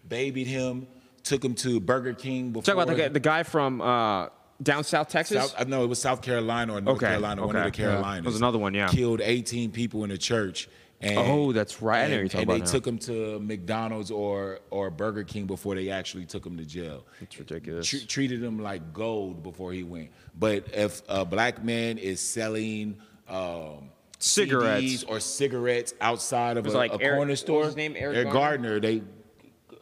[0.09, 0.89] babied him,
[1.23, 2.65] took him to Burger King before.
[2.65, 4.29] Talk about the guy, the guy from uh,
[4.63, 5.53] down South Texas.
[5.53, 7.71] South, know it was South Carolina or North Okay, Carolina, one of okay.
[7.77, 7.89] the Yeah.
[7.93, 8.23] Carolinas.
[8.25, 8.89] There was another one, yeah.
[8.89, 10.69] Killed 18 people in a church.
[11.01, 12.01] And, Oh, that's right.
[12.01, 12.71] I know And, what you're talking and they now.
[12.73, 17.05] took him to McDonald's or or Burger King before they actually took him to jail.
[17.21, 17.87] It's ridiculous.
[17.87, 20.11] Tr- treated him like gold before he went.
[20.37, 22.97] But if a black man is selling
[23.29, 24.83] um, Cigarettes.
[24.85, 27.95] CDs or cigarettes outside of a, like a Eric- corner store, was his name?
[27.97, 29.03] Eric Gardner, they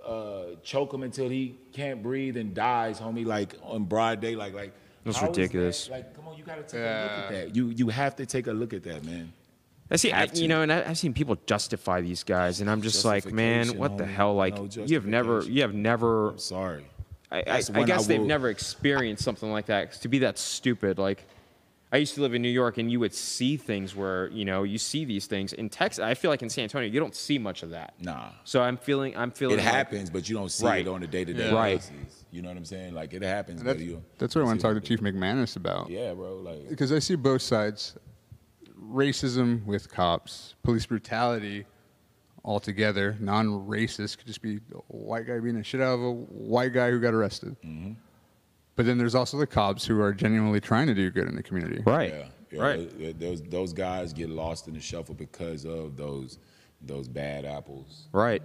[0.07, 4.55] uh, choke him until he can't breathe and dies, homie, like on broad day, like
[4.55, 4.73] like.
[5.05, 5.87] That's ridiculous.
[5.87, 5.93] that?
[5.93, 7.55] Like, come on, you gotta take a look at that.
[7.55, 9.33] You you have to take a look at that, man.
[9.91, 12.83] I see, I, you know, and I, I've seen people justify these guys, and I'm
[12.83, 14.35] just like, man, Justification, what the hell?
[14.35, 16.31] Like, No you have never, you have never.
[16.31, 16.85] I'm sorry.
[17.31, 19.93] I, I, That's I when guess they've never experienced something like that.
[19.93, 21.25] to be that stupid, like,
[21.93, 24.65] I used to live in New York, and you would see things where you know
[24.65, 26.03] you see these things in Texas.
[26.03, 27.95] I feel like in San Antonio, you don't see much of that.
[28.01, 28.31] Nah.
[28.45, 29.59] So I'm feeling, I'm feeling.
[29.59, 30.87] It like- happens, but you don't see Right.
[30.87, 31.55] it on a day to day Yeah.
[31.55, 31.79] Right.
[31.79, 32.25] basis.
[32.33, 32.93] You know what I'm saying?
[32.95, 34.03] Like it happens, that's, but you.
[34.19, 35.89] that's what I want to talk to Chief McManus about.
[35.89, 36.37] Yeah, bro.
[36.37, 37.95] Like because I see both sides.
[38.89, 41.65] Racism with cops, police brutality
[42.45, 46.73] altogether, non-racist could just be a white guy being the shit out of a white
[46.73, 47.57] guy who got arrested.
[47.65, 47.93] Mm-hmm.
[48.77, 51.43] But then there's also the cops who are genuinely trying to do good in the
[51.43, 51.83] community.
[51.85, 52.13] Right.
[52.13, 53.19] Yeah, yeah, Right.
[53.19, 56.39] Those those guys get lost in the shuffle because of those
[56.83, 58.07] those bad apples.
[58.13, 58.43] Right.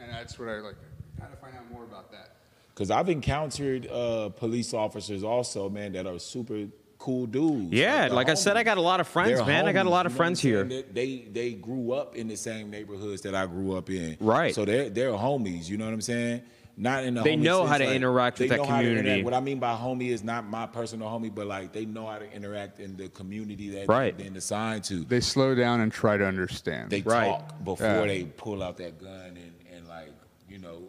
[0.00, 0.76] And that's what I like.
[1.20, 2.32] How to find out more about that.
[2.74, 6.66] Because I've encountered uh, police officers also, man, that are super
[6.98, 7.72] cool dudes.
[7.72, 9.66] Yeah, they're like I said, I got a lot of friends, They're man.
[9.66, 10.64] I got a lot of you know friends here.
[10.64, 14.16] They, they they grew up in the same neighborhoods that I grew up in.
[14.20, 14.54] Right.
[14.54, 15.68] So they're they're homies.
[15.68, 16.42] You know what I'm saying?
[16.78, 18.68] Not in the They homie know sense, how to like, interact with they that know
[18.68, 19.22] how to community.
[19.22, 22.18] What I mean by homie is not my personal homie, but like they know how
[22.18, 24.16] to interact in the community that Right.
[24.16, 25.04] they've been assigned to.
[25.04, 26.90] They slow down and try to understand.
[26.90, 27.28] They Right.
[27.30, 28.06] talk before Yeah.
[28.06, 30.10] they pull out that gun and, and like
[30.50, 30.82] you know.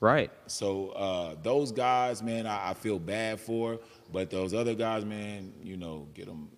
[0.00, 0.30] Right.
[0.48, 3.78] So uh, those guys, man, I, I feel bad for,
[4.12, 6.48] but those other guys, man, you know, get them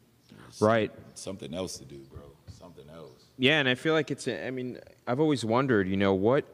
[0.60, 0.90] Right.
[1.14, 2.22] something else to do, bro.
[2.48, 3.24] Something else.
[3.38, 4.26] Yeah, and I feel like it's.
[4.28, 6.44] a- I mean, I've always wondered, you know, what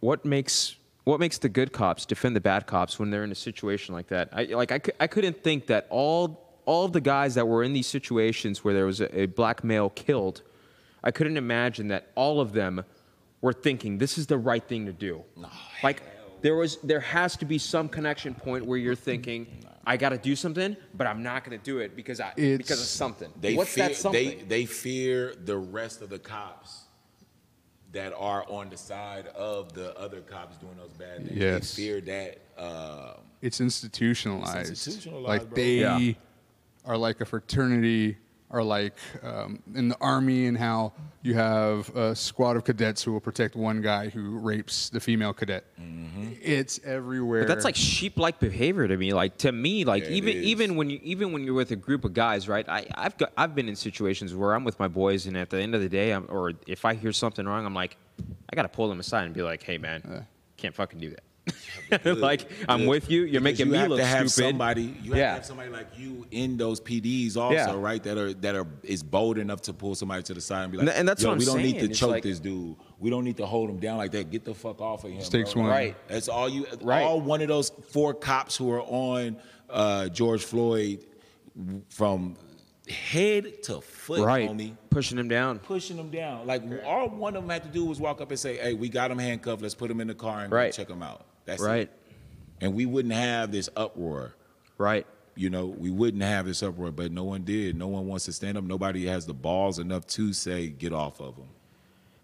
[0.00, 0.76] what makes
[1.08, 4.08] what makes the good cops defend the bad cops when they're in a situation like
[4.08, 4.28] that.
[4.30, 7.72] I like I, I couldn't think that all all of the guys that were in
[7.72, 10.42] these situations where there was a, a black male killed,
[11.02, 12.84] I couldn't imagine that all of them
[13.40, 15.24] were thinking this is the right thing to do.
[15.82, 16.02] like
[16.42, 19.46] there was there has to be some connection point where you're thinking.
[19.86, 22.82] I got to do something, but I'm not going to do it because I because
[22.82, 23.32] of something.
[23.40, 24.40] They What's fear, that something?
[24.40, 26.87] They, they fear the rest of the cops
[27.98, 31.36] that are on the side of the other cops doing those bad things.
[31.36, 31.74] Yes.
[31.74, 32.38] They fear that.
[32.56, 34.70] Uh, it's institutionalized.
[34.70, 35.56] It's institutionalized, like bro.
[35.56, 36.12] they Yeah.
[36.84, 38.16] are like a fraternity,
[38.50, 40.92] or like um, in the army, and how
[41.22, 45.32] you have a squad of cadets who will protect one guy who rapes the female
[45.32, 45.64] cadet.
[45.80, 46.32] Mm-hmm.
[46.40, 47.42] It's everywhere.
[47.42, 49.12] But that's like sheep-like behavior to me.
[49.12, 52.04] Like to me, like Yeah, even even when you even when you're with a group
[52.04, 52.66] of guys, right?
[52.68, 55.60] I, I've got I've been in situations where I'm with my boys, and at the
[55.60, 57.96] end of the day, I'm, or if I hear something wrong, I'm like,
[58.50, 60.26] I gotta pull them aside and be like, Hey, man,
[60.56, 61.22] can't fucking do that.
[62.04, 63.20] like I'm with you.
[63.22, 64.48] You're Because making you me have look to have stupid.
[64.50, 65.26] Somebody, you have Yeah.
[65.28, 67.74] to have somebody like you in those PDs also, Yeah.
[67.76, 68.02] right?
[68.02, 70.78] That are that are is bold enough to pull somebody to the side and be
[70.78, 72.76] like, and that's Yo, what I'm we don't need to It's choke like- this dude.
[72.98, 74.30] We don't need to hold him down like that.
[74.30, 75.18] Get the fuck off of him.
[75.20, 75.62] Just takes bro.
[75.62, 75.70] one.
[75.70, 75.96] Right.
[76.08, 76.66] That's all you.
[76.82, 77.02] Right.
[77.04, 79.36] All one of those four cops who are on
[79.70, 81.04] uh, George Floyd
[81.90, 82.36] from
[82.88, 85.58] head to foot, right, homie pushing him down.
[85.58, 86.46] pushing them down.
[86.46, 88.88] Like all one of them had to do was walk up and say, "Hey, we
[88.88, 89.60] got him handcuffed.
[89.62, 90.72] Let's put him in the car and Right.
[90.72, 91.92] check him out." That's Right, it.
[92.60, 94.34] And we wouldn't have this uproar.
[94.78, 95.06] right.
[95.34, 97.76] You know, we wouldn't have this uproar, but no one did.
[97.76, 98.64] No one wants to stand up.
[98.64, 101.46] Nobody has the balls enough to say, "Get off of them."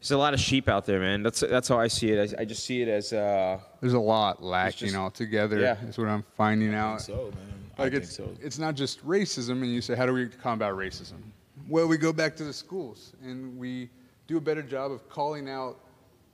[0.01, 1.23] There's a lot of sheep out there, man.
[1.23, 2.35] That's that's how I see it.
[2.37, 5.61] I, I just see it as uh, There's a lot lacking just- altogether.
[5.61, 5.77] yeah.
[5.87, 7.03] Is what I'm finding out.
[7.03, 8.29] So, man, I like think it's so.
[8.43, 11.23] it's not just racism, and you say, how do we combat racism?
[11.69, 13.89] Well, we go back to the schools and we
[14.27, 15.79] do a better job of calling out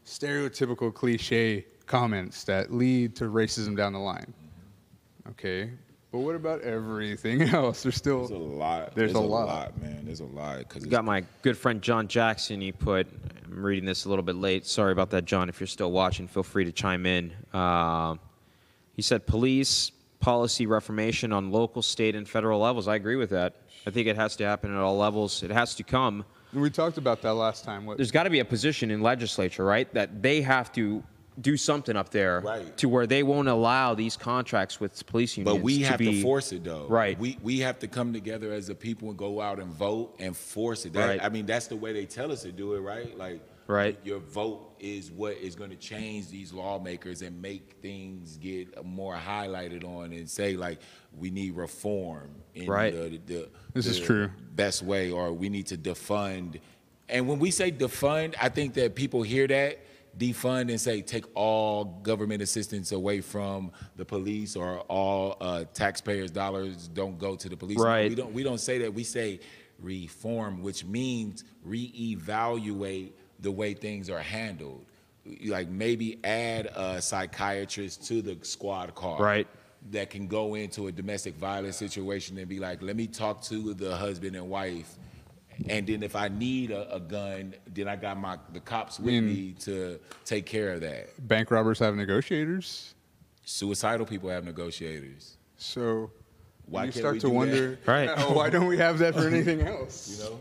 [0.07, 4.33] stereotypical cliche comments that lead to racism down the line.
[5.29, 5.71] Okay,
[6.13, 7.83] but what about everything else?
[7.83, 8.95] There's still There's a lot.
[8.95, 9.77] There's a lot.
[9.83, 10.05] man.
[10.05, 12.61] There's a lot because got my good friend John Jackson.
[12.61, 13.09] He put,
[13.45, 14.67] I'm reading this a little bit late.
[14.67, 15.49] Sorry about that, John.
[15.49, 17.33] If you're still watching, feel free to chime in.
[17.53, 18.21] Um
[18.95, 22.87] he said, police policy reformation on local, state, and federal levels.
[22.87, 23.55] I agree with that.
[23.87, 25.43] I think it has to happen at all levels.
[25.43, 26.27] It has to come.
[26.53, 27.87] We talked about that last time.
[27.87, 31.03] What, There's got to be a position in legislature, right, that they have to
[31.41, 32.77] do something up there Right.
[32.79, 35.57] to where they won't allow these contracts with police unions.
[35.59, 36.87] But we have be, to force it though.
[36.89, 37.19] Right.
[37.19, 40.37] We we have to come together as a people and go out and vote and
[40.37, 40.93] force it.
[40.93, 41.23] That, Right.
[41.23, 43.17] I mean, that's the way they tell us to do it, right?
[43.17, 43.97] Like Right.
[44.03, 49.15] your vote is what is going to change these lawmakers and make things get more
[49.17, 50.81] highlighted on and say like
[51.17, 52.93] we need reform in Right.
[52.93, 54.31] the, the This is true.
[54.57, 56.59] best way or we need to defund.
[57.09, 59.79] And when we say defund, I think that people hear that
[60.19, 66.31] defund and say take all government assistance away from the police or all uh, taxpayers'
[66.31, 67.79] dollars don't go to the police.
[67.79, 68.09] Right.
[68.09, 68.33] we don't.
[68.33, 68.93] We don't say that.
[68.93, 69.41] We say
[69.79, 74.85] reform, which means reevaluate the way things are handled.
[75.47, 79.47] Like maybe add a psychiatrist to the squad car Right.
[79.91, 83.75] that can go into a domestic violence situation and be like, let me talk to
[83.75, 84.97] the husband and wife.
[85.69, 89.07] And then if I need a, a gun, then I got my the cops with
[89.15, 91.27] mean- me to take care of that.
[91.29, 92.95] bank robbers have negotiators,
[93.45, 95.37] Suicidal people have negotiators.
[95.57, 96.11] so
[96.67, 97.37] Why you can't start we to do that?
[97.37, 98.11] wonder, Right.
[98.17, 100.19] "Oh, why don't we have that for anything else?
[100.19, 100.41] You know?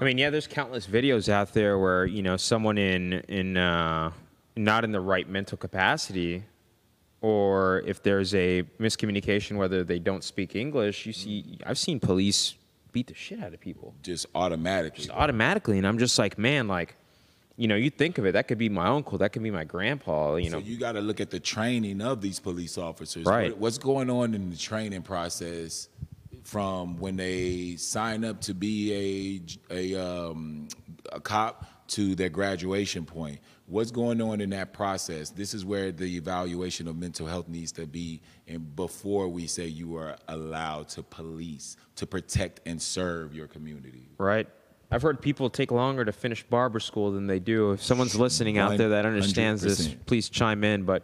[0.00, 4.10] I mean, yeah, there's countless videos out there where you know someone in in uh,
[4.56, 6.44] not in the right mental capacity,
[7.20, 12.54] or if there's a miscommunication, whether they don't speak English, you see, I've seen police
[12.92, 15.04] beat the shit out of people Just automatically.
[15.04, 16.94] just automatically, and I'm just like, man, like,
[17.56, 19.64] you know, you think of it, that could be my uncle, that could be my
[19.64, 23.24] grandpa, you know, So you got to look at the training of these police officers.
[23.26, 23.50] Right.
[23.50, 25.88] What- what's going on in the training process
[26.44, 30.68] from when they sign up to be a a, um,
[31.12, 33.40] a cop to their graduation point?
[33.68, 35.28] What's going on in that process?
[35.28, 39.66] This is where the evaluation of mental health needs to be, and before we say
[39.66, 44.08] you are allowed to police to protect and serve your community.
[44.16, 44.48] right?
[44.90, 47.72] I've heard people take longer to finish barber school than they do.
[47.72, 50.06] If someone's listening out there that understands this, 100%.
[50.06, 50.84] please chime in.
[50.84, 51.02] But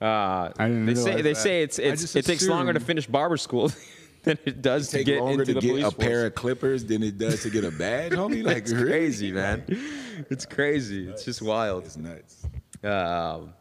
[0.00, 1.36] Uh, I didn't they say realize they that.
[1.40, 3.70] say it's it's it takes longer to finish barber school
[4.24, 6.06] than it does to Take get longer into to the get police a force.
[6.08, 8.44] pair of clippers than it does to get a badge, homie.
[8.44, 9.64] Like it's crazy, man.
[10.30, 11.08] It's crazy.
[11.08, 11.84] It's just wild.
[11.86, 12.46] It's nuts.
[12.84, 13.54] Um,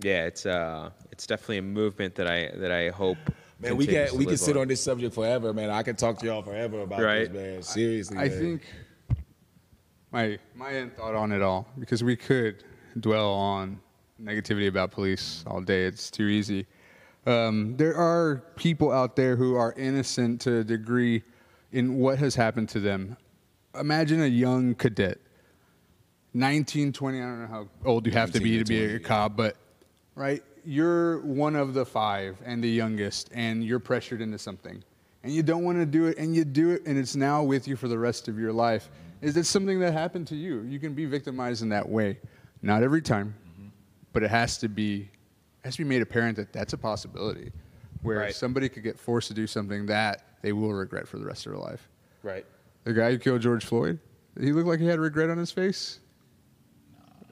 [0.00, 3.18] yeah, it's uh, it's definitely a movement that I that I hope.
[3.60, 5.70] Man, we continues can we can sit on this subject forever, man.
[5.70, 7.32] I can talk to y'all forever about Right.
[7.32, 7.62] this, man.
[7.62, 8.38] Seriously, I man.
[8.38, 8.62] think
[10.12, 12.64] my my end thought on it all because we could
[13.00, 13.78] dwell on
[14.22, 15.84] negativity about police all day.
[15.84, 16.66] It's too easy.
[17.26, 21.24] Um, there are people out there who are innocent to a degree
[21.72, 23.16] in what has happened to them.
[23.78, 25.18] Imagine a young cadet,
[26.34, 28.86] 19, 20, I don't know how old you have to be to to be a
[28.86, 28.98] 20, yeah.
[29.00, 29.56] cop, but
[30.14, 34.82] right, you're one of the five and the youngest, and you're pressured into something,
[35.24, 37.66] and you don't want to do it, and you do it, and it's now with
[37.66, 38.88] you for the rest of your life.
[39.20, 40.62] Is it something that happened to you?
[40.62, 42.18] You can be victimized in that way,
[42.62, 43.34] not every time,
[44.12, 45.10] but it has to be
[45.66, 47.52] has to be made apparent that that's a possibility,
[48.02, 48.34] where Right.
[48.34, 51.52] somebody could get forced to do something that they will regret for the rest of
[51.52, 51.88] their life.
[52.22, 52.46] Right.
[52.84, 53.98] The guy who killed George Floyd,
[54.40, 55.98] he looked like he had regret on his face.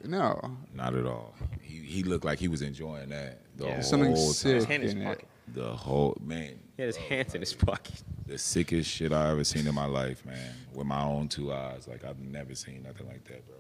[0.06, 1.35] No, not at all.
[1.62, 3.74] He he looked like he was enjoying that the Yeah.
[3.74, 4.27] whole something time.
[4.32, 5.28] sick His hand in his pocket.
[5.55, 6.59] The whole man.
[6.77, 8.02] He had his hands in his pocket.
[8.27, 10.55] The sickest shit I ever seen in my life, man.
[10.74, 13.56] With my own two eyes, like I've never seen nothing like that, bro.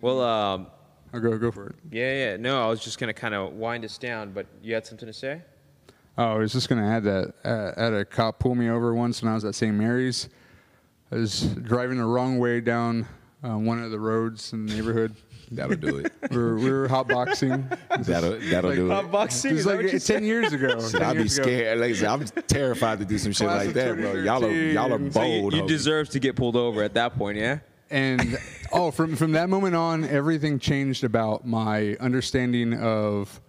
[0.00, 0.66] Well, um,
[1.12, 1.76] I'll go go for it.
[1.90, 2.36] yeah, yeah.
[2.36, 5.12] No, I was just gonna kind of wind us down, but you had something to
[5.12, 5.42] say?
[6.18, 7.34] Oh, I was just gonna add that.
[7.44, 9.74] Uh, I had a cop pull me over once when I was at St.
[9.74, 10.28] Mary's.
[11.12, 13.06] I was driving the wrong way down
[13.44, 15.14] uh, one of the roads in the neighborhood.
[15.52, 16.12] That'll do it.
[16.28, 17.68] We were, we were hotboxing.
[18.04, 19.12] That'll that'll do it.
[19.12, 19.52] boxing.
[19.52, 20.80] It was like 10 years ago.
[20.80, 21.46] Shit, 10 I'd be years ago.
[21.46, 21.78] scared.
[21.78, 24.14] Like I said, I'm terrified to do some shit Class like that, bro.
[24.14, 25.12] Y'all are y'all are 2013.
[25.12, 25.54] So you, bold.
[25.54, 27.60] you deserve to get pulled over at that point, yeah?
[27.90, 28.38] And
[28.72, 33.40] oh, from from that moment on, everything changed about my understanding of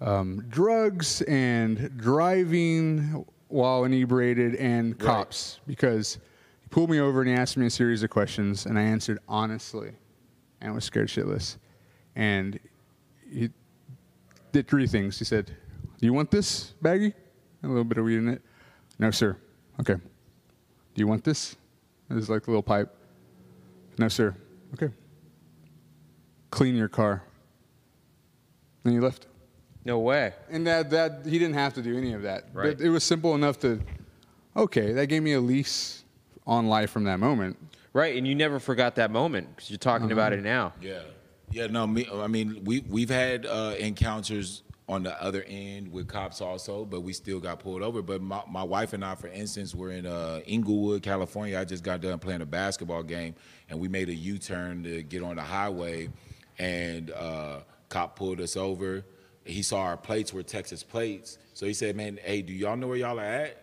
[0.00, 6.18] um, drugs and driving while inebriated and cops because
[6.62, 9.18] he pulled me over and he asked me a series of questions and I answered
[9.28, 9.92] honestly
[10.60, 11.58] and was scared shitless.
[12.16, 12.58] And
[13.30, 13.50] he
[14.52, 15.18] did three things.
[15.18, 17.14] He said, "Do you want this baggie?
[17.62, 18.42] A little bit of weed in it."
[18.98, 19.36] No, sir.
[19.80, 19.94] Okay.
[19.94, 21.56] Do you want this?
[22.10, 22.94] It's like a little pipe.
[23.98, 24.34] No, sir.
[24.74, 24.92] Okay.
[26.50, 27.22] Clean your car.
[28.84, 29.26] And he left.
[29.84, 30.32] No way.
[30.50, 32.48] And that, that he didn't have to do any of that.
[32.52, 32.76] Right.
[32.76, 33.80] But it was simple enough to,
[34.56, 36.04] okay, that gave me a lease
[36.46, 37.56] on life from that moment.
[37.92, 40.72] Right, and you never forgot that moment because you're talking about it now.
[40.80, 41.02] Yeah,
[41.50, 41.66] yeah.
[41.66, 42.08] No, me.
[42.10, 47.02] I mean, we we've had uh, encounters on the other end with cops also, but
[47.02, 48.02] we still got pulled over.
[48.02, 51.58] But my, my wife and I, for instance, were in uh, Inglewood, California.
[51.58, 53.34] I just got done playing a basketball game,
[53.70, 56.10] and we made a U-turn to get on the highway,
[56.58, 59.04] and uh, cop pulled us over.
[59.44, 62.88] He saw our plates were Texas plates, so he said, "Man, hey, do y'all know
[62.88, 63.61] where y'all are at?"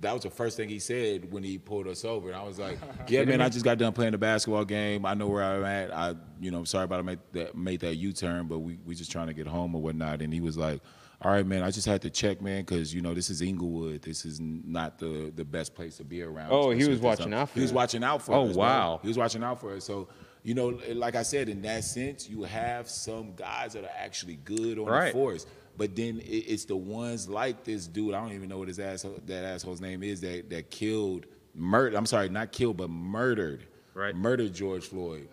[0.00, 2.28] That was the first thing he said when he pulled us over.
[2.28, 2.78] And I was like,
[3.08, 5.04] yeah, man, I just got done playing the basketball game.
[5.06, 5.94] I know where I'm at.
[5.94, 9.10] I, you know, sorry about I made that, made that U-turn, but we, we just
[9.10, 10.20] trying to get home or whatnot.
[10.22, 10.80] And he was like,
[11.22, 14.02] all right, man, I just had to check, man, because, you know, this is Inglewood.
[14.02, 16.50] This is not the, the best place to be around.
[16.52, 18.54] Oh, he was watching out for He was watching out for Oh, us.
[18.54, 18.98] wow.
[19.02, 19.84] He was watching out for us.
[19.84, 20.08] So,
[20.42, 24.36] you know, like I said, in that sense, you have some guys that are actually
[24.36, 25.06] good on Right.
[25.06, 25.46] the force.
[25.76, 28.14] But then it, it's the ones like this dude.
[28.14, 31.94] I don't even know what his asshole, that asshole's name is that that killed, murdered.
[31.94, 33.66] I'm sorry, not killed, but murdered.
[33.94, 34.14] Right.
[34.14, 35.28] Murdered George Floyd.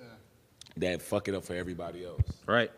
[0.77, 2.21] That fuck it up for everybody else.
[2.47, 2.71] Right.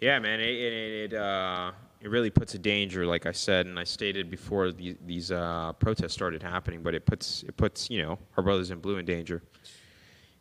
[0.00, 0.40] Yeah, man.
[0.40, 4.30] It it, it, uh, it really puts a danger, like I said, and I stated
[4.30, 6.82] before the, these uh, protests started happening.
[6.82, 9.42] But it puts it puts you know our brothers in blue in danger.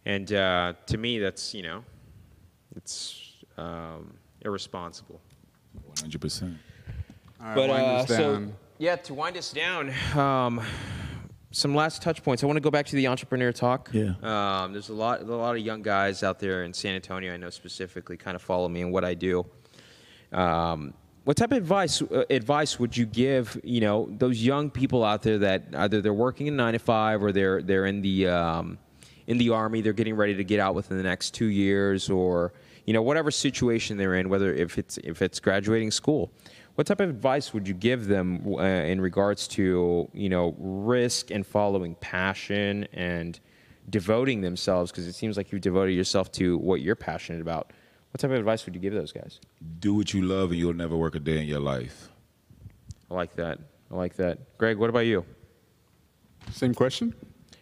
[0.06, 1.84] And uh, to me, that's you know,
[2.76, 5.22] it's um, irresponsible.
[5.74, 6.22] 100.
[6.22, 6.58] percent
[7.40, 8.48] All right, But wind uh, us so
[8.80, 10.62] yeah, to wind us down, um,
[11.52, 12.44] some last touch points.
[12.44, 13.90] I want to go back to the entrepreneur talk.
[13.94, 14.14] Yeah.
[14.24, 17.34] Um, there's a lot, a lot of young guys out there in San Antonio.
[17.34, 19.46] I know specifically, kind of follow me and what I do.
[20.32, 20.94] Um,
[21.24, 23.60] what type of advice uh, advice would you give?
[23.64, 27.24] You know, those young people out there that either they're working in nine to five
[27.24, 28.78] or they're they're in the um,
[29.28, 29.82] in the army.
[29.82, 32.52] They're getting ready to get out within the next two years, or
[32.86, 34.30] you know, whatever situation they're in.
[34.30, 36.32] Whether if it's if it's graduating school,
[36.76, 41.32] what type of advice would you give them uh, in regards to you know risk
[41.32, 43.40] and following passion and
[43.90, 44.92] devoting themselves?
[44.92, 47.72] Because it seems like you've devoted yourself to what you're passionate about.
[48.12, 49.40] What type of advice would you give those guys?
[49.80, 52.10] Do what you love, and you'll never work a day in your life.
[53.10, 53.60] I like that.
[53.92, 54.58] I like that.
[54.58, 55.26] Greg, what about you?
[56.52, 57.16] Same question?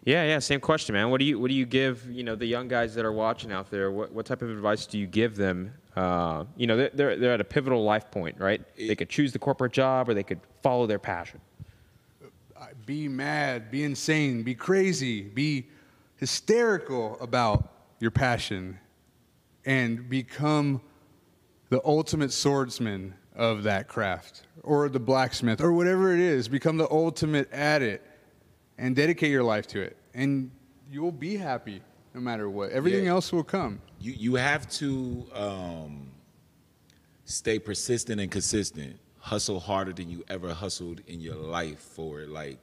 [0.03, 0.39] Yeah, yeah.
[0.39, 1.11] Same question, man.
[1.11, 3.51] What do you what do you give you know the young guys that are watching
[3.51, 3.91] out there?
[3.91, 5.73] What what type of advice do you give them?
[5.95, 8.61] Uh, you know, they're, they're they're at a pivotal life point, right?
[8.75, 11.39] They could choose the corporate job or they could follow their passion.
[12.85, 15.67] Be mad, be insane, be crazy, be
[16.15, 18.79] hysterical about your passion,
[19.65, 20.81] and become
[21.69, 26.47] the ultimate swordsman of that craft, or the blacksmith, or whatever it is.
[26.47, 28.03] Become the ultimate at it,
[28.81, 30.51] and dedicate your life to it, and
[30.91, 31.81] you'll be happy
[32.13, 32.71] no matter what.
[32.71, 33.11] Everything Yeah.
[33.11, 33.79] else will come.
[33.99, 36.11] You you have to um,
[37.25, 38.99] stay persistent and consistent.
[39.19, 42.29] Hustle harder than you ever hustled in your life for it.
[42.29, 42.57] Like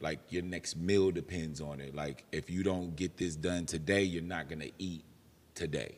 [0.00, 1.94] like your next meal depends on it.
[1.94, 5.04] Like if you don't get this done today, you're not gonna eat
[5.54, 5.96] today.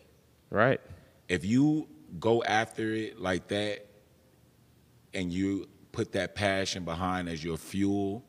[0.51, 0.81] Right.
[1.29, 1.87] If you
[2.19, 3.87] go after it like that
[5.13, 8.25] and you put that passion behind as your fuel,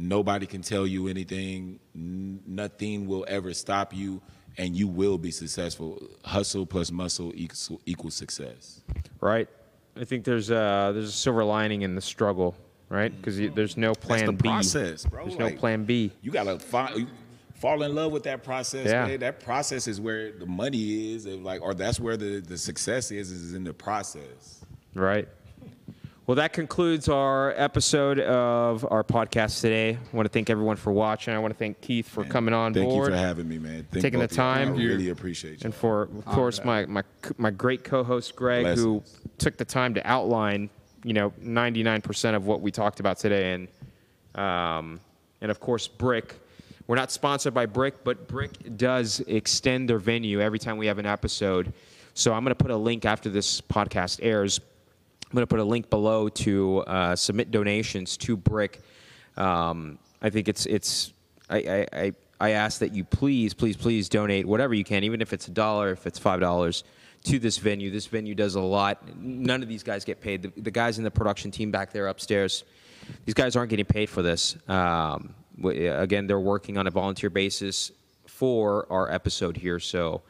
[0.00, 1.78] nobody can tell you anything.
[1.94, 4.20] N- nothing will ever stop you,
[4.58, 6.02] and you will be successful.
[6.24, 8.80] Hustle plus muscle equals, equals success.
[9.20, 9.48] Right.
[9.96, 12.54] I think there's a there's a silver lining in the struggle,
[12.88, 13.14] right?
[13.14, 14.48] Because there's no plan That's the B.
[14.48, 15.24] process, bro.
[15.26, 16.12] There's Like, no plan B.
[16.22, 17.08] You gotta find.
[17.54, 18.86] Fall in love with that process.
[18.86, 19.04] Yeah.
[19.06, 19.20] man.
[19.20, 23.30] That process is where the money is, like, or that's where the, the success is.
[23.30, 24.64] Is in the process.
[24.94, 25.28] Right.
[26.30, 29.96] Well, that concludes our episode of our podcast today.
[29.96, 31.34] I want to thank everyone for watching.
[31.34, 33.08] I want to thank Keith for coming on Thank board.
[33.08, 33.72] you for having me, man.
[33.72, 34.54] Thank you for Taking the both of y'all.
[34.54, 34.68] time.
[34.68, 35.64] I really appreciate you.
[35.64, 37.02] and for, of course, my, my
[37.36, 39.02] my great co-host Greg, who
[39.38, 40.70] took the time to outline,
[41.02, 45.00] you know, 99% of what we talked about today, and um,
[45.40, 46.36] and of course Brick.
[46.86, 50.98] We're not sponsored by Brick, but Brick does extend their venue every time we have
[51.00, 51.72] an episode.
[52.14, 54.60] So I'm going to put a link after this podcast airs.
[55.30, 58.80] I'm going to put a link below to uh, submit donations to Brick.
[59.36, 61.12] Um, I think it's it's
[61.48, 65.32] I, I, I, ask that you please please please donate whatever you can, even if
[65.32, 66.82] it's a dollar, if it's five dollars,
[67.24, 67.92] to this venue.
[67.92, 69.16] This venue does a lot.
[69.16, 70.42] None of these guys get paid.
[70.42, 72.64] The, the guys in the production team back there upstairs,
[73.24, 74.56] these guys aren't getting paid for this.
[74.68, 75.32] Um,
[75.64, 77.92] again, they're working on a volunteer basis
[78.26, 79.78] for our episode here.
[79.78, 80.22] So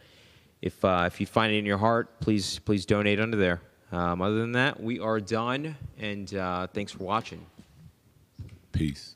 [0.60, 3.62] if uh, if you find it in your heart, please please donate under there.
[3.92, 7.44] Um, other than that, we are done, and uh, thanks for watching.
[8.72, 9.14] Peace.